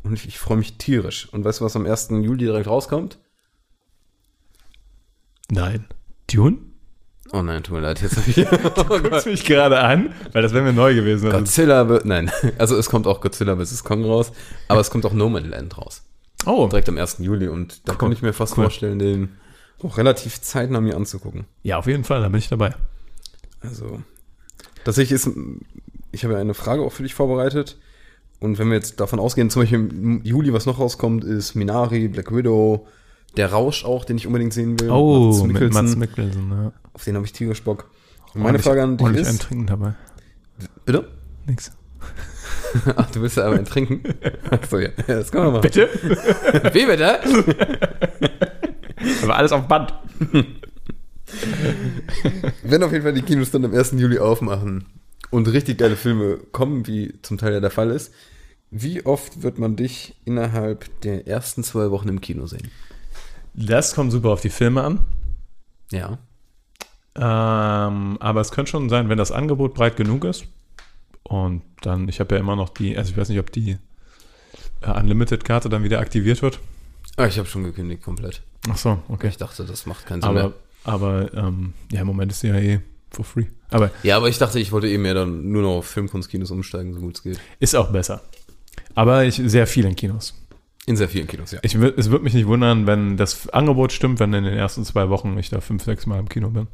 Und 0.04 0.14
ich, 0.14 0.28
ich 0.28 0.38
freue 0.40 0.58
mich 0.58 0.78
tierisch. 0.78 1.30
Und 1.32 1.44
weißt 1.46 1.60
du, 1.62 1.66
was 1.66 1.76
am 1.76 1.86
1. 1.86 2.10
Juli 2.10 2.46
direkt 2.46 2.68
rauskommt? 2.68 3.20
Nein. 5.50 5.86
Dune? 6.32 6.58
Oh 7.32 7.42
nein, 7.42 7.64
tut 7.64 7.76
mir 7.76 7.82
leid, 7.82 8.02
jetzt 8.02 8.18
habe 8.18 8.30
ich. 8.30 8.48
oh 8.48 9.00
Guckst 9.10 9.26
mich 9.26 9.46
gerade 9.46 9.80
an, 9.80 10.14
weil 10.34 10.42
das 10.42 10.54
wäre 10.54 10.64
mir 10.64 10.74
neu 10.74 10.94
gewesen. 10.94 11.28
Also, 11.28 11.38
Godzilla 11.40 11.88
wird. 11.90 12.06
Nein, 12.06 12.30
also 12.58 12.78
es 12.78 12.90
kommt 12.90 13.08
auch 13.08 13.22
Godzilla 13.22 13.56
vs. 13.58 13.84
Kong 13.84 14.04
raus, 14.06 14.32
aber 14.68 14.82
es 14.82 14.92
kommt 14.92 15.06
auch 15.06 15.14
No 15.14 15.30
Man's 15.30 15.48
Land 15.48 15.78
raus. 15.78 16.04
oh, 16.46 16.68
Direkt 16.68 16.90
am 16.90 16.98
1. 16.98 17.18
Juli. 17.20 17.48
Und 17.48 17.88
da 17.88 17.94
Cool. 17.94 17.98
kann 18.00 18.12
ich 18.12 18.22
mir 18.22 18.34
fast 18.34 18.58
Cool. 18.58 18.66
vorstellen, 18.66 19.00
den 19.00 19.30
auch 19.82 19.98
relativ 19.98 20.42
zeitnah 20.42 20.80
mir 20.82 20.96
anzugucken. 20.96 21.46
ja, 21.64 21.78
auf 21.78 21.88
jeden 21.88 22.04
Fall, 22.04 22.22
da 22.22 22.30
bin 22.30 22.40
ich 22.40 22.50
dabei. 22.50 22.76
Also, 23.62 24.02
tatsächlich 24.84 25.14
ist, 25.14 25.30
ich 26.14 26.24
habe 26.24 26.36
ja 26.36 26.40
eine 26.40 26.54
Frage 26.54 26.84
auch 26.84 26.92
für 26.92 27.04
dich 27.04 27.14
vorbereitet. 27.14 27.78
Und 28.40 28.60
wenn 28.60 28.68
wir 28.68 28.76
jetzt 28.76 29.00
davon 29.00 29.20
ausgehen, 29.20 29.50
zum 29.50 29.64
Beispiel 29.64 29.80
im 29.80 30.22
Juli, 30.24 30.54
was 30.54 30.66
noch 30.66 30.80
rauskommt, 30.80 31.24
ist 31.24 31.56
Minari, 31.56 32.08
Black 32.08 32.34
Widow, 32.36 32.88
der 33.36 33.52
Rausch 33.52 33.84
auch, 33.84 34.06
den 34.06 34.18
ich 34.18 34.28
unbedingt 34.28 34.54
sehen 34.54 34.80
will. 34.80 34.90
Oh, 34.92 35.28
Mats 35.28 35.44
mit 35.44 35.54
Mikkelsen. 35.54 35.84
Mats 35.84 35.96
Mikkelsen, 35.96 36.52
ja. 36.52 36.72
Auf 36.94 37.04
den 37.04 37.16
habe 37.16 37.26
ich 37.26 37.34
tierisch 37.34 37.64
Bock. 37.64 37.90
Und 38.34 38.44
meine 38.44 38.60
Frage 38.60 38.84
an 38.84 38.98
dich 38.98 39.08
ist, 39.16 39.42
Trinken 39.42 39.66
dabei. 39.66 39.96
bitte? 40.86 41.08
Nix. 41.48 41.72
Ach, 42.96 43.10
du 43.12 43.22
willst 43.22 43.38
ja 43.38 43.46
aber 43.46 43.56
ein 43.56 43.66
Trinken? 43.66 44.04
Achso, 44.52 44.78
ja. 44.78 44.90
ja, 45.08 45.16
das 45.16 45.32
können 45.32 45.46
wir 45.46 45.52
machen. 45.52 45.62
Bitte? 45.62 45.90
Wie 46.74 46.86
bitte? 46.86 47.20
Aber 49.24 49.38
alles 49.38 49.52
auf 49.52 49.68
Band. 49.68 49.94
Wenn 52.64 52.84
auf 52.84 52.92
jeden 52.92 53.04
Fall 53.04 53.14
die 53.14 53.22
Kinos 53.22 53.52
dann 53.52 53.66
am 53.66 53.74
1. 53.74 53.94
Juli 53.94 54.20
aufmachen 54.20 54.86
und 55.34 55.48
richtig 55.48 55.80
geile 55.80 55.96
Filme 55.96 56.38
kommen, 56.52 56.86
wie 56.86 57.20
zum 57.24 57.40
Teil 57.40 57.54
ja 57.54 57.60
der 57.60 57.72
Fall 57.72 57.90
ist, 57.90 58.14
wie 58.70 59.04
oft 59.04 59.42
wird 59.42 59.58
man 59.58 59.76
dich 59.76 60.16
innerhalb 60.26 61.02
der 61.02 61.28
ersten 61.28 61.64
zwei 61.64 61.90
Wochen 61.90 62.08
im 62.08 62.22
Kino 62.22 62.46
sehen? 62.46 62.70
Das 63.56 63.96
kommt 63.96 64.12
super 64.12 64.30
auf 64.30 64.42
die 64.42 64.50
Filme 64.50 64.84
an. 64.84 65.00
Ja. 65.92 66.20
Ähm, 67.16 68.18
aber 68.20 68.42
es 68.42 68.52
könnte 68.52 68.70
schon 68.72 68.90
sein, 68.90 69.10
wenn 69.10 69.18
das 69.18 69.32
Angebot 69.32 69.74
breit 69.74 69.96
genug 69.96 70.24
ist. 70.24 70.46
Und 71.24 71.64
dann, 71.82 72.08
ich 72.10 72.20
habe 72.20 72.36
ja 72.36 72.40
immer 72.40 72.56
noch 72.56 72.70
die, 72.70 72.96
also 72.96 73.12
ich 73.12 73.18
weiß 73.18 73.30
nicht, 73.30 73.40
ob 73.40 73.52
die 73.52 73.78
äh, 74.82 75.00
Unlimited-Karte 75.00 75.68
dann 75.68 75.84
wieder 75.84 76.00
aktiviert 76.00 76.44
wird. 76.44 76.60
Ah, 77.18 77.26
ich 77.26 77.40
habe 77.40 77.48
schon 77.48 77.64
gekündigt 77.64 78.04
komplett. 78.04 78.44
Ach 78.70 78.78
so, 78.78 79.00
okay. 79.08 79.30
Ich 79.30 79.38
dachte, 79.38 79.66
das 79.66 79.88
macht 79.88 80.06
keinen 80.06 80.22
Sinn 80.22 80.30
Aber, 80.30 80.42
mehr. 80.42 80.54
aber 80.84 81.34
ähm, 81.34 81.74
ja, 81.92 82.02
im 82.02 82.08
Moment 82.08 82.32
ist 82.32 82.42
sie 82.42 82.48
ja 82.50 82.56
eh 82.58 82.82
for 83.16 83.26
free. 83.26 83.46
Aber 83.70 83.92
Ja, 84.04 84.18
aber 84.18 84.30
ich 84.30 84.38
dachte, 84.38 84.60
ich 84.60 84.72
wollte 84.72 84.88
eben 84.88 85.06
ja 85.06 85.14
dann 85.14 85.50
nur 85.52 85.62
noch 85.62 85.78
auf 85.78 85.88
Filmkunstkinos 85.88 86.52
umsteigen, 86.52 86.94
so 86.94 87.00
gut 87.00 87.16
es 87.18 87.24
geht. 87.24 87.40
ist 87.60 87.76
auch 87.76 87.92
besser. 87.92 88.22
Aber 88.96 89.24
ich 89.26 89.42
sehr 89.44 89.68
viel 89.68 89.86
in 89.86 89.96
Kinos. 89.96 90.34
In 90.86 90.98
sehr 90.98 91.08
vielen 91.08 91.28
Kinos, 91.28 91.52
ja. 91.52 91.60
Ich, 91.62 91.76
es 91.76 92.10
würde 92.10 92.24
mich 92.24 92.34
nicht 92.34 92.46
wundern, 92.46 92.86
wenn 92.88 93.16
das 93.16 93.48
Angebot 93.50 93.94
stimmt, 93.94 94.20
wenn 94.20 94.34
in 94.34 94.44
den 94.44 94.58
ersten 94.58 94.84
zwei 94.84 95.10
Wochen 95.10 95.38
ich 95.38 95.50
da 95.50 95.62
fünf, 95.62 95.84
sechs 95.84 96.06
Mal 96.06 96.20
im 96.20 96.28
Kino 96.28 96.50
bin. 96.50 96.68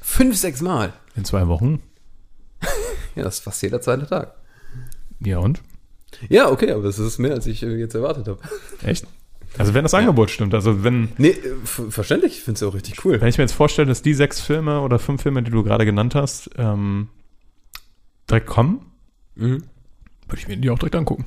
Fünf, 0.00 0.36
sechs 0.36 0.60
Mal. 0.60 0.92
In 1.14 1.24
zwei 1.24 1.46
Wochen? 1.48 1.80
Ja, 3.14 3.24
das 3.24 3.34
ist 3.34 3.44
fast 3.44 3.60
jeder 3.62 3.82
zweite 3.82 4.06
Tag. 4.06 4.34
Ja 5.20 5.36
und? 5.38 5.60
Ja, 6.30 6.50
okay, 6.50 6.70
aber 6.72 6.84
es 6.84 6.98
ist 6.98 7.18
mehr, 7.18 7.32
als 7.32 7.46
ich 7.46 7.62
äh, 7.62 7.76
jetzt 7.76 7.94
erwartet 7.94 8.26
habe. 8.26 8.40
Echt? 8.82 9.06
Also 9.58 9.74
wenn 9.74 9.82
das 9.82 9.94
Angebot 9.94 10.30
stimmt, 10.30 10.54
also 10.54 10.82
wenn, 10.82 11.10
Nee, 11.18 11.30
äh, 11.30 11.54
ver- 11.64 11.90
verständlich, 11.90 12.32
ich 12.38 12.40
finde 12.42 12.54
es 12.56 12.60
ja 12.62 12.68
auch 12.68 12.74
richtig 12.74 13.04
cool. 13.04 13.20
wenn 13.20 13.28
ich 13.28 13.36
mir 13.38 13.44
jetzt 13.44 13.52
vorstelle, 13.52 13.86
dass 13.88 14.02
die 14.02 14.14
sechs 14.14 14.40
Filme 14.40 14.80
oder 14.80 14.98
fünf 14.98 15.22
Filme, 15.22 15.42
die 15.42 15.50
du 15.50 15.62
gerade 15.62 15.84
genannt 15.84 16.14
hast, 16.14 16.50
ähm, 16.56 17.08
direkt 18.30 18.46
kommen, 18.46 18.86
Mhm. 19.34 19.64
würde 20.28 20.38
ich 20.38 20.48
mir 20.48 20.56
die 20.56 20.70
auch 20.70 20.78
direkt 20.78 20.94
angucken. 20.96 21.26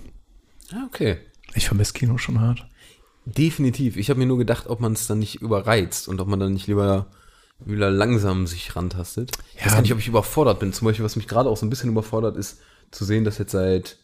Ah, 0.72 0.86
okay. 0.88 1.18
Ich 1.54 1.68
vermisse 1.68 1.94
Kino 1.94 2.18
schon 2.18 2.42
hart. 2.42 2.66
Definitiv. 3.26 3.98
Ich 3.98 4.10
habe 4.10 4.20
mir 4.20 4.26
nur 4.26 4.38
gedacht, 4.38 4.68
ob 4.68 4.80
man 4.80 4.94
es 4.94 5.08
dann 5.08 5.20
nicht 5.20 5.42
überreizt 5.42 6.08
und 6.08 6.20
ob 6.20 6.28
man 6.28 6.40
dann 6.40 6.54
nicht 6.54 6.68
lieber 6.68 7.08
wieder 7.60 7.90
langsam 7.90 8.46
sich 8.48 8.76
rantastet. 8.76 9.32
Ich 9.56 9.62
weiß 9.62 9.72
Ja. 9.72 9.76
gar 9.78 9.82
nicht, 9.82 9.94
ob 9.94 10.00
ich 10.00 10.08
überfordert 10.08 10.60
bin. 10.60 10.74
Zum 10.74 10.86
Beispiel, 10.86 11.06
was 11.06 11.16
mich 11.16 11.28
gerade 11.28 11.50
auch 11.50 11.58
so 11.58 11.66
ein 11.66 11.70
bisschen 11.70 11.90
überfordert, 11.90 12.36
ist 12.38 12.60
zu 12.92 13.06
sehen, 13.06 13.24
dass 13.24 13.38
jetzt 13.38 13.52
seit 13.54 13.98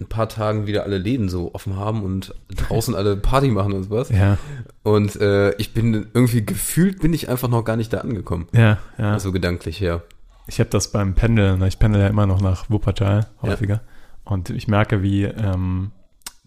ein 0.00 0.06
paar 0.06 0.28
Tagen 0.28 0.66
wieder 0.66 0.84
alle 0.84 0.98
Läden 0.98 1.28
so 1.28 1.54
offen 1.54 1.76
haben 1.76 2.02
und 2.04 2.34
draußen 2.54 2.94
alle 2.94 3.16
Party 3.16 3.48
machen 3.48 3.72
und 3.72 3.84
sowas. 3.84 4.10
Ja, 4.10 4.38
Und 4.84 5.16
äh, 5.20 5.52
ich 5.56 5.74
bin 5.74 6.06
irgendwie 6.14 6.44
gefühlt, 6.44 7.00
bin 7.00 7.12
ich 7.12 7.28
einfach 7.28 7.48
noch 7.48 7.64
gar 7.64 7.76
nicht 7.76 7.92
da 7.92 7.98
angekommen. 7.98 8.46
ja, 8.52 8.78
ja. 8.96 9.12
Also 9.12 9.32
gedanklich 9.32 9.80
her. 9.80 10.02
Ich 10.46 10.60
habe 10.60 10.70
das 10.70 10.92
beim 10.92 11.14
Pendeln, 11.14 11.60
ich 11.62 11.78
pendel 11.78 12.00
ja 12.00 12.06
immer 12.06 12.26
noch 12.26 12.40
nach 12.40 12.70
Wuppertal 12.70 13.26
Ja. 13.42 13.48
häufiger. 13.50 13.80
Und 14.24 14.50
ich 14.50 14.68
merke, 14.68 15.02
wie 15.02 15.24
ähm, 15.24 15.90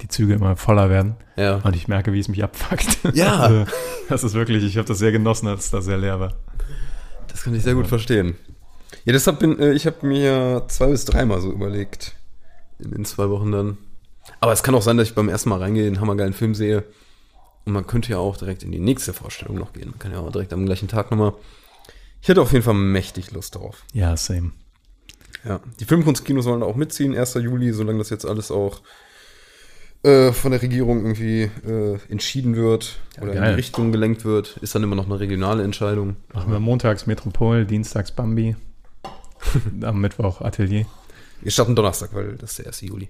die 0.02 0.08
Züge 0.08 0.34
immer 0.34 0.56
voller 0.56 0.90
werden. 0.90 1.16
Ja. 1.36 1.56
Und 1.58 1.76
ich 1.76 1.88
merke, 1.88 2.14
wie 2.14 2.20
es 2.20 2.28
mich 2.28 2.44
abfuckt. 2.44 3.00
Ja. 3.14 3.40
Also, 3.40 3.66
das 4.10 4.24
ist 4.24 4.34
wirklich, 4.34 4.64
ich 4.64 4.78
habe 4.78 4.88
das 4.88 4.98
sehr 5.00 5.12
genossen, 5.12 5.48
als 5.48 5.66
es 5.66 5.72
da 5.72 5.82
sehr 5.82 5.98
leer 5.98 6.20
war. 6.20 6.34
Das 7.28 7.44
kann 7.44 7.54
ich 7.54 7.64
sehr 7.64 7.76
gut 7.76 7.88
verstehen. 7.88 8.36
Ja, 9.06 9.14
deshalb 9.14 9.40
bin 9.40 9.60
äh, 9.60 9.74
ich 9.74 9.86
habe 9.88 10.06
mir 10.08 10.64
zwei 10.68 10.88
bis 10.88 11.06
dreimal 11.06 11.42
so 11.42 11.52
überlegt 11.52 12.16
in 12.82 13.06
zwei 13.06 13.30
Wochen 13.30 13.52
dann. 13.52 13.78
Aber 14.40 14.52
es 14.52 14.64
kann 14.64 14.76
auch 14.76 14.82
sein, 14.82 14.98
dass 14.98 15.08
ich 15.08 15.16
beim 15.16 15.30
ersten 15.30 15.50
Mal 15.50 15.60
reingehe, 15.60 15.88
einen 15.88 16.00
hammergeilen 16.00 16.34
Film 16.34 16.56
sehe 16.56 16.84
und 17.66 17.74
man 17.74 17.88
könnte 17.88 18.12
ja 18.12 18.18
auch 18.18 18.38
direkt 18.38 18.64
in 18.64 18.72
die 18.72 18.80
nächste 18.80 19.14
Vorstellung 19.14 19.58
noch 19.58 19.74
gehen. 19.74 19.90
Man 19.90 20.00
kann 20.00 20.12
ja 20.12 20.20
auch 20.20 20.32
direkt 20.32 20.54
am 20.54 20.66
gleichen 20.66 20.88
Tag 20.88 21.12
nochmal. 21.12 21.34
Ich 22.22 22.28
hätte 22.28 22.42
auf 22.42 22.52
jeden 22.52 22.64
Fall 22.64 22.74
mächtig 22.74 23.32
Lust 23.32 23.56
darauf. 23.56 23.84
Ja, 23.94 24.16
same. 24.16 24.52
Ja, 25.44 25.60
die 25.80 25.86
Filmkunstkinos 25.86 26.46
sollen 26.46 26.62
auch 26.62 26.76
mitziehen, 26.76 27.18
1. 27.18 27.36
Juli, 27.36 27.72
solange 27.74 27.98
das 27.98 28.12
jetzt 28.12 28.26
alles 28.26 28.52
auch 28.52 28.82
äh, 30.04 30.32
von 30.32 30.52
der 30.52 30.62
Regierung 30.62 31.00
irgendwie 31.00 31.50
äh, 31.68 31.98
entschieden 32.10 32.56
wird 32.56 33.00
oder 33.20 33.34
in 33.34 33.38
geil. 33.40 33.50
die 33.50 33.56
Richtung 33.56 33.92
gelenkt 33.92 34.24
wird, 34.24 34.58
ist 34.58 34.76
dann 34.76 34.84
immer 34.84 34.96
noch 34.96 35.06
eine 35.06 35.20
regionale 35.20 35.64
Entscheidung. 35.64 36.16
Machen 36.34 36.52
wir 36.52 36.60
montags 36.60 37.08
Metropol, 37.08 37.66
dienstags 37.66 38.12
Bambi, 38.12 38.56
am 39.82 40.02
Mittwoch 40.02 40.42
Atelier. 40.42 40.86
Wir 41.42 41.52
starten 41.52 41.76
Donnerstag, 41.76 42.14
weil 42.14 42.36
das 42.38 42.52
ist 42.52 42.60
der 42.60 42.68
1. 42.68 42.82
Juli. 42.82 43.10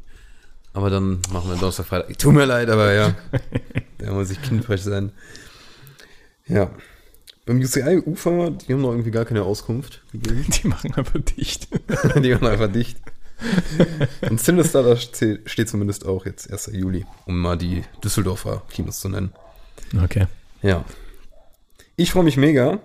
Aber 0.74 0.90
dann 0.90 1.22
machen 1.32 1.50
wir 1.50 1.58
Donnerstag, 1.58 1.86
Freitag. 1.88 2.18
Tut 2.18 2.34
mir 2.34 2.46
leid, 2.46 2.70
aber 2.70 2.94
ja. 2.94 3.16
da 3.98 4.12
muss 4.14 4.32
ich 4.32 4.42
kindfrech 4.42 4.82
sein. 4.84 5.12
Ja. 6.48 6.72
Beim 7.46 7.60
UCI 7.60 8.02
Ufer, 8.06 8.52
die 8.52 8.72
haben 8.74 8.82
noch 8.82 8.92
irgendwie 8.92 9.12
gar 9.12 9.26
keine 9.26 9.44
Auskunft 9.44 10.04
gegeben. 10.12 10.46
Die 10.50 10.68
machen 10.68 10.94
einfach 10.96 11.20
dicht. 11.20 11.68
die 12.24 12.32
waren 12.34 12.48
einfach 12.48 12.72
dicht. 12.72 12.98
Und 14.30 14.40
Sinister, 14.40 14.84
da 14.84 14.96
ste- 14.96 15.42
steht 15.46 15.68
zumindest 15.68 16.06
auch 16.06 16.26
jetzt 16.26 16.50
1. 16.52 16.70
Juli, 16.74 17.06
um 17.26 17.40
mal 17.42 17.58
die 17.58 17.84
Düsseldorfer 18.04 18.62
Kinos 18.70 19.00
zu 19.00 19.10
nennen. 19.10 19.34
Okay. 20.04 20.28
Ja. 20.62 20.86
Ich 21.96 22.12
freue 22.12 22.24
mich 22.24 22.38
mega. 22.38 22.80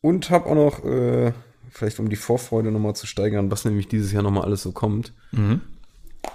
Und 0.00 0.30
habe 0.30 0.46
auch 0.46 0.54
noch, 0.54 0.84
äh, 0.84 1.32
vielleicht 1.78 1.98
um 2.00 2.08
die 2.10 2.16
Vorfreude 2.16 2.70
nochmal 2.70 2.94
zu 2.96 3.06
steigern, 3.06 3.50
was 3.50 3.64
nämlich 3.64 3.88
dieses 3.88 4.12
Jahr 4.12 4.22
nochmal 4.22 4.44
alles 4.44 4.62
so 4.62 4.72
kommt, 4.72 5.12
Mhm. 5.32 5.60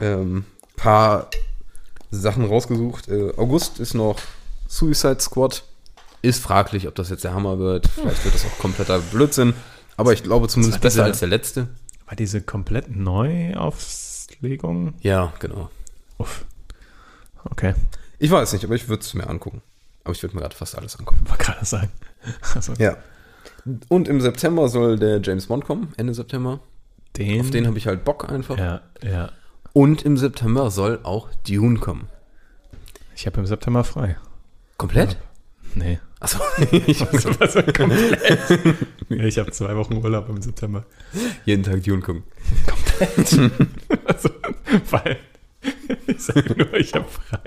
ähm, 0.02 0.46
paar 0.76 1.30
Sachen 2.12 2.46
rausgesucht. 2.46 3.08
Äh, 3.10 3.34
August 3.38 3.80
ist 3.80 3.94
noch 3.94 4.20
Suicide 4.68 5.20
Squad. 5.20 5.64
Ist 6.22 6.42
fraglich, 6.42 6.88
ob 6.88 6.96
das 6.96 7.10
jetzt 7.10 7.24
der 7.26 7.34
Hammer 7.34 7.60
wird. 7.60 7.88
Vielleicht 7.90 8.24
wird 8.24 8.34
das 8.36 8.46
auch 8.46 8.58
kompletter 8.60 9.00
Blödsinn. 9.00 9.54
Aber 9.98 10.14
ich 10.14 10.24
glaube 10.24 10.48
zumindest 10.48 10.78
war 10.78 10.82
besser 10.82 10.96
diese- 11.02 11.06
als 11.06 11.20
der 11.20 11.28
letzte. 11.28 11.68
War 12.08 12.16
diese 12.16 12.42
komplett 12.42 12.96
Neuauflegung? 12.96 14.94
Ja, 15.02 15.34
genau. 15.40 15.70
Uff. 16.18 16.46
Okay. 17.46 17.74
Ich 18.20 18.32
weiß 18.32 18.54
nicht, 18.54 18.64
aber 18.64 18.76
ich 18.76 18.88
würde 18.88 19.02
es 19.04 19.14
mir 19.14 19.28
angucken. 19.28 19.62
Aber 20.04 20.14
ich 20.14 20.22
würde 20.24 20.36
mir 20.36 20.42
gerade 20.42 20.56
fast 20.56 20.78
alles 20.78 20.98
angucken. 20.98 21.22
Wollte 21.28 21.44
gerade 21.44 21.66
sagen. 21.66 21.90
Also, 22.56 22.74
Ja. 22.78 22.96
Und 23.88 24.08
im 24.08 24.20
September 24.22 24.68
soll 24.68 25.00
der 25.00 25.22
James 25.22 25.48
Bond 25.48 25.66
kommen, 25.66 25.94
Ende 25.98 26.14
September. 26.14 26.60
den, 27.18 27.42
Auf 27.42 27.52
den 27.52 27.68
habe 27.68 27.78
ich 27.78 27.88
halt 27.88 28.04
Bock 28.04 28.30
einfach. 28.30 28.58
Ja, 28.58 28.82
ja. 29.02 29.32
Und 29.72 30.04
im 30.04 30.18
September 30.18 30.70
soll 30.70 31.00
auch 31.04 31.30
Dune 31.48 31.80
kommen. 31.80 32.10
Ich 33.16 33.26
habe 33.26 33.40
im 33.40 33.46
September 33.46 33.84
frei. 33.84 34.18
Komplett? 34.78 35.18
Nee. 35.76 36.00
Achso, 36.20 36.40
ich 36.72 37.02
Also 37.40 37.64
komplett. 37.64 38.40
Ja, 39.10 39.24
ich 39.26 39.38
habe 39.38 39.52
zwei 39.52 39.76
Wochen 39.76 39.98
Urlaub 39.98 40.30
im 40.30 40.42
September. 40.42 40.86
jeden 41.46 41.64
Tag 41.64 41.84
Dune 41.84 42.02
gucken. 42.02 42.24
Also, 44.06 44.30
weil 44.92 45.18
ich 46.08 46.20
sage 46.22 46.56
nur, 46.58 46.74
ich 46.74 46.94
habe 46.94 47.08
frei. 47.08 47.40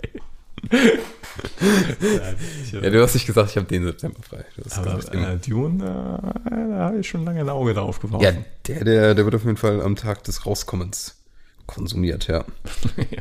Ja, 2.72 2.90
du 2.90 3.02
hast 3.02 3.14
nicht 3.14 3.26
gesagt, 3.26 3.50
ich 3.50 3.56
habe 3.56 3.66
den 3.66 3.84
September 3.84 4.20
frei. 4.22 4.44
Aber 4.76 4.98
äh, 5.14 5.38
Dune, 5.38 5.82
äh, 5.84 6.50
da 6.50 6.78
habe 6.86 6.98
ich 6.98 7.08
schon 7.08 7.24
lange 7.24 7.40
ein 7.40 7.48
Auge 7.48 7.74
drauf 7.74 8.00
geworfen. 8.00 8.24
ja, 8.24 8.32
der, 8.66 8.84
der, 8.84 9.14
der 9.14 9.24
wird 9.24 9.34
auf 9.34 9.44
jeden 9.44 9.56
Fall 9.56 9.80
am 9.80 9.96
Tag 9.96 10.24
des 10.24 10.46
Rauskommens 10.46 11.16
konsumiert, 11.66 12.26
ja. 12.28 12.44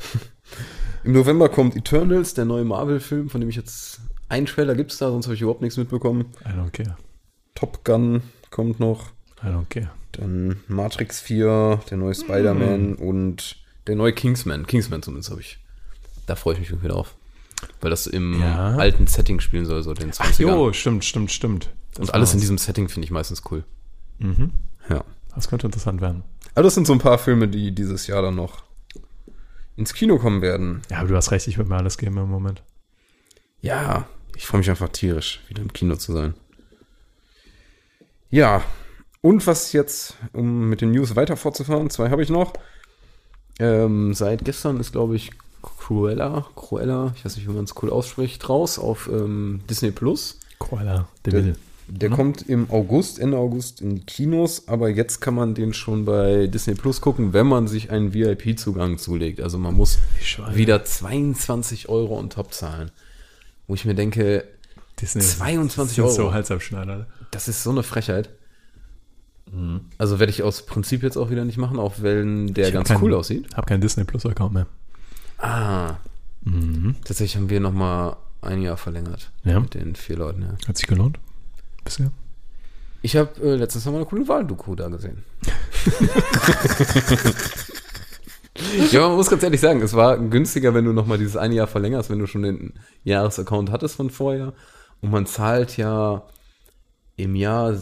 Im 1.04 1.14
November 1.14 1.50
kommt 1.50 1.76
Eternals, 1.76 2.34
der 2.34 2.46
neue 2.46 2.64
Marvel-Film, 2.66 3.30
von 3.30 3.42
dem 3.42 3.50
ich 3.50 3.56
jetzt 3.56 4.00
einen 4.30 4.46
Trailer 4.46 4.76
gibt's 4.76 4.98
da, 4.98 5.10
sonst 5.10 5.26
habe 5.28 5.36
ich 5.36 5.42
überhaupt 5.42 5.62
nichts 5.62 5.78
mitbekommen. 5.78 6.34
I 6.44 6.50
don't 6.50 6.72
care. 6.72 6.98
Top 7.54 7.84
Gun 7.84 8.22
kommt 8.50 8.80
noch. 8.80 9.08
I 9.44 9.48
don't 9.48 9.70
care. 9.70 9.92
Dann 10.14 10.62
Matrix 10.68 11.20
4, 11.20 11.82
der 11.90 11.98
neue 11.98 12.16
Spider-Man 12.16 12.96
und 12.96 13.58
der 13.88 13.96
neue 13.96 14.14
Kingsman. 14.14 14.66
Kingsman 14.66 15.04
zumindest 15.04 15.30
habe 15.30 15.42
ich. 15.42 15.60
Da 16.26 16.36
freue 16.36 16.54
ich 16.56 16.60
mich 16.60 16.70
irgendwie 16.70 16.88
drauf. 16.88 17.16
Weil 17.82 17.90
das 17.90 18.08
im 18.08 18.40
Ja. 18.40 18.76
alten 18.76 19.08
Setting 19.08 19.40
spielen 19.40 19.66
soll, 19.66 19.82
so 19.84 19.94
den 19.94 20.12
20ern. 20.12 20.24
Ach 20.34 20.40
jo, 20.40 20.74
stimmt, 20.74 21.06
stimmt, 21.06 21.32
stimmt. 21.32 21.70
Das 21.94 22.00
und 22.10 22.14
alles 22.14 22.34
in 22.34 22.40
diesem 22.40 22.58
Setting 22.58 22.90
finde 22.90 23.06
ich 23.06 23.12
meistens 23.12 23.42
cool. 23.52 23.64
Mhm. 24.20 24.52
Ja. 24.90 25.04
Das 25.34 25.48
könnte 25.50 25.68
interessant 25.68 26.02
werden. 26.02 26.24
Aber 26.54 26.64
das 26.64 26.76
sind 26.76 26.88
so 26.88 26.94
ein 26.94 27.00
paar 27.00 27.18
Filme, 27.18 27.48
die 27.48 27.74
dieses 27.74 28.08
Jahr 28.08 28.22
dann 28.22 28.36
noch 28.36 28.64
ins 29.76 29.94
Kino 29.94 30.18
kommen 30.18 30.42
werden. 30.42 30.82
Ja, 30.90 31.00
aber 31.00 31.10
du 31.10 31.16
hast 31.16 31.32
recht, 31.32 31.48
ich 31.48 31.58
würde 31.58 31.70
mir 31.70 31.78
alles 31.78 31.98
geben 31.98 32.18
im 32.18 32.30
Moment. 32.30 32.64
Ja, 33.62 34.08
ich 34.36 34.46
freue 34.46 34.60
mich 34.60 34.70
einfach 34.70 34.90
tierisch, 34.90 35.42
wieder 35.48 35.62
im 35.62 35.74
Kino 35.74 35.96
zu 35.96 36.14
sein. 36.14 36.34
Ja, 38.30 38.64
und 39.22 39.46
was 39.48 39.72
jetzt, 39.74 40.16
um 40.34 40.70
mit 40.70 40.82
den 40.82 40.92
News 40.92 41.16
weiter 41.16 41.36
fortzufahren, 41.38 41.90
zwei 41.90 42.10
habe 42.10 42.24
ich 42.24 42.30
noch. 42.30 42.54
Ähm, 43.60 44.14
seit 44.14 44.44
gestern 44.46 44.80
ist, 44.80 44.92
glaube 44.92 45.16
ich, 45.16 45.32
Cruella, 45.80 46.46
Cruella, 46.56 47.14
ich 47.16 47.26
weiß 47.26 47.36
nicht, 47.38 47.48
wie 47.48 47.52
man 47.52 47.64
es 47.66 47.74
cool 47.82 47.90
ausspricht, 47.90 48.48
raus 48.50 48.80
auf 48.80 49.10
ähm, 49.12 49.62
Disney 49.70 49.92
Plus. 49.92 50.40
Koala, 50.60 51.08
der 51.26 51.42
Der, 51.42 51.56
der 51.88 52.10
kommt 52.10 52.42
im 52.50 52.70
August, 52.72 53.20
Ende 53.20 53.38
August 53.38 53.82
in 53.82 54.06
Kinos, 54.06 54.68
aber 54.68 54.90
jetzt 54.90 55.20
kann 55.22 55.36
man 55.36 55.54
den 55.54 55.74
schon 55.74 56.06
bei 56.06 56.48
Disney 56.48 56.74
Plus 56.76 57.02
gucken, 57.02 57.34
wenn 57.34 57.46
man 57.48 57.68
sich 57.68 57.92
einen 57.92 58.14
VIP-Zugang 58.14 58.98
zulegt. 58.98 59.40
Also 59.42 59.58
man 59.60 59.76
muss 59.76 60.00
wieder 60.54 60.84
22 60.84 61.90
Euro 61.90 62.18
on 62.18 62.30
top 62.30 62.54
zahlen. 62.54 62.92
Wo 63.68 63.74
ich 63.76 63.86
mir 63.86 63.96
denke, 63.96 64.44
Disney 65.02 65.22
22 65.22 65.96
sind 65.96 66.06
Euro. 66.06 66.14
so 66.14 66.34
Halsabschneider. 66.34 67.08
das 67.32 67.48
ist 67.48 67.64
so 67.64 67.70
eine 67.72 67.84
Frechheit. 67.84 68.30
Also 70.00 70.20
werde 70.20 70.32
ich 70.32 70.42
aus 70.42 70.66
Prinzip 70.66 71.04
jetzt 71.04 71.18
auch 71.18 71.30
wieder 71.30 71.46
nicht 71.46 71.58
machen, 71.58 71.78
auch 71.80 71.96
wenn 72.02 72.54
der 72.56 72.68
Ich 72.70 72.74
ganz 72.74 72.88
keinen- 72.90 73.04
cool 73.04 73.14
aussieht. 73.14 73.48
Hab 73.56 73.68
keinen 73.68 73.82
Disney 73.82 74.04
Plus 74.04 74.26
Account 74.26 74.54
mehr. 74.54 74.66
Ah, 75.38 75.96
Mhm. 76.44 76.96
tatsächlich 77.04 77.36
haben 77.38 77.50
wir 77.50 77.60
noch 77.60 77.74
mal 77.74 78.18
ein 78.42 78.62
Jahr 78.62 78.78
verlängert 78.78 79.32
Ja. 79.44 79.60
mit 79.60 79.74
den 79.74 79.96
vier 79.96 80.18
Leuten. 80.18 80.44
Ja. 80.44 80.56
Hat 80.68 80.78
sich 80.78 80.86
gelohnt? 80.88 81.18
Bisher? 81.84 82.12
Ich 83.02 83.16
habe 83.16 83.30
äh, 83.42 83.56
letztens 83.56 83.86
noch 83.86 83.94
mal 83.94 84.00
eine 84.00 84.08
coole 84.08 84.28
Wahldoku 84.28 84.76
da 84.76 84.88
gesehen. 84.90 85.24
ja, 88.92 89.08
man 89.08 89.18
muss 89.18 89.30
ganz 89.30 89.44
ehrlich 89.44 89.62
sagen, 89.62 89.82
es 89.82 89.94
war 89.94 90.18
günstiger, 90.18 90.74
wenn 90.74 90.86
du 90.86 90.94
noch 90.94 91.06
mal 91.06 91.18
dieses 91.18 91.38
eine 91.38 91.56
Jahr 91.56 91.68
verlängerst, 91.68 92.10
wenn 92.10 92.20
du 92.20 92.28
schon 92.28 92.44
den 92.44 92.74
Jahresaccount 93.04 93.72
hattest 93.72 93.96
von 93.96 94.10
vorher. 94.10 94.54
Und 95.02 95.12
man 95.12 95.26
zahlt 95.26 95.78
ja 95.78 96.24
im 97.16 97.36
Jahr 97.36 97.76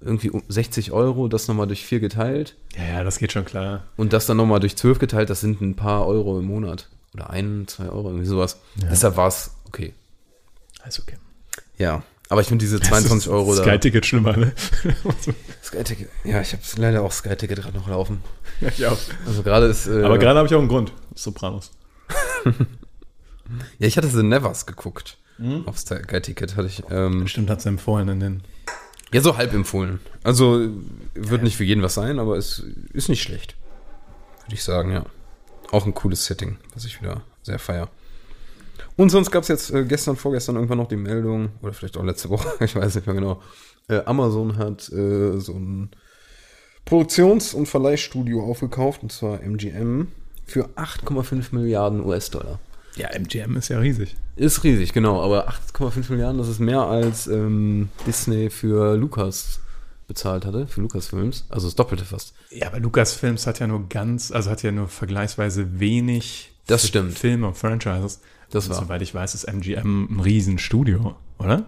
irgendwie 0.00 0.30
um 0.30 0.42
60 0.48 0.92
Euro, 0.92 1.28
das 1.28 1.48
noch 1.48 1.54
mal 1.56 1.66
durch 1.66 1.84
vier 1.84 2.00
geteilt. 2.00 2.56
Ja, 2.76 2.98
ja, 2.98 3.04
das 3.04 3.18
geht 3.18 3.32
schon 3.32 3.44
klar. 3.44 3.84
Und 3.96 4.12
das 4.12 4.26
dann 4.26 4.36
nochmal 4.36 4.60
durch 4.60 4.76
12 4.76 4.98
geteilt, 4.98 5.30
das 5.30 5.40
sind 5.40 5.60
ein 5.60 5.74
paar 5.76 6.06
Euro 6.06 6.38
im 6.38 6.46
Monat. 6.46 6.88
Oder 7.14 7.30
ein, 7.30 7.66
zwei 7.68 7.88
Euro, 7.88 8.08
irgendwie 8.08 8.26
sowas. 8.26 8.58
Ja. 8.82 8.88
Deshalb 8.90 9.16
war 9.16 9.28
es 9.28 9.50
okay. 9.66 9.94
Ist 10.86 11.00
okay. 11.00 11.16
Ja. 11.76 12.02
Aber 12.28 12.40
ich 12.42 12.46
finde 12.48 12.62
diese 12.64 12.80
22 12.82 13.28
Euro 13.30 13.54
da. 13.54 13.62
Sky-Ticket 13.62 14.04
schlimmer, 14.06 14.36
ne? 14.36 14.52
Sky-Ticket. 15.64 16.08
Ja, 16.24 16.40
ich 16.40 16.52
habe 16.52 16.62
leider 16.76 17.02
auch 17.02 17.12
Sky-Ticket 17.12 17.60
gerade 17.62 17.76
noch 17.76 17.88
laufen. 17.88 18.22
ja, 18.76 18.96
Also 19.26 19.42
gerade 19.42 19.66
ist. 19.66 19.86
Äh, 19.86 20.02
Aber 20.02 20.18
gerade 20.18 20.38
habe 20.38 20.46
ich 20.48 20.54
auch 20.54 20.58
einen 20.60 20.68
Grund. 20.68 20.92
Sopranos. 21.14 21.70
Ja, 23.78 23.86
ich 23.86 23.96
hatte 23.96 24.08
The 24.08 24.22
Nevers 24.22 24.66
geguckt. 24.66 25.16
Auf 25.64 25.78
Sky-Ticket 25.78 26.56
hatte 26.56 26.66
ich. 26.66 26.82
Ähm, 26.90 27.22
Bestimmt 27.22 27.48
hat 27.48 27.60
es 27.60 27.66
empfohlen 27.66 28.08
in 28.08 28.20
den. 28.20 28.42
ja, 29.12 29.22
so 29.22 29.38
halb 29.38 29.54
empfohlen. 29.54 30.00
Also 30.22 30.68
wird 31.14 31.42
nicht 31.42 31.56
für 31.56 31.64
jeden 31.64 31.80
was 31.82 31.94
sein, 31.94 32.18
aber 32.18 32.36
es 32.36 32.62
ist 32.92 33.08
nicht 33.08 33.22
schlecht. 33.22 33.54
Würde 34.44 34.54
ich 34.54 34.62
sagen, 34.64 34.92
ja. 34.92 35.06
Auch 35.70 35.86
ein 35.86 35.94
cooles 35.94 36.24
Setting, 36.24 36.56
was 36.74 36.84
ich 36.84 37.00
wieder 37.02 37.22
sehr 37.42 37.58
feier. 37.58 37.88
Und 38.96 39.10
sonst 39.10 39.30
gab 39.30 39.42
es 39.42 39.48
jetzt 39.48 39.70
äh, 39.70 39.84
gestern, 39.84 40.16
vorgestern 40.16 40.56
irgendwann 40.56 40.78
noch 40.78 40.88
die 40.88 40.96
Meldung, 40.96 41.50
oder 41.62 41.72
vielleicht 41.72 41.96
auch 41.96 42.04
letzte 42.04 42.28
Woche, 42.30 42.48
ich 42.64 42.74
weiß 42.74 42.94
nicht 42.94 43.06
mehr 43.06 43.14
genau. 43.14 43.42
Äh, 43.88 44.02
Amazon 44.04 44.56
hat 44.56 44.90
äh, 44.92 45.38
so 45.38 45.54
ein 45.54 45.90
Produktions- 46.84 47.54
und 47.54 47.66
Verleihstudio 47.66 48.42
aufgekauft, 48.42 49.02
und 49.02 49.12
zwar 49.12 49.42
MGM, 49.42 50.08
für 50.46 50.66
8,5 50.76 51.54
Milliarden 51.54 52.04
US-Dollar. 52.04 52.58
Ja, 52.96 53.08
MGM 53.10 53.56
ist 53.56 53.68
ja 53.68 53.78
riesig. 53.78 54.16
Ist 54.36 54.64
riesig, 54.64 54.92
genau, 54.92 55.22
aber 55.22 55.48
8,5 55.48 56.10
Milliarden, 56.10 56.38
das 56.38 56.48
ist 56.48 56.58
mehr 56.58 56.80
als 56.80 57.26
ähm, 57.26 57.90
Disney 58.06 58.50
für 58.50 58.96
Lucas 58.96 59.60
bezahlt 60.08 60.44
hatte, 60.44 60.66
für 60.66 60.80
Lucasfilms. 60.80 61.44
Also 61.48 61.68
das 61.68 61.76
Doppelte 61.76 62.04
fast. 62.04 62.34
Ja, 62.50 62.66
aber 62.66 62.80
Lucasfilms 62.80 63.46
hat 63.46 63.60
ja 63.60 63.66
nur 63.66 63.88
ganz, 63.88 64.32
also 64.32 64.50
hat 64.50 64.62
ja 64.62 64.72
nur 64.72 64.88
vergleichsweise 64.88 65.78
wenig 65.78 66.52
Das 66.66 66.88
stimmt. 66.88 67.16
Filme 67.16 67.46
und 67.46 67.56
Franchises. 67.56 68.20
Das 68.50 68.66
Und 68.66 68.74
war. 68.74 68.82
Soweit 68.82 69.02
ich 69.02 69.14
weiß, 69.14 69.34
ist 69.34 69.44
MGM 69.44 70.08
ein 70.10 70.20
Riesenstudio, 70.20 71.14
oder? 71.38 71.66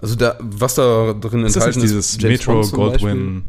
Also 0.00 0.16
da, 0.16 0.36
was 0.40 0.74
da 0.74 1.12
drin 1.12 1.44
Ist 1.44 1.54
das 1.54 1.66
enthalten 1.66 1.80
nicht 1.80 1.92
dieses 1.92 2.20
Metro 2.20 2.66
Goldwyn 2.68 3.44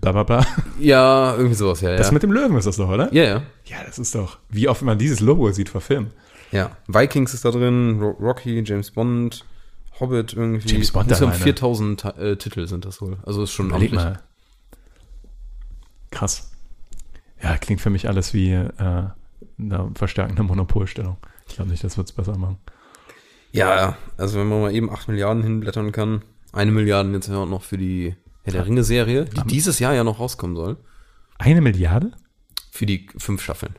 bla 0.00 0.12
bla 0.12 0.22
bla? 0.22 0.46
Ja, 0.78 1.34
irgendwie 1.36 1.56
sowas, 1.56 1.80
ja, 1.80 1.90
ja. 1.90 1.96
Das 1.96 2.12
mit 2.12 2.22
dem 2.22 2.32
Löwen 2.32 2.56
ist 2.56 2.66
das 2.66 2.76
doch, 2.76 2.88
oder? 2.88 3.12
ja, 3.12 3.24
ja. 3.24 3.42
Ja, 3.64 3.76
das 3.84 3.98
ist 3.98 4.14
doch, 4.14 4.38
wie 4.48 4.68
oft 4.68 4.82
man 4.82 4.98
dieses 4.98 5.20
Logo 5.20 5.50
sieht 5.52 5.68
vor 5.68 5.80
Film. 5.80 6.08
Ja, 6.52 6.76
Vikings 6.86 7.34
ist 7.34 7.44
da 7.44 7.50
drin, 7.50 8.00
Ro 8.00 8.10
Rocky, 8.20 8.62
James 8.64 8.90
Bond, 8.90 9.44
Hobbit 10.00 10.32
irgendwie. 10.32 10.68
James 10.68 10.90
Bond 10.92 11.08
Insgesamt 11.08 11.32
alleine. 11.34 11.44
4000 11.44 12.00
Ta- 12.00 12.10
äh, 12.18 12.36
Titel 12.36 12.66
sind 12.66 12.84
das 12.84 13.00
wohl. 13.02 13.18
Also 13.24 13.42
ist 13.42 13.52
schon 13.52 13.68
Überleg 13.68 13.92
amtlich. 13.92 14.04
mal. 14.04 14.22
Krass. 16.10 16.50
Ja, 17.42 17.56
klingt 17.56 17.80
für 17.80 17.90
mich 17.90 18.08
alles 18.08 18.34
wie 18.34 18.50
äh, 18.52 18.68
eine 19.58 19.90
verstärkende 19.94 20.42
Monopolstellung. 20.42 21.16
Ich 21.48 21.54
glaube 21.56 21.70
nicht, 21.70 21.82
das 21.84 21.96
wird 21.96 22.08
es 22.08 22.14
besser 22.14 22.36
machen. 22.36 22.58
Ja, 23.52 23.96
also 24.16 24.38
wenn 24.38 24.48
man 24.48 24.60
mal 24.60 24.74
eben 24.74 24.90
8 24.90 25.08
Milliarden 25.08 25.42
hinblättern 25.42 25.92
kann. 25.92 26.22
Eine 26.52 26.72
Milliarde 26.72 27.10
jetzt 27.12 27.28
ja 27.28 27.36
auch 27.36 27.46
noch 27.48 27.62
für 27.62 27.78
die 27.78 28.14
Herr 28.42 28.52
der 28.52 28.66
Ringe-Serie, 28.66 29.24
die 29.24 29.42
dieses 29.46 29.78
Jahr 29.78 29.94
ja 29.94 30.04
noch 30.04 30.18
rauskommen 30.20 30.56
soll. 30.56 30.76
Eine 31.38 31.60
Milliarde? 31.60 32.12
Für 32.72 32.86
die 32.86 33.08
fünf 33.18 33.42
Staffeln. 33.42 33.74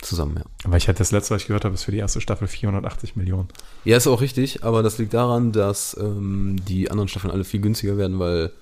Zusammen, 0.00 0.36
ja. 0.38 0.44
Aber 0.64 0.76
ich 0.76 0.86
hatte 0.88 0.98
das 0.98 1.10
letzte, 1.10 1.34
was 1.34 1.42
ich 1.42 1.48
gehört 1.48 1.64
habe, 1.64 1.74
ist 1.74 1.82
für 1.84 1.90
die 1.90 1.98
erste 1.98 2.20
Staffel 2.20 2.46
480 2.46 3.16
Millionen. 3.16 3.48
Ja, 3.84 3.96
ist 3.96 4.06
auch 4.06 4.20
richtig, 4.20 4.62
aber 4.62 4.82
das 4.84 4.98
liegt 4.98 5.12
daran, 5.12 5.50
dass 5.50 5.96
ähm, 6.00 6.56
die 6.68 6.90
anderen 6.90 7.08
Staffeln 7.08 7.32
alle 7.32 7.42
viel 7.44 7.60
günstiger 7.60 7.96
werden, 7.96 8.18
weil 8.20 8.52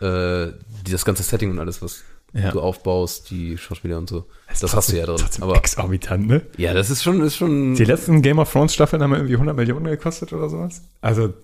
äh, 0.00 0.52
das 0.90 1.04
ganze 1.04 1.22
Setting 1.22 1.50
und 1.50 1.58
alles, 1.58 1.82
was 1.82 2.02
Ja. 2.32 2.50
du 2.50 2.60
aufbaust, 2.62 3.30
die 3.30 3.58
Schauspieler 3.58 3.98
und 3.98 4.08
so, 4.08 4.24
Ist 4.50 4.62
das 4.62 4.74
hast 4.74 4.90
du 4.90 4.96
ja 4.96 5.04
drin. 5.04 5.20
Aber 5.42 5.56
exorbitant, 5.56 6.26
ne? 6.26 6.40
ja, 6.56 6.72
das 6.72 6.88
ist 6.88 7.02
schon, 7.02 7.20
ist 7.20 7.36
schon. 7.36 7.74
Die 7.74 7.84
letzten 7.84 8.22
Game 8.22 8.38
of 8.38 8.50
Thrones 8.50 8.72
Staffeln 8.72 9.02
haben 9.02 9.10
ja 9.10 9.18
irgendwie 9.18 9.34
100 9.34 9.54
Millionen 9.54 9.84
gekostet 9.84 10.32
oder 10.32 10.48
sowas. 10.48 10.80
Also, 11.02 11.34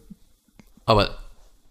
Aber 0.86 1.10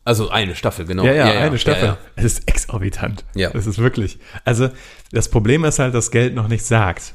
also 0.04 0.30
eine 0.30 0.56
Staffel, 0.56 0.86
genau. 0.86 1.04
ja, 1.04 1.14
ja, 1.14 1.24
eine 1.26 1.58
Staffel. 1.58 1.84
Ja, 1.86 1.94
ja. 1.94 1.98
Es 2.16 2.24
ist 2.26 2.48
exorbitant. 2.48 3.26
Ja. 3.34 3.50
Es 3.56 3.66
ist 3.66 3.80
wirklich. 3.80 4.20
Also, 4.46 4.70
das 5.12 5.28
Problem 5.28 5.66
ist 5.66 5.80
halt, 5.80 5.94
dass 5.96 6.12
Geld 6.12 6.36
noch 6.36 6.48
nicht 6.48 6.64
sagt. 6.66 7.14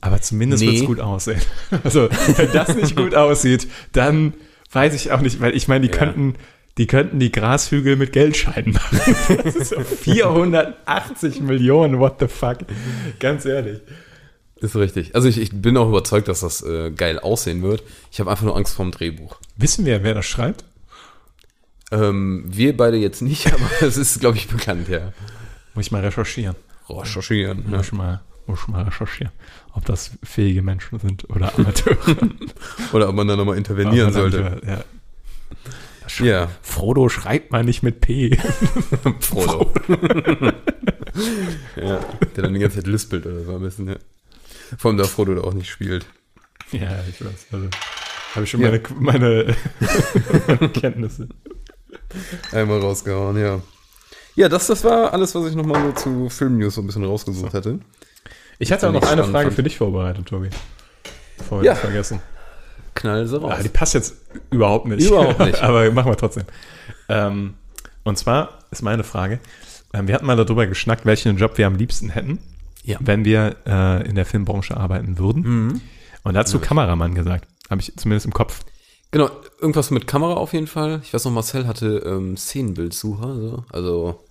Aber 0.00 0.20
zumindest 0.20 0.62
Nee. 0.62 0.68
wird 0.72 0.80
es 0.80 0.86
gut 0.86 1.00
aussehen. 1.00 1.40
Also, 1.84 2.08
wenn 2.36 2.52
das 2.52 2.74
nicht 2.74 2.96
gut 2.96 3.14
aussieht, 3.14 3.68
dann 3.92 4.34
weiß 4.72 4.94
ich 4.94 5.12
auch 5.12 5.20
nicht, 5.20 5.40
weil 5.40 5.54
ich 5.56 5.68
meine, 5.68 5.86
die 5.86 5.92
Ja. 5.92 5.98
könnten, 5.98 6.34
die 6.78 6.86
könnten 6.86 7.18
die 7.18 7.30
Grashügel 7.32 7.96
mit 7.96 8.12
Geldscheinen 8.12 8.72
machen. 8.72 9.00
Das 9.44 9.56
ist 9.56 9.68
so 9.70 9.80
480 9.80 11.40
Millionen, 11.40 11.98
what 11.98 12.16
the 12.20 12.28
fuck. 12.28 12.58
Ganz 13.18 13.44
ehrlich. 13.44 13.80
Ist 14.56 14.76
richtig. 14.76 15.14
Also 15.14 15.28
ich, 15.28 15.38
ich 15.40 15.50
bin 15.52 15.76
auch 15.76 15.88
überzeugt, 15.88 16.28
dass 16.28 16.40
das 16.40 16.62
äh, 16.62 16.90
geil 16.90 17.18
aussehen 17.18 17.62
wird. 17.62 17.82
Ich 18.12 18.20
habe 18.20 18.30
einfach 18.30 18.44
nur 18.44 18.56
Angst 18.56 18.74
vorm 18.74 18.90
Drehbuch. 18.90 19.36
Wissen 19.56 19.86
wir, 19.86 20.02
wer 20.02 20.14
das 20.14 20.26
schreibt? 20.26 20.64
Ähm, 21.92 22.44
wir 22.46 22.76
beide 22.76 22.96
jetzt 22.96 23.22
nicht, 23.22 23.46
aber 23.52 23.68
es 23.80 23.96
ist, 23.96 24.20
glaube 24.20 24.36
ich, 24.36 24.48
bekannt, 24.48 24.88
ja. 24.88 25.12
Muss 25.74 25.86
ich 25.86 25.92
mal 25.92 26.04
recherchieren. 26.04 26.56
Recherchieren. 26.88 27.64
Ja. 27.70 27.76
Muss 27.78 27.86
ich 27.86 27.92
mal, 27.92 28.20
muss 28.46 28.60
ich 28.62 28.68
mal 28.68 28.82
recherchieren, 28.82 29.32
ob 29.74 29.84
das 29.84 30.12
fähige 30.22 30.62
Menschen 30.62 30.98
sind 30.98 31.28
oder 31.30 31.54
Amateure. 31.58 31.98
Oder 32.92 33.08
ob 33.08 33.14
man 33.14 33.28
da 33.28 33.36
nochmal 33.36 33.56
intervenieren 33.58 34.12
sollte. 34.12 34.60
Ja. 34.66 34.84
Ja, 36.24 36.48
Frodo 36.60 37.08
schreibt 37.08 37.52
mal 37.52 37.62
nicht 37.62 37.84
mit 37.84 38.00
P. 38.00 38.36
Frodo. 39.20 39.72
ja, 41.76 42.00
der 42.36 42.42
dann 42.42 42.54
die 42.54 42.60
ganze 42.60 42.76
Zeit 42.78 42.86
lispelt 42.86 43.26
oder 43.26 43.44
so 43.44 43.54
ein 43.56 43.60
bisschen, 43.62 43.88
ja. 43.88 43.96
Vor 44.76 44.90
allem, 44.90 44.98
da 44.98 45.04
Frodo 45.04 45.34
da 45.34 45.42
auch 45.42 45.54
nicht 45.54 45.70
spielt. 45.70 46.06
ja, 46.72 46.98
ich 47.08 47.24
weiß. 47.24 47.46
Also, 47.52 47.68
habe 48.34 48.44
ich 48.44 48.50
schon 48.50 48.60
Ja. 48.60 48.70
meine, 48.70 48.82
meine, 48.98 49.56
meine 50.46 50.68
Kenntnisse. 50.72 51.28
Einmal 52.52 52.80
rausgehauen, 52.80 53.38
ja. 53.38 53.60
Ja, 54.36 54.48
das, 54.48 54.66
das 54.68 54.84
war 54.84 55.12
alles, 55.12 55.34
was 55.34 55.48
ich 55.48 55.54
nochmal 55.54 55.82
so 55.86 55.92
zu 55.92 56.28
Film-News 56.28 56.74
so 56.74 56.80
ein 56.80 56.86
bisschen 56.86 57.04
rausgesucht 57.04 57.52
hatte. 57.54 57.80
Ich 58.60 58.70
hatte 58.70 58.88
auch 58.88 58.92
noch 58.92 59.02
eine 59.02 59.24
Frage 59.24 59.46
fand. 59.46 59.54
für 59.54 59.62
dich 59.64 59.76
vorbereitet, 59.78 60.26
Tobi. 60.26 60.50
bevor 61.38 61.60
wir 61.60 61.66
Ja. 61.66 61.72
das 61.72 61.80
vergessen. 61.80 62.20
Knall 62.94 63.26
sie 63.26 63.40
raus. 63.40 63.54
Ah, 63.58 63.62
die 63.62 63.68
passt 63.68 63.94
jetzt 63.94 64.14
überhaupt 64.50 64.86
nicht. 64.86 65.04
Überhaupt 65.06 65.40
nicht. 65.40 65.60
Aber 65.62 65.90
machen 65.90 66.12
wir 66.12 66.16
trotzdem. 66.16 66.44
Ähm, 67.08 67.54
und 68.04 68.16
zwar 68.18 68.58
ist 68.70 68.82
meine 68.82 69.02
Frage, 69.04 69.40
ähm, 69.94 70.06
wir 70.08 70.14
hatten 70.14 70.26
mal 70.26 70.36
darüber 70.36 70.66
geschnackt, 70.66 71.06
welchen 71.06 71.36
Job 71.36 71.56
wir 71.58 71.66
am 71.66 71.74
liebsten 71.76 72.10
hätten, 72.10 72.38
Ja. 72.84 72.98
wenn 73.00 73.24
wir 73.24 73.56
äh, 73.66 74.06
in 74.08 74.14
der 74.14 74.26
Filmbranche 74.26 74.76
arbeiten 74.76 75.18
würden. 75.18 75.42
Mhm. 75.42 75.80
Und 76.22 76.34
dazu 76.34 76.58
Kameramann 76.60 77.14
gesagt. 77.14 77.46
Habe 77.70 77.80
ich 77.80 77.96
zumindest 77.96 78.26
im 78.26 78.32
Kopf. 78.32 78.60
Genau, 79.12 79.30
irgendwas 79.60 79.90
mit 79.90 80.06
Kamera 80.06 80.34
auf 80.34 80.52
jeden 80.52 80.66
Fall. 80.66 81.00
Ich 81.02 81.14
weiß 81.14 81.24
noch, 81.24 81.32
Marcel 81.32 81.66
hatte 81.66 82.02
ähm, 82.04 82.36
Szenenbildsucher, 82.36 83.34
so. 83.36 83.64
also 83.72 84.22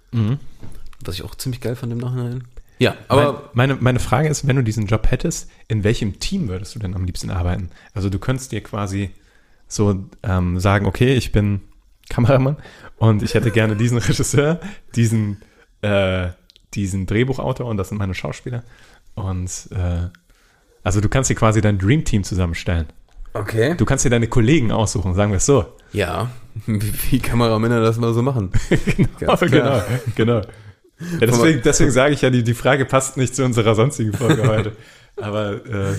was 1.04 1.16
ich 1.16 1.24
auch 1.24 1.36
ziemlich 1.36 1.62
geil 1.62 1.76
fand 1.76 1.92
im 1.92 1.98
Nachhinein. 1.98 2.44
Ja, 2.80 2.96
aber 3.10 3.52
meine, 3.54 3.76
meine, 3.76 4.00
Frage 4.00 4.30
ist, 4.30 4.48
wenn 4.48 4.56
du 4.56 4.64
diesen 4.64 4.88
Job 4.88 5.12
hättest, 5.12 5.52
in 5.68 5.84
welchem 5.84 6.20
Team 6.20 6.48
würdest 6.48 6.74
du 6.76 6.80
denn 6.80 6.96
am 6.96 7.04
liebsten 7.04 7.30
arbeiten? 7.30 7.70
Also 7.94 8.10
du 8.10 8.20
könntest 8.20 8.54
dir 8.54 8.62
quasi 8.62 9.12
so 9.68 10.06
ähm, 10.24 10.60
sagen, 10.60 10.86
okay, 10.86 11.14
ich 11.14 11.34
bin 11.34 11.62
Kameramann 12.10 12.56
und 12.98 13.22
ich 13.22 13.34
hätte 13.34 13.52
gerne 13.52 13.76
diesen 13.76 13.98
Regisseur, 14.00 14.62
diesen, 14.96 15.42
äh, 15.82 16.30
diesen 16.74 17.06
Drehbuchautor 17.06 17.68
und 17.68 17.76
das 17.76 17.90
sind 17.90 17.98
meine 17.98 18.14
Schauspieler. 18.14 18.64
Und 19.14 19.70
äh, 19.72 20.08
also 20.82 21.02
du 21.02 21.10
kannst 21.10 21.30
dir 21.30 21.36
quasi 21.36 21.60
dein 21.60 21.78
Dream 21.78 22.06
Team 22.06 22.24
zusammenstellen. 22.24 22.88
okay. 23.34 23.76
Du 23.76 23.84
kannst 23.84 24.06
dir 24.06 24.10
deine 24.10 24.28
Kollegen 24.28 24.72
aussuchen, 24.72 25.14
sagen 25.16 25.32
wir 25.32 25.38
es 25.38 25.46
so. 25.46 25.66
Ja, 25.92 26.32
wie, 26.66 27.20
Kameramänner 27.20 27.82
das 27.82 27.98
mal 27.98 28.14
so 28.14 28.22
machen. 28.22 28.52
Ganz 29.20 29.40
genau, 29.42 29.50
klar. 29.50 29.86
genau. 30.16 30.42
Ja, 31.20 31.28
deswegen, 31.28 31.62
deswegen 31.64 31.92
sage 31.92 32.14
ich 32.14 32.22
ja, 32.22 32.30
die, 32.30 32.44
die 32.44 32.54
Frage 32.54 32.86
passt 32.86 33.18
nicht 33.18 33.36
zu 33.36 33.44
unserer 33.46 33.76
sonstigen 33.76 34.14
Folge 34.14 34.48
heute. 34.48 34.76
Aber 35.16 35.66
äh, 35.66 35.96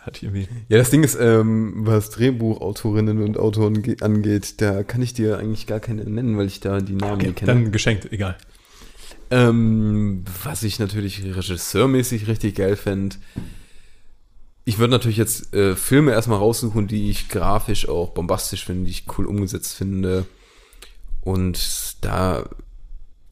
hat 0.00 0.22
irgendwie. 0.22 0.48
Ja, 0.68 0.78
das 0.78 0.90
Ding 0.90 1.02
ist, 1.04 1.16
ähm, 1.20 1.72
was 1.86 2.10
Drehbuchautorinnen 2.10 3.22
und 3.22 3.38
Autoren 3.38 3.82
ge- 3.82 3.96
angeht, 4.00 4.60
da 4.60 4.82
kann 4.82 5.02
ich 5.02 5.12
dir 5.14 5.38
eigentlich 5.38 5.66
gar 5.66 5.80
keine 5.80 6.04
nennen, 6.04 6.36
weil 6.38 6.46
ich 6.46 6.60
da 6.60 6.80
die 6.80 6.94
Namen 6.94 7.14
Okay, 7.14 7.26
nicht 7.26 7.36
kenne. 7.36 7.52
dann 7.52 7.72
geschenkt, 7.72 8.10
egal. 8.12 8.36
Ähm, 9.30 10.24
was 10.44 10.62
ich 10.62 10.78
natürlich 10.78 11.22
regisseurmäßig 11.22 12.28
richtig 12.28 12.54
geil 12.54 12.76
fände, 12.76 13.16
ich 14.64 14.78
würde 14.78 14.92
natürlich 14.92 15.16
jetzt 15.18 15.54
äh, 15.54 15.76
Filme 15.76 16.12
erstmal 16.12 16.38
raussuchen, 16.38 16.86
die 16.88 17.10
ich 17.10 17.28
grafisch 17.28 17.88
auch 17.88 18.10
bombastisch 18.10 18.64
finde, 18.64 18.84
die 18.84 18.90
ich 18.90 19.04
cool 19.18 19.26
umgesetzt 19.26 19.74
finde. 19.74 20.24
Und 21.22 21.96
da, 22.02 22.48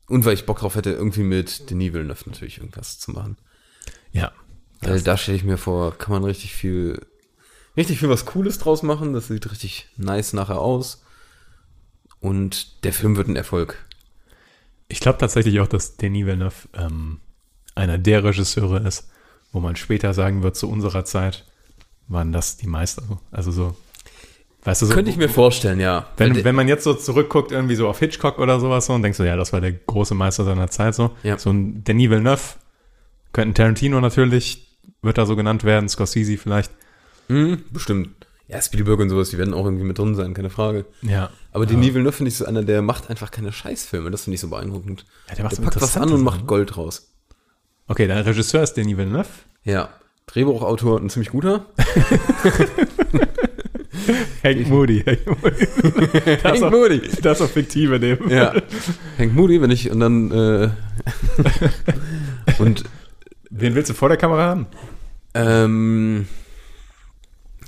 und 0.09 0.25
weil 0.25 0.35
ich 0.35 0.47
Bock 0.47 0.59
drauf 0.59 0.77
hätte, 0.77 0.91
irgendwie 0.91 1.23
mit 1.23 1.71
Denis 1.71 1.93
Villeneuve 1.93 2.31
natürlich 2.31 2.59
irgendwas 2.59 2.99
zu 2.99 3.11
machen. 3.11 3.37
Ja. 4.13 4.33
Weil 4.81 5.01
da 5.01 5.17
stelle 5.17 5.37
ich 5.37 5.45
mir 5.45 5.59
vor, 5.59 5.97
kann 5.97 6.13
man 6.13 6.25
richtig 6.25 6.55
viel, 6.55 7.05
richtig 7.77 7.99
viel 7.99 8.09
was 8.09 8.27
Cooles 8.27 8.59
draus 8.59 8.83
machen. 8.83 9.13
Das 9.15 9.29
sieht 9.29 9.51
richtig 9.51 9.89
nice 9.97 10.33
nachher 10.33 10.61
aus. 10.61 11.03
Und 12.21 12.85
der 12.85 12.93
Film 12.93 13.17
wird 13.17 13.29
ein 13.29 13.37
Erfolg. 13.37 13.85
Ich 14.89 15.01
glaube 15.01 15.19
tatsächlich 15.19 15.61
auch, 15.61 15.67
dass 15.67 15.97
Denis 15.97 16.27
Villeneuve 16.27 16.69
ähm, 16.75 17.21
einer 17.75 17.99
der 17.99 18.23
Regisseure 18.23 18.87
ist, 18.87 19.09
wo 19.53 19.61
man 19.61 19.77
später 19.77 20.15
sagen 20.15 20.43
wird, 20.43 20.57
zu 20.57 20.71
unserer 20.71 21.05
Zeit 21.05 21.45
waren 22.09 22.33
das 22.33 22.57
die 22.57 22.69
Meister. 22.69 23.03
so. 23.09 23.19
Also 23.33 23.51
so, 23.51 23.77
weißt 24.67 24.83
du, 24.83 24.87
so, 24.87 24.95
Könnte 24.95 25.11
ich 25.11 25.17
mir 25.17 25.29
vorstellen, 25.29 25.81
ja. 25.81 26.07
Wenn, 26.17 26.35
der- 26.35 26.45
wenn 26.45 26.55
man 26.55 26.69
jetzt 26.69 26.85
so 26.85 26.93
zurückguckt, 26.95 27.53
irgendwie 27.53 27.77
so 27.77 27.89
auf 27.89 27.99
Hitchcock 27.99 28.39
oder 28.39 28.61
sowas 28.61 28.87
so 28.87 28.93
und 28.93 29.03
denkst 29.03 29.17
so, 29.19 29.25
ja, 29.25 29.37
das 29.37 29.53
war 29.53 29.61
der 29.61 29.73
große 29.73 30.14
Meister 30.14 30.45
seiner 30.45 30.69
Zeit 30.69 30.95
so. 30.95 31.12
Ja. 31.23 31.39
So 31.39 31.51
ein 31.51 31.83
Denis 31.85 32.11
Villeneuve, 32.11 32.43
könnten 33.33 33.55
Tarantino 33.55 34.01
natürlich, 34.01 34.67
wird 35.03 35.19
da 35.19 35.27
so 35.27 35.37
genannt 35.37 35.64
werden, 35.64 35.89
Scorsese 35.89 36.37
vielleicht. 36.37 36.71
Hm, 37.29 37.64
bestimmt. 37.71 38.11
Ja, 38.49 38.62
Spielberg 38.62 39.01
und 39.01 39.11
sowas, 39.11 39.31
die 39.31 39.39
werden 39.39 39.55
auch 39.55 39.64
irgendwie 39.64 39.83
mit 39.85 39.99
drin 39.99 40.14
sein, 40.14 40.33
keine 40.33 40.51
Frage. 40.51 40.85
Ja. 41.03 41.31
Aber 41.53 41.67
Denis 41.67 41.95
Villeneuve 41.95 42.12
finde 42.17 42.29
ich 42.29 42.37
so 42.37 42.45
einer, 42.45 42.62
der 42.62 42.81
macht 42.81 43.11
einfach 43.11 43.33
keine 43.33 43.51
Scheißfilme. 43.53 44.11
Das 44.12 44.23
finde 44.25 44.37
ich 44.37 44.41
so 44.41 44.49
beeindruckend. 44.49 45.05
Ja, 45.29 45.35
der 45.35 45.45
macht 45.45 45.57
so 45.57 45.62
packt 45.62 45.81
was 45.81 45.97
an 45.97 46.12
und 46.12 46.23
macht. 46.23 46.47
Gold 46.47 46.77
raus. 46.77 47.11
Okay, 47.89 48.07
der 48.07 48.25
Regisseur 48.25 48.62
ist 48.62 48.75
Denis 48.75 48.97
Villeneuve. 48.97 49.29
Ja. 49.64 49.89
Drehbuchautor, 50.27 51.01
ein 51.01 51.11
ziemlich 51.11 51.31
guter. 51.31 51.67
Hank 54.45 54.69
Moody. 54.69 55.01
Hank 55.07 55.27
Moody. 55.27 55.67
Das 56.25 56.45
Hank 56.45 56.55
ist 56.57 56.63
auch- 56.63 56.71
Moody. 56.71 57.01
Das 57.23 57.41
auch 57.41 57.51
fiktive 57.51 57.99
neben. 57.99 58.31
Ja. 58.31 58.55
Hank 59.19 59.35
Moody, 59.35 59.61
wenn 59.61 59.71
ich, 59.71 59.91
und 59.91 60.01
dann, 60.01 60.31
äh, 60.31 60.71
und, 62.59 62.85
Wen 63.51 63.75
willst 63.75 63.91
du 63.91 63.95
vor 63.95 64.09
der 64.09 64.19
Kamera 64.19 64.45
haben? 64.45 64.67
ähm, 65.35 66.27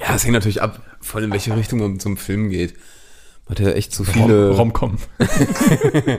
ja, 0.01 0.15
es 0.15 0.25
hängt 0.25 0.33
natürlich 0.35 0.63
ab, 0.63 0.83
von 1.01 1.23
in 1.23 1.31
welche 1.33 1.55
Richtung 1.57 1.81
man 1.81 2.01
zum 2.01 2.17
Film 2.17 2.49
geht. 2.51 2.75
Man 3.47 3.59
hat 3.59 3.61
ja 3.65 3.71
echt 3.73 3.93
zu 3.93 4.05
viele 4.05 4.49
Rom 4.51 4.71
Romcom. 4.73 4.99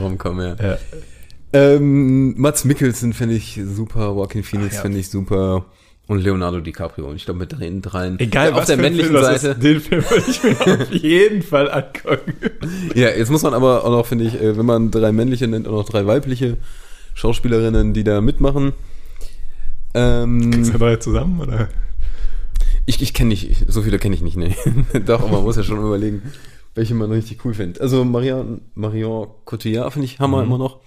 Romcom, 0.00 0.40
ja. 0.40 0.56
Ja. 0.56 0.78
Ähm, 1.52 2.38
Mats 2.38 2.64
Mikkelsen 2.64 3.12
finde 3.12 3.34
ich 3.34 3.60
super, 3.64 4.06
Joaquin 4.06 4.42
Phoenix 4.42 4.76
ja. 4.76 4.82
finde 4.82 4.98
ich 4.98 5.08
super 5.08 5.66
und 6.06 6.20
Leonardo 6.22 6.60
DiCaprio. 6.60 7.06
Und 7.08 7.16
ich 7.16 7.24
glaube, 7.24 7.40
mit 7.40 7.52
den 7.52 7.82
dreien. 7.82 8.18
Egal, 8.18 8.52
auf 8.52 8.58
was 8.60 8.66
der 8.66 8.76
männlichen 8.76 9.12
Film 9.12 9.24
Seite. 9.24 9.48
Ist, 9.48 9.62
den 9.62 9.80
Film 9.80 10.04
würde 10.08 10.24
ich 10.28 10.42
mir 10.42 10.60
auf 10.80 10.92
jeden 10.92 11.42
Fall 11.42 11.70
angucken. 11.70 12.34
Ja, 12.94 13.08
jetzt 13.10 13.30
muss 13.30 13.42
man 13.42 13.54
aber 13.54 13.84
auch 13.84 13.90
noch, 13.90 14.06
finde 14.06 14.24
ich, 14.24 14.40
äh, 14.40 14.56
wenn 14.56 14.66
man 14.66 14.90
drei 14.90 15.12
männliche 15.12 15.46
nennt, 15.48 15.66
auch 15.66 15.72
noch 15.72 15.88
drei 15.88 16.06
weibliche 16.06 16.56
Schauspielerinnen, 17.14 17.92
die 17.92 18.04
da 18.04 18.20
mitmachen. 18.20 18.72
Ähm, 19.94 20.52
Ist 20.52 20.72
wir 20.72 20.78
neue 20.78 20.98
zusammen, 20.98 21.40
oder? 21.40 21.68
ich 22.86 23.02
ich 23.02 23.12
kenne 23.12 23.28
nicht, 23.28 23.64
so 23.68 23.82
viele 23.82 23.98
kenne 23.98 24.14
ich 24.14 24.22
nicht, 24.22 24.36
ne. 24.36 24.54
Doch, 25.06 25.22
aber 25.22 25.32
man 25.32 25.42
muss 25.42 25.56
ja 25.56 25.64
schon 25.64 25.78
überlegen, 25.78 26.22
welche 26.74 26.94
man 26.94 27.10
richtig 27.10 27.44
cool 27.44 27.52
findet. 27.52 27.80
Also 27.80 28.04
Marion, 28.04 28.60
Marion 28.74 29.28
Cotillard 29.44 29.92
finde 29.92 30.06
ich 30.06 30.20
Hammer 30.20 30.42
immer 30.42 30.58
noch. 30.58 30.80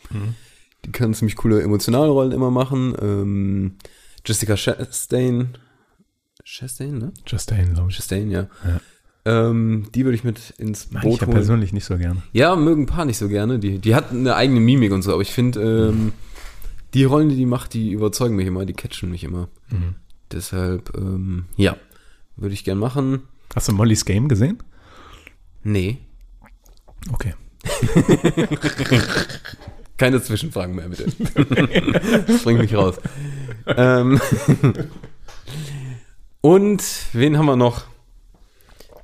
Die 0.85 0.91
kann 0.91 1.13
ziemlich 1.13 1.35
coole 1.35 1.61
emotionale 1.61 2.09
Rollen 2.09 2.31
immer 2.31 2.51
machen. 2.51 2.95
Ähm, 3.01 3.75
Jessica 4.25 4.55
Chastain. 4.55 5.57
Chastain, 6.43 6.97
ne? 6.97 7.13
Chastain, 7.25 7.73
glaube 7.73 7.89
ich. 7.89 7.97
Chastain, 7.97 8.29
ja. 8.31 8.47
Ja. 8.65 8.81
Ähm, 9.25 9.87
die 9.93 10.05
würde 10.05 10.15
ich 10.15 10.23
mit 10.23 10.51
ins 10.57 10.91
Mag 10.91 11.03
ich 11.03 11.09
Boot 11.09 11.21
ja 11.21 11.27
holen. 11.27 11.35
persönlich 11.35 11.73
nicht 11.73 11.85
so 11.85 11.97
gern. 11.97 12.23
Ja, 12.31 12.55
mögen 12.55 12.83
ein 12.83 12.87
paar 12.87 13.05
nicht 13.05 13.17
so 13.17 13.27
gerne. 13.27 13.59
Die, 13.59 13.79
die 13.79 13.93
hat 13.95 14.11
eine 14.11 14.35
eigene 14.35 14.59
Mimik 14.59 14.91
und 14.91 15.01
so, 15.01 15.13
aber 15.13 15.21
ich 15.21 15.31
finde, 15.31 15.89
ähm, 15.89 16.13
die 16.93 17.03
Rollen, 17.03 17.29
die 17.29 17.35
die 17.35 17.45
macht, 17.45 17.73
die 17.73 17.91
überzeugen 17.91 18.35
mich 18.35 18.47
immer, 18.47 18.65
die 18.65 18.73
catchen 18.73 19.11
mich 19.11 19.23
immer. 19.23 19.49
Mhm. 19.69 19.95
Deshalb, 20.31 20.95
ähm, 20.97 21.45
ja, 21.57 21.75
würde 22.35 22.53
ich 22.53 22.63
gern 22.63 22.77
machen. 22.77 23.23
Hast 23.53 23.67
du 23.67 23.73
Molly's 23.73 24.05
Game 24.05 24.27
gesehen? 24.27 24.57
Nee. 25.63 25.97
Okay. 27.11 27.33
Keine 29.97 30.21
Zwischenfragen 30.21 30.75
mehr, 30.75 30.87
bitte. 30.87 31.05
das 32.27 32.43
bringt 32.43 32.61
mich 32.61 32.73
raus. 32.73 32.95
Ähm, 33.67 34.21
und 36.41 36.83
wen 37.13 37.37
haben 37.37 37.45
wir 37.45 37.55
noch, 37.55 37.83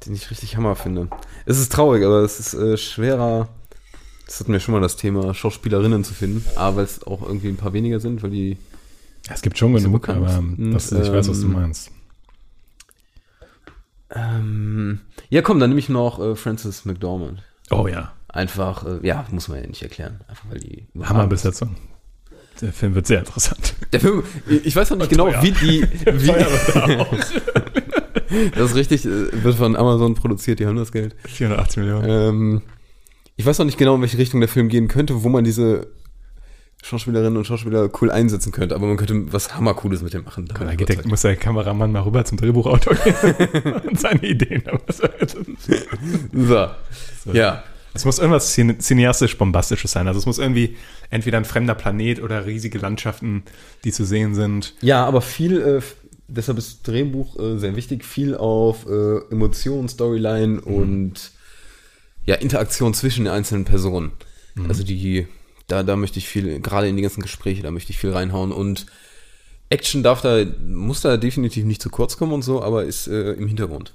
den 0.06 0.14
ich 0.14 0.30
richtig 0.32 0.58
Hammer 0.58 0.76
finde? 0.76 1.10
Es 1.46 1.60
ist 1.60 1.72
traurig, 1.72 2.04
aber 2.04 2.20
es 2.20 2.40
ist 2.40 2.54
äh, 2.54 2.78
schwerer. 2.78 3.50
Das 4.26 4.40
hatten 4.40 4.52
wir 4.52 4.60
schon 4.60 4.74
mal 4.74 4.82
das 4.82 4.96
Thema, 4.96 5.34
Schauspielerinnen 5.34 6.04
zu 6.04 6.14
finden. 6.14 6.44
A, 6.56 6.76
weil 6.76 6.84
es 6.86 7.04
auch 7.04 7.22
irgendwie 7.22 7.50
ein 7.50 7.58
paar 7.58 7.74
weniger 7.74 8.00
sind, 8.00 8.24
weil 8.24 8.32
die 8.32 8.58
es 9.28 9.42
gibt 9.42 9.58
schon 9.58 9.74
genug, 9.74 10.08
aber 10.08 10.38
Und, 10.38 10.72
das, 10.72 10.92
ich 10.92 11.12
weiß, 11.12 11.30
was 11.30 11.40
du 11.40 11.48
ähm, 11.48 11.54
meinst. 11.54 11.92
Ähm, 14.12 15.02
ja, 15.30 15.42
komm, 15.42 15.60
dann 15.60 15.72
nehme 15.72 15.80
ich 15.80 15.90
noch 15.90 16.20
äh, 16.20 16.36
Frances 16.36 16.86
McDormand. 16.86 17.42
Oh 17.72 17.88
ja, 17.88 18.14
Einfach, 18.36 18.86
äh, 18.86 19.00
ja, 19.02 19.26
muss 19.32 19.48
man 19.48 19.62
ja 19.62 19.68
nicht 19.68 19.82
erklären. 19.82 20.20
Einfach 20.28 20.44
weil 20.50 20.60
die. 20.60 20.86
Hammerbesetzung. 21.02 21.78
Der 22.62 22.74
Film 22.74 22.96
wird 22.96 23.08
sehr 23.08 23.20
interessant. 23.20 23.76
Der 23.92 24.00
Film, 24.00 24.24
ich 24.64 24.76
weiß 24.76 24.90
noch 24.92 24.98
nicht 24.98 25.10
genau, 25.10 25.28
wie 25.42 25.52
die. 25.52 25.82
Wie, 26.06 26.28
das 28.56 28.72
ist 28.72 28.76
richtig, 28.76 29.06
äh, 29.06 29.44
wird 29.44 29.56
von 29.56 29.76
Amazon 29.76 30.16
produziert, 30.16 30.60
die 30.60 30.66
haben 30.66 30.78
das 30.78 30.92
Geld. 30.92 31.16
480 31.26 31.78
Millionen. 31.78 32.10
Ähm, 32.10 32.62
ich 33.36 33.46
weiß 33.46 33.60
noch 33.60 33.66
nicht 33.66 33.78
genau, 33.78 33.96
in 33.96 34.02
welche 34.02 34.18
Richtung 34.18 34.40
der 34.40 34.50
Film 34.50 34.70
gehen 34.70 34.88
könnte, 34.88 35.24
wo 35.24 35.30
man 35.30 35.44
diese 35.44 35.88
Schauspielerinnen 36.84 37.36
und 37.36 37.46
Schauspieler 37.46 37.90
cool 38.00 38.12
einsetzen 38.12 38.52
könnte, 38.52 38.76
aber 38.76 38.86
man 38.86 38.96
könnte 38.96 39.34
was 39.34 39.56
Hammercooles 39.56 40.04
mit 40.04 40.14
dem 40.14 40.24
machen. 40.24 40.46
Da 40.46 40.76
geht 40.76 40.88
der, 40.88 41.08
muss 41.08 41.22
der 41.22 41.36
Kameramann 41.36 41.92
mal 41.92 42.02
rüber 42.02 42.24
zum 42.26 42.38
Drehbuchautor 42.38 42.96
gehen 42.96 43.74
und 43.90 44.00
seine 44.00 44.24
Ideen. 44.24 44.64
so. 47.24 47.34
Ja. 47.34 47.64
Es 47.96 48.06
muss 48.06 48.20
irgendwas 48.20 48.56
cine- 48.56 48.78
cineastisch 48.80 49.38
bombastisches 49.38 49.92
sein. 49.92 50.08
Also 50.08 50.20
es 50.20 50.26
muss 50.26 50.38
irgendwie 50.38 50.76
entweder 51.10 51.38
ein 51.38 51.46
fremder 51.46 51.76
Planet 51.76 52.22
oder 52.22 52.46
riesige 52.46 52.78
Landschaften, 52.78 53.44
die 53.84 53.92
zu 53.92 54.06
sehen 54.06 54.36
sind. 54.36 54.74
Ja, 54.82 55.06
aber 55.06 55.22
viel, 55.22 55.60
äh, 55.62 55.82
deshalb 56.28 56.58
ist 56.58 56.88
Drehbuch 56.88 57.40
äh, 57.40 57.58
sehr 57.58 57.76
wichtig, 57.76 58.04
viel 58.06 58.36
auf 58.36 58.86
äh, 58.86 59.18
Emotionen, 59.32 59.88
Storyline 59.90 60.62
und 60.62 61.32
ja, 62.26 62.36
Interaktion 62.36 62.94
zwischen 62.94 63.26
den 63.26 63.34
einzelnen 63.34 63.66
Personen. 63.66 64.12
Also 64.70 64.84
die, 64.84 65.28
da, 65.68 65.84
da 65.84 65.96
möchte 65.98 66.18
ich 66.18 66.28
viel, 66.30 66.60
gerade 66.62 66.88
in 66.88 66.96
die 66.96 67.02
ganzen 67.02 67.22
Gespräche, 67.22 67.62
da 67.62 67.72
möchte 67.72 67.92
ich 67.92 67.98
viel 67.98 68.12
reinhauen 68.12 68.52
und 68.54 68.86
Action 69.70 70.02
darf 70.02 70.22
da, 70.22 70.46
muss 70.66 71.02
da 71.02 71.18
definitiv 71.18 71.66
nicht 71.66 71.82
zu 71.82 71.90
kurz 71.90 72.16
kommen 72.18 72.32
und 72.32 72.42
so, 72.42 72.62
aber 72.64 72.86
ist 72.86 73.08
äh, 73.08 73.34
im 73.34 73.48
Hintergrund. 73.48 73.94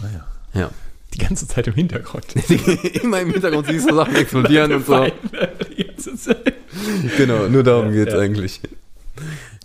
Naja. 0.00 0.26
Ja. 0.54 0.70
Die 1.14 1.18
ganze 1.18 1.48
Zeit 1.48 1.66
im 1.66 1.74
Hintergrund. 1.74 2.26
Immer 3.02 3.20
im 3.20 3.32
Hintergrund 3.32 3.66
siehst 3.66 3.88
du 3.90 3.94
Sachen 3.94 4.14
explodieren 4.16 4.72
und 4.72 4.86
so. 4.86 5.06
Die 5.76 5.84
ganze 5.84 6.16
Zeit. 6.16 6.54
Genau, 7.16 7.48
nur 7.48 7.62
darum 7.62 7.86
Ja, 7.86 8.04
geht's 8.04 8.12
ja. 8.14 8.20
eigentlich. 8.20 8.60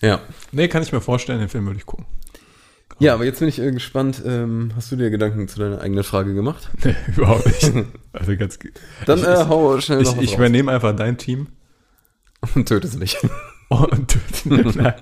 Ja. 0.01 0.21
Nee, 0.51 0.67
kann 0.67 0.83
ich 0.83 0.91
mir 0.93 1.01
vorstellen, 1.01 1.39
den 1.39 1.49
Film 1.49 1.65
würde 1.65 1.77
ich 1.79 1.85
gucken. 1.85 2.05
Ja, 2.99 3.13
aber 3.15 3.25
jetzt 3.25 3.39
bin 3.39 3.49
ich 3.49 3.57
gespannt. 3.57 4.21
Ähm, 4.25 4.71
hast 4.75 4.91
du 4.91 4.95
dir 4.95 5.09
Gedanken 5.09 5.47
zu 5.47 5.59
deiner 5.59 5.81
eigenen 5.81 6.03
Frage 6.03 6.33
gemacht? 6.33 6.69
Nee, 6.83 6.95
überhaupt 7.15 7.45
nicht. 7.45 7.71
Also 8.13 8.37
ganz 8.37 8.57
Dann 9.05 9.19
ich, 9.19 9.25
äh, 9.25 9.45
hau 9.47 9.79
schnell 9.81 10.01
ich, 10.01 10.07
noch 10.07 10.21
ich 10.21 10.29
raus. 10.31 10.37
übernehme 10.37 10.71
einfach 10.71 10.95
dein 10.95 11.17
Team. 11.17 11.47
und 12.55 12.67
tötest 12.67 12.99
mich. 12.99 13.17
Oh, 13.69 13.87
und 13.89 14.15
Nein. 14.75 14.93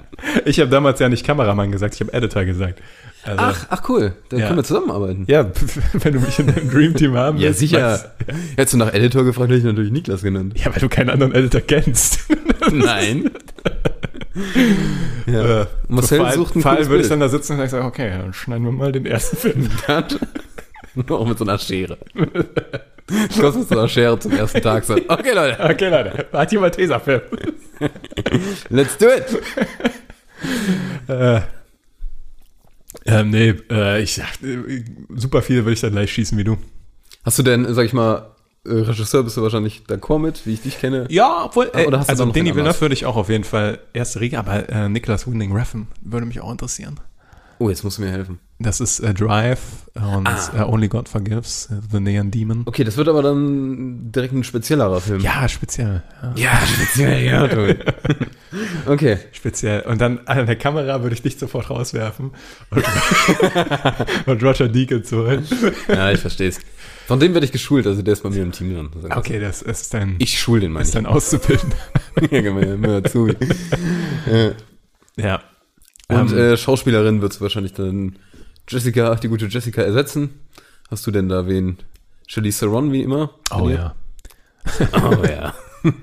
ich 0.46 0.60
habe 0.62 0.70
damals 0.70 1.00
ja 1.00 1.10
nicht 1.10 1.26
Kameramann 1.26 1.72
gesagt, 1.72 1.96
ich 1.96 2.00
habe 2.02 2.14
Editor 2.14 2.46
gesagt. 2.46 2.82
Also, 3.24 3.38
Ach, 3.40 3.66
ach 3.70 3.90
cool, 3.90 4.14
dann 4.30 4.40
Ja. 4.40 4.46
können 4.48 4.58
wir 4.60 4.64
zusammenarbeiten. 4.64 5.26
Ja, 5.28 5.46
wenn 5.94 6.14
du 6.14 6.20
mich 6.20 6.40
in 6.40 6.48
deinem 6.48 6.70
Dream 6.70 6.96
Team 6.96 7.16
haben 7.16 7.38
Ja, 7.38 7.48
willst. 7.50 7.60
sicher. 7.60 7.82
was- 7.92 8.08
Hättest 8.56 8.74
du 8.74 8.78
nach 8.78 8.94
Editor 8.94 9.24
gefragt, 9.24 9.50
hätte 9.50 9.60
ich 9.60 9.64
natürlich 9.64 9.92
Niklas 9.92 10.24
genannt. 10.24 10.54
Ja, 10.56 10.68
weil 10.74 10.80
du 10.80 10.90
keinen 10.90 11.10
anderen 11.12 11.34
Editor 11.36 11.62
kennst. 11.62 12.20
Nein. 12.72 13.30
ja. 15.28 15.62
Äh, 15.62 15.66
Marcel 15.88 16.22
allem- 16.22 16.36
sucht 16.36 16.56
ein 16.56 16.62
Vor 16.62 16.72
allem 16.72 16.78
cooles 16.78 16.90
würde 16.90 17.04
ich 17.04 17.10
dann 17.10 17.20
da 17.20 17.30
sitzen 17.30 17.60
und 17.60 17.70
sagen, 17.70 17.86
okay, 17.86 18.10
dann 18.18 18.34
schneiden 18.34 18.66
wir 18.66 18.72
mal 18.72 18.92
den 18.92 19.06
ersten 19.06 19.38
Film. 19.38 19.70
Auch 21.10 21.28
mit 21.28 21.38
so 21.38 21.44
einer 21.46 21.58
Schere. 21.60 21.98
Du 22.16 23.42
kommst 23.42 23.60
mit 23.60 23.68
so 23.68 23.78
einer 23.78 23.88
Schere 23.88 24.18
zum 24.20 24.32
ersten 24.32 24.62
Tag 24.62 24.84
so, 24.86 24.94
okay 24.96 25.34
Leute, 25.34 25.58
Okay, 25.60 25.90
Leute, 25.90 26.26
hat 26.34 26.52
jemand 26.52 26.76
Tesafilm? 26.76 27.22
let's 28.70 28.98
do 28.98 29.08
it. 29.08 29.26
äh, 31.08 31.42
ähm, 33.06 33.30
nee, 33.30 33.56
äh, 33.70 34.02
ich 34.02 34.20
äh, 34.20 34.84
super 35.10 35.42
viel 35.42 35.58
würde 35.58 35.74
ich 35.74 35.82
dann 35.82 35.92
gleich 35.92 36.12
schießen 36.12 36.38
wie 36.38 36.44
du. 36.44 36.58
Hast 37.24 37.40
du 37.40 37.44
denn, 37.44 37.72
sag 37.74 37.86
ich 37.86 37.94
mal, 37.94 38.32
äh, 38.66 38.74
Regisseur 38.74 39.24
bist 39.24 39.38
du 39.38 39.42
wahrscheinlich 39.42 39.84
d'accord 39.88 40.20
mit, 40.20 40.46
wie 40.46 40.54
ich 40.54 40.62
dich 40.62 40.80
kenne? 40.80 41.08
Ja, 41.10 41.46
obwohl, 41.46 41.72
äh, 41.74 41.86
Oder 41.86 42.00
hast 42.00 42.08
du 42.08 42.12
also 42.12 42.24
da 42.24 42.28
noch 42.28 42.34
Denis 42.34 42.52
wen 42.52 42.58
Villeneuve 42.58 42.82
würde 42.82 42.94
ich 42.94 43.06
auch 43.06 43.16
auf 43.16 43.30
jeden 43.30 43.44
Fall 43.44 43.80
erste 43.94 44.20
Riege, 44.20 44.38
aber 44.38 44.70
äh, 44.70 44.90
Nicholas 44.90 45.28
Winding 45.28 45.52
Refn 45.52 45.88
würde 46.02 46.26
mich 46.26 46.42
auch 46.42 46.52
interessieren. 46.52 47.00
Oh, 47.62 47.70
jetzt 47.70 47.84
musst 47.84 48.00
du 48.00 48.02
mir 48.02 48.10
helfen. 48.10 48.40
Das 48.58 48.80
ist 48.80 49.02
äh, 49.02 49.14
Drive 49.14 49.60
und 49.94 50.28
Ah. 50.28 50.50
äh, 50.56 50.62
Only 50.64 50.88
God 50.88 51.08
Forgives, 51.08 51.70
äh, 51.72 51.76
The 51.92 52.00
Neon 52.00 52.32
Demon. 52.32 52.64
Okay, 52.66 52.84
das 52.84 52.98
wird 52.98 53.08
aber 53.08 53.22
dann 53.22 54.12
direkt 54.12 54.34
ein 54.34 54.44
speziellerer 54.44 55.00
Film. 55.00 55.22
Ja, 55.22 55.48
speziell. 55.48 56.02
Ja. 56.24 56.34
Ja, 56.36 56.62
speziell, 56.66 57.24
ja. 57.24 57.48
toll. 57.48 57.78
okay. 58.88 59.20
Speziell. 59.32 59.82
Und 59.82 60.02
dann 60.02 60.22
an 60.26 60.48
der 60.48 60.56
Kamera 60.56 61.04
würde 61.04 61.14
ich 61.14 61.22
dich 61.22 61.38
sofort 61.38 61.70
rauswerfen 61.70 62.32
und, 62.72 62.84
und 64.26 64.44
Roger 64.44 64.68
Deakins 64.68 65.12
holen. 65.12 65.46
Ja, 65.88 66.12
ich 66.12 66.20
versteh's. 66.20 66.58
Von 67.06 67.20
dem 67.20 67.36
werde 67.36 67.46
ich 67.46 67.52
geschult, 67.52 67.86
also 67.86 68.02
der 68.02 68.14
ist 68.14 68.24
bei 68.24 68.32
mir 68.32 68.42
im 68.42 68.54
Team 68.54 68.74
dran. 68.74 68.90
Okay, 69.16 69.40
das 69.40 69.62
ist 69.62 69.94
dein, 69.94 70.16
Ich 70.18 70.40
schul 70.40 70.62
den, 70.62 70.72
meine 70.72 70.84
ist 70.86 70.96
dein 70.96 71.06
Auszubilden. 71.06 71.74
ja, 72.32 72.42
genau, 72.42 72.60
immer 72.60 73.02
dazu. 73.02 73.30
ja. 75.16 75.42
Und 76.12 76.32
Ähm, 76.32 76.38
äh, 76.38 76.58
Schauspielerin 76.58 77.22
wird 77.22 77.40
wahrscheinlich 77.42 77.74
dann 77.74 78.18
Jessica, 78.68 79.16
die 79.16 79.28
gute 79.28 79.48
Jessica 79.48 79.82
ersetzen. 79.82 80.40
Hast 80.90 81.06
du 81.08 81.12
denn 81.12 81.30
da 81.30 81.48
wen? 81.48 81.78
Charlize 82.28 82.60
Theron 82.60 82.92
wie 82.92 83.02
immer? 83.02 83.32
oh 83.54 83.70
ja. 83.70 83.96
Oh 84.94 85.24
ja. 85.26 85.54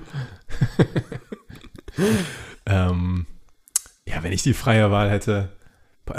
Ähm, 2.65 3.25
ja, 4.05 4.21
wenn 4.23 4.31
ich 4.31 4.43
die 4.43 4.53
freie 4.53 4.91
Wahl 4.91 5.09
hätte. 5.09 5.49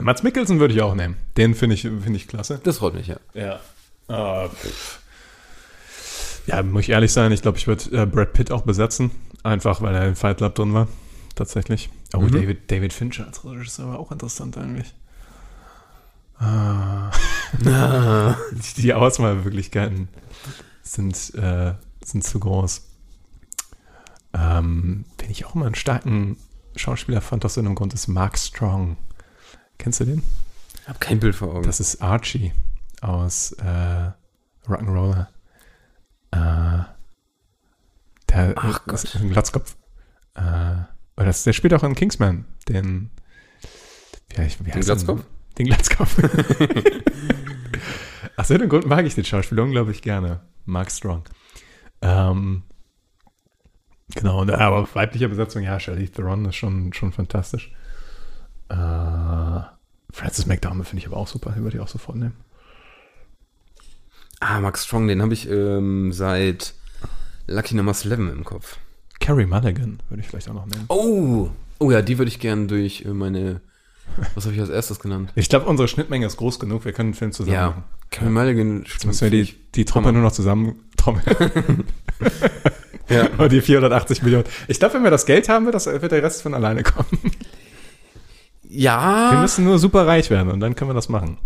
Mats 0.01 0.23
Mikkelsen 0.23 0.61
würde 0.61 0.75
ich 0.75 0.83
auch 0.83 0.95
nehmen. 0.95 1.17
Den 1.37 1.55
finde 1.55 1.75
ich, 1.75 1.83
finde 1.83 2.17
ich 2.17 2.29
klasse. 2.29 2.61
Das 2.63 2.79
freut 2.79 2.95
mich, 2.95 3.07
ja. 3.09 3.17
Ja. 3.35 3.61
Pff. 4.49 5.01
ja, 6.47 6.63
muss 6.63 6.83
ich 6.83 6.91
ehrlich 6.91 7.13
sein, 7.13 7.31
ich 7.33 7.43
glaube, 7.43 7.59
ich 7.59 7.67
würde 7.67 7.85
äh, 7.93 8.07
Brad 8.07 8.33
Pitt 8.33 8.51
auch 8.51 8.63
besetzen. 8.63 9.11
Einfach, 9.43 9.81
weil 9.81 9.95
er 9.95 10.07
in 10.07 10.17
Fight 10.17 10.39
Club 10.39 10.55
drin 10.55 10.75
war. 10.75 10.89
Tatsächlich. 11.35 11.89
Oh, 12.15 12.21
Mhm. 12.21 12.33
David, 12.33 12.71
David 12.71 12.93
Fincher 12.93 13.27
als 13.27 13.45
Regisseur 13.45 13.89
war 13.89 13.99
auch 13.99 14.11
interessant 14.13 14.57
eigentlich. 14.59 14.95
Ah. 16.39 17.11
die, 18.77 18.83
die 18.83 18.95
Auswahlmöglichkeiten 18.95 20.09
sind, 20.83 21.35
äh, 21.35 21.75
sind 22.05 22.25
zu 22.25 22.41
groß. 22.41 22.83
Ähm, 24.33 25.05
wenn 25.19 25.31
ich 25.31 25.45
auch 25.45 25.55
immer 25.55 25.67
einen 25.67 25.75
starken 25.75 26.37
Schauspieler 26.77 27.21
fand, 27.21 27.45
aus 27.45 27.57
irgendeinem 27.57 27.75
Grund, 27.77 27.95
ist 27.95 28.07
Mark 28.09 28.39
Strong. 28.39 28.97
Kennst 29.79 30.01
du 30.01 30.05
den? 30.05 30.23
Ich 30.83 30.89
habe 30.89 30.99
kein 30.99 31.21
Bild 31.21 31.35
vor 31.35 31.49
Augen. 31.55 31.65
Das 31.65 31.81
ist 31.81 32.01
Archie 32.01 32.53
aus 33.03 33.53
äh, 33.53 34.11
Rock'n'Roller. 34.67 35.27
Äh, 36.31 36.85
der 38.31 38.55
Ach 38.57 38.87
ist 38.87 39.13
Gott. 39.13 39.17
ein 39.17 39.31
Glatzkopf. 39.31 39.77
Äh, 40.35 40.77
oder 41.21 41.27
das, 41.27 41.45
der 41.45 41.53
spielt 41.53 41.75
auch 41.75 41.83
in 41.85 41.95
Kingsman, 41.95 42.45
den 42.69 43.11
wie, 44.31 44.37
heißt- 44.37 44.61
wie 44.61 44.65
Den 44.65 44.75
heißt 44.75 44.89
der 44.89 44.97
Glatzkopf? 44.97 45.25
Den 45.59 45.67
Glatzkopf. 45.67 46.17
Aus 48.37 48.49
irgendeinem 48.51 48.69
Grund 48.71 48.87
mag 48.87 49.05
ich 49.05 49.15
den 49.15 49.25
Schauspieler 49.25 49.63
unglaublich 49.65 50.03
gerne. 50.03 50.41
Mark 50.65 50.91
Strong. 50.91 51.25
Ähm, 52.01 52.63
genau, 54.15 54.41
und, 54.41 54.51
aber 54.51 54.79
auf 54.79 54.95
weiblicher 54.95 55.29
Besetzung, 55.29 55.63
ja, 55.63 55.79
Charlize 55.79 56.13
Theron 56.13 56.47
ist 56.47 56.57
schon, 56.57 56.93
schon 56.95 57.13
fantastisch. 57.13 57.71
Äh, 58.71 59.61
Francis 60.13 60.47
McDormand 60.47 60.89
finde 60.89 61.01
ich 61.03 61.07
aber 61.09 61.19
auch 61.19 61.29
super, 61.29 61.51
den 61.51 61.63
würde 61.65 61.77
ich 61.77 61.83
auch 61.83 61.89
sofort 61.89 62.17
nehmen. 62.17 62.37
Ah, 64.41 64.61
Max 64.61 64.87
Strong, 64.87 65.09
den 65.09 65.21
habe 65.21 65.35
ich 65.35 65.49
ähm, 65.51 66.13
seit 66.13 66.73
Lucky 67.47 67.75
Number 67.75 67.93
11 67.93 68.07
im 68.19 68.45
Kopf. 68.45 68.79
Carrie 69.31 69.47
Mulligan 69.47 70.01
würde 70.09 70.21
ich 70.23 70.29
vielleicht 70.29 70.49
auch 70.49 70.55
noch 70.55 70.67
nehmen. 70.67 70.87
Oh! 70.89 71.49
Oh 71.79 71.91
ja, 71.93 72.03
die 72.03 72.19
würde 72.19 72.29
ich 72.31 72.41
gern 72.41 72.67
durch 72.67 73.05
äh, 73.05 73.09
meine. 73.11 73.61
Was 74.35 74.45
habe 74.45 74.55
ich 74.57 74.61
als 74.61 74.71
erstes 74.71 74.99
genannt? 74.99 75.31
Ich 75.37 75.49
glaube, 75.49 75.67
unsere 75.67 75.87
Schnittmenge 75.87 76.27
ist 76.27 76.37
groß 76.37 76.59
genug, 76.59 76.85
wir 76.85 76.93
können 76.93 77.11
einen 77.11 77.15
Film 77.15 77.31
zusammen 77.31 77.55
Ja. 77.55 77.69
machen. 77.69 77.85
Carrie 78.11 78.31
Mulligan 78.31 78.85
Jetzt 78.91 79.07
müssen 79.07 79.21
wir 79.21 79.31
die, 79.31 79.55
die 79.77 79.85
Truppe 79.85 80.09
Hammer. 80.09 80.13
nur 80.19 80.23
noch 80.23 80.33
zusammen 80.33 80.81
trommeln. 80.97 81.25
Ja. 83.09 83.27
Und 83.39 83.51
die 83.51 83.61
480 83.61 84.23
Millionen. 84.23 84.45
Ich 84.69 84.79
glaube, 84.79 84.95
wenn 84.95 85.03
wir 85.03 85.11
das 85.11 85.27
Geld 85.27 85.49
haben, 85.49 85.65
wird, 85.65 85.75
das, 85.75 85.87
wird 85.87 86.13
der 86.13 86.23
Rest 86.23 86.43
von 86.43 86.55
alleine 86.55 86.85
kommen. 86.85 87.19
Ja. 88.69 89.33
Wir 89.33 89.41
müssen 89.41 89.65
nur 89.65 89.81
super 89.81 90.07
reich 90.07 90.31
werden 90.31 90.49
und 90.49 90.61
dann 90.61 90.77
können 90.77 90.91
wir 90.91 90.95
das 90.95 91.09
machen. 91.09 91.39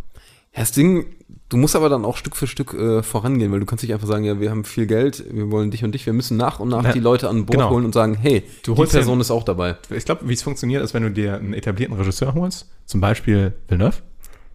Ja, 0.55 0.61
das 0.61 0.73
Ding, 0.73 1.07
du 1.49 1.57
musst 1.57 1.75
aber 1.75 1.89
dann 1.89 2.05
auch 2.05 2.17
Stück 2.17 2.37
für 2.37 2.47
Stück 2.47 2.75
äh, 2.75 3.03
vorangehen, 3.03 3.51
weil 3.53 3.61
du 3.61 3.67
kannst 3.67 3.83
nicht 3.83 3.93
einfach 3.93 4.07
sagen, 4.07 4.25
ja, 4.25 4.39
wir 4.41 4.51
haben 4.51 4.65
viel 4.65 4.87
Geld, 4.87 5.25
wir 5.33 5.51
wollen 5.51 5.71
dich 5.73 5.83
und 5.85 5.93
dich, 5.93 6.07
wir 6.07 6.13
müssen 6.13 6.37
nach 6.37 6.61
und 6.61 6.69
nach 6.69 6.83
Na, 6.85 6.93
die 6.93 7.01
Leute 7.01 7.29
an 7.29 7.45
Bord 7.47 7.59
genau. 7.59 7.71
holen 7.71 7.85
und 7.85 7.93
sagen, 7.93 8.15
hey, 8.15 8.45
Du 8.63 8.73
die 8.75 8.79
holst 8.79 8.93
Person 8.93 9.17
den- 9.17 9.21
ist 9.23 9.31
auch 9.33 9.43
dabei. 9.43 9.77
Ich 9.91 10.05
glaube, 10.05 10.29
wie 10.29 10.33
es 10.33 10.43
funktioniert, 10.43 10.83
ist, 10.83 10.95
wenn 10.95 11.03
du 11.03 11.11
dir 11.11 11.35
einen 11.35 11.55
etablierten 11.55 11.97
Regisseur 11.97 12.35
holst, 12.35 12.69
zum 12.87 13.01
Beispiel 13.01 13.53
Villeneuve, 13.69 13.97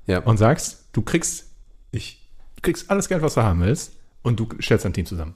Ja. 0.08 0.20
und 0.20 0.38
sagst, 0.38 0.86
du 0.94 1.02
kriegst, 1.02 1.48
ich, 1.92 2.30
du 2.56 2.62
kriegst 2.62 2.90
alles 2.90 3.10
Geld, 3.10 3.22
was 3.22 3.34
du 3.34 3.44
haben 3.44 3.60
willst, 3.62 3.94
und 4.22 4.40
du 4.40 4.48
stellst 4.62 4.86
ein 4.86 4.94
Team 4.94 5.06
zusammen. 5.06 5.36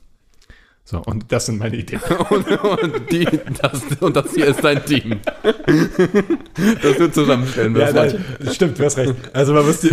So, 0.85 1.01
und 1.05 1.31
das 1.31 1.45
sind 1.45 1.59
meine 1.59 1.77
Ideen. 1.77 2.01
und, 2.29 2.45
und, 2.45 3.11
die, 3.11 3.25
das, 3.61 3.81
und 4.01 4.15
das 4.17 4.33
hier 4.33 4.47
ist 4.47 4.61
dein 4.63 4.83
Team. 4.85 5.21
das 6.81 6.97
du 6.97 7.11
zusammenstellen 7.11 7.73
Ja, 7.75 7.93
wirst. 7.93 8.15
nein, 8.41 8.53
stimmt, 8.53 8.79
du 8.79 8.83
hast 8.83 8.97
recht. 8.97 9.13
Also 9.31 9.53
man 9.53 9.65
muss 9.65 9.79
die, 9.79 9.91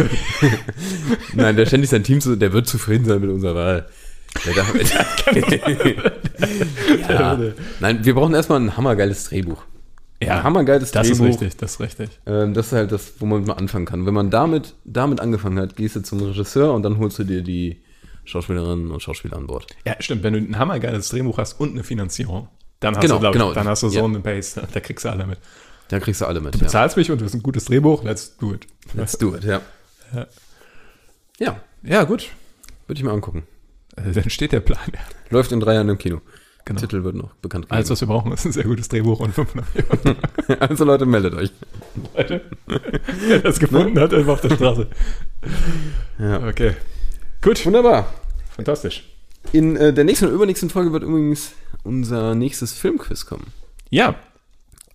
Nein, 1.34 1.56
der 1.56 1.66
ständig 1.66 1.90
sein 1.90 2.02
Team, 2.02 2.20
zu, 2.20 2.36
der 2.36 2.52
wird 2.52 2.66
zufrieden 2.66 3.04
sein 3.04 3.20
mit 3.20 3.30
unserer 3.30 3.54
Wahl. 3.54 3.86
Der 4.44 4.54
darf, 4.54 4.74
ja. 7.08 7.38
Nein, 7.80 8.04
wir 8.04 8.14
brauchen 8.14 8.34
erstmal 8.34 8.60
ein 8.60 8.76
hammergeiles 8.76 9.24
Drehbuch. 9.24 9.62
ein 10.20 10.42
hammergeiles 10.42 10.92
das 10.92 11.08
ist 11.08 11.18
Drehbuch. 11.18 11.34
richtig, 11.40 11.56
das 11.56 11.72
ist 11.72 11.80
richtig. 11.80 12.10
Ähm, 12.26 12.54
das 12.54 12.66
ist 12.66 12.72
halt 12.72 12.92
das, 12.92 13.14
wo 13.18 13.26
man 13.26 13.44
mal 13.44 13.54
anfangen 13.54 13.86
kann. 13.86 14.06
Wenn 14.06 14.14
man 14.14 14.30
damit, 14.30 14.74
damit 14.84 15.20
angefangen 15.20 15.58
hat, 15.58 15.76
gehst 15.76 15.96
du 15.96 16.02
zum 16.02 16.22
Regisseur 16.22 16.72
und 16.74 16.82
dann 16.82 16.98
holst 16.98 17.18
du 17.18 17.24
dir 17.24 17.42
die 17.42 17.80
Schauspielerinnen 18.30 18.90
und 18.90 19.02
Schauspieler 19.02 19.36
an 19.36 19.46
Bord. 19.46 19.66
Ja, 19.86 19.96
stimmt, 20.00 20.22
wenn 20.22 20.32
du 20.32 20.38
ein 20.40 20.58
hammergeiles 20.58 21.08
Drehbuch 21.10 21.38
hast 21.38 21.60
und 21.60 21.70
eine 21.72 21.84
Finanzierung, 21.84 22.48
dann 22.80 22.94
hast 22.96 23.02
Genau, 23.02 23.16
du, 23.16 23.20
glaub 23.20 23.32
genau. 23.34 23.52
dann 23.52 23.68
hast 23.68 23.82
du 23.82 23.88
so 23.88 23.98
Ja. 23.98 24.04
eine 24.04 24.20
Base, 24.20 24.66
da 24.72 24.80
kriegst 24.80 25.04
du 25.04 25.10
alle 25.10 25.26
mit. 25.26 25.38
Da 25.88 26.00
kriegst 26.00 26.20
du 26.20 26.26
alle 26.26 26.40
mit. 26.40 26.54
Du 26.54 26.58
bezahlst 26.60 26.96
mich 26.96 27.10
und 27.10 27.20
du 27.20 27.24
hast 27.24 27.34
ein 27.34 27.42
gutes 27.42 27.64
Drehbuch, 27.66 28.04
let's 28.04 28.36
do 28.38 28.54
it. 28.54 28.66
Let's 28.94 29.18
do 29.18 29.34
it, 29.36 29.44
ja. 29.44 29.60
Ja. 30.14 30.26
Ja, 31.38 31.60
Ja, 31.82 32.04
gut. 32.04 32.30
würde 32.86 32.98
ich 32.98 33.04
mir 33.04 33.10
angucken. 33.12 33.42
Also, 33.96 34.20
dann 34.20 34.30
steht 34.30 34.52
der 34.52 34.60
Plan. 34.60 34.78
Ja. 34.94 35.00
Läuft 35.30 35.52
in 35.52 35.60
drei 35.60 35.74
Jahren 35.74 35.88
im 35.88 35.98
Kino. 35.98 36.20
Genau. 36.66 36.80
Titel 36.80 37.02
wird 37.04 37.16
noch 37.16 37.32
bekannt 37.36 37.66
Alles, 37.70 37.88
was 37.90 38.00
wir 38.02 38.06
brauchen, 38.08 38.30
ist 38.32 38.44
ein 38.44 38.52
sehr 38.52 38.64
gutes 38.64 38.88
Drehbuch 38.88 39.18
und 39.20 39.34
500 39.34 39.66
Millionen. 39.74 40.16
Also 40.60 40.84
Leute, 40.84 41.06
meldet 41.06 41.34
euch. 41.34 41.50
Leute, 42.14 42.42
wer 42.66 43.38
das 43.40 43.58
gefunden 43.58 43.98
hat, 43.98 44.12
einfach 44.14 44.34
auf 44.34 44.40
der 44.42 44.54
Straße. 44.54 44.86
Ja. 46.18 46.46
Okay. 46.46 46.74
Gut, 47.40 47.64
Wunderbar. 47.64 48.12
Fantastisch. 48.60 49.08
In 49.52 49.76
äh, 49.76 49.92
der 49.92 50.04
nächsten 50.04 50.26
und 50.26 50.34
übernächsten 50.34 50.70
Folge 50.70 50.92
wird 50.92 51.02
übrigens 51.02 51.52
unser 51.82 52.34
nächstes 52.34 52.72
Filmquiz 52.72 53.26
kommen. 53.26 53.52
Ja, 53.88 54.16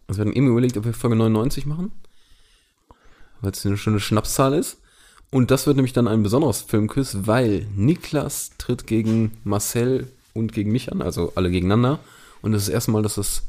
Also 0.07 0.19
wir 0.19 0.25
hatten 0.25 0.37
eben 0.37 0.47
überlegt, 0.47 0.77
ob 0.77 0.85
wir 0.85 0.93
Folge 0.93 1.15
99 1.15 1.65
machen. 1.65 1.91
Weil 3.41 3.51
es 3.51 3.65
eine 3.65 3.77
schöne 3.77 3.99
Schnapszahl 3.99 4.53
ist. 4.53 4.77
Und 5.31 5.51
das 5.51 5.65
wird 5.65 5.75
nämlich 5.75 5.93
dann 5.93 6.07
ein 6.07 6.23
besonderes 6.23 6.61
Filmquiz, 6.61 7.17
weil 7.21 7.67
Niklas 7.75 8.51
tritt 8.57 8.87
gegen 8.87 9.37
Marcel 9.43 10.11
und 10.33 10.53
gegen 10.53 10.71
mich 10.71 10.91
an, 10.91 11.01
also 11.01 11.33
alle 11.35 11.49
gegeneinander. 11.49 11.99
Und 12.41 12.51
das 12.51 12.61
ist 12.61 12.67
das 12.67 12.73
erste 12.75 12.91
Mal, 12.91 13.01
dass 13.01 13.15
das 13.15 13.43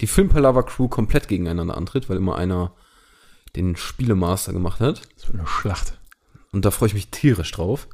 die 0.00 0.06
Filmpalava 0.06 0.62
Crew 0.62 0.88
komplett 0.88 1.28
gegeneinander 1.28 1.76
antritt, 1.76 2.08
weil 2.08 2.18
immer 2.18 2.36
einer 2.36 2.72
den 3.56 3.76
Spielemaster 3.76 4.52
gemacht 4.52 4.80
hat. 4.80 5.02
Das 5.16 5.28
wird 5.28 5.38
eine 5.38 5.48
Schlacht. 5.48 5.98
Und 6.52 6.64
da 6.64 6.70
freue 6.70 6.88
ich 6.88 6.94
mich 6.94 7.08
tierisch 7.08 7.50
drauf. 7.50 7.88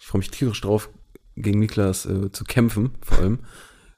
Ich 0.00 0.06
freue 0.06 0.18
mich 0.18 0.30
tierisch 0.30 0.60
drauf, 0.60 0.90
gegen 1.36 1.58
Niklas 1.60 2.06
äh, 2.06 2.30
zu 2.32 2.44
kämpfen, 2.44 2.90
vor 3.02 3.18
allem. 3.18 3.38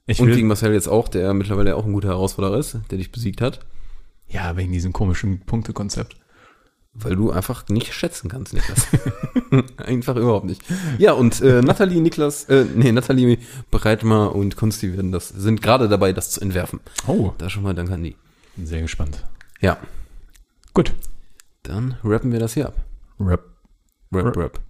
Ich 0.07 0.21
und 0.21 0.31
gegen 0.33 0.49
Marcel 0.49 0.73
jetzt 0.75 0.89
auch, 0.89 1.09
der 1.09 1.33
mittlerweile 1.35 1.77
auch 1.77 1.87
ein 1.87 1.93
guter 1.93 2.09
Herausforderer 2.09 2.59
ist, 2.59 2.79
der 2.91 2.99
dich 2.99 3.11
besiegt 3.11 3.41
hat. 3.41 3.61
ja, 4.29 4.57
wegen 4.57 4.73
diesem 4.73 4.93
komischen 4.93 5.41
Punktekonzept. 5.41 6.17
Weil 6.97 7.17
du 7.17 7.33
einfach 7.33 7.67
nicht 7.69 7.93
schätzen 7.93 8.29
kannst, 8.29 8.53
Niklas. 8.55 8.87
einfach 9.79 10.15
überhaupt 10.15 10.45
nicht. 10.47 10.63
Ja, 10.99 11.13
und 11.13 11.41
äh, 11.41 11.61
Nathalie, 11.61 12.01
Niklas, 12.01 12.45
äh, 12.45 12.65
nee, 12.73 12.93
Nathalie 12.93 13.39
Breitmar 13.73 14.33
und 14.35 14.57
Kunsti 14.57 14.93
werden 14.97 15.11
das, 15.11 15.29
sind 15.31 15.61
gerade 15.61 15.89
dabei, 15.89 16.13
das 16.13 16.31
zu 16.31 16.41
entwerfen. 16.41 16.79
Oh, 17.09 17.33
Da 17.39 17.51
schon 17.51 17.65
mal 17.65 17.75
Dank 17.75 17.91
an 17.91 18.05
die. 18.05 18.15
bin 18.55 18.67
sehr 18.67 18.81
gespannt. 18.83 19.25
Ja, 19.61 19.79
Gut. 20.73 20.93
dann 21.65 21.97
rappen 22.05 22.31
wir 22.31 22.39
das 22.39 22.55
hier 22.55 22.69
ab. 22.69 22.75
Rap. 23.19 23.45
Rap, 24.13 24.37
rap. 24.37 24.61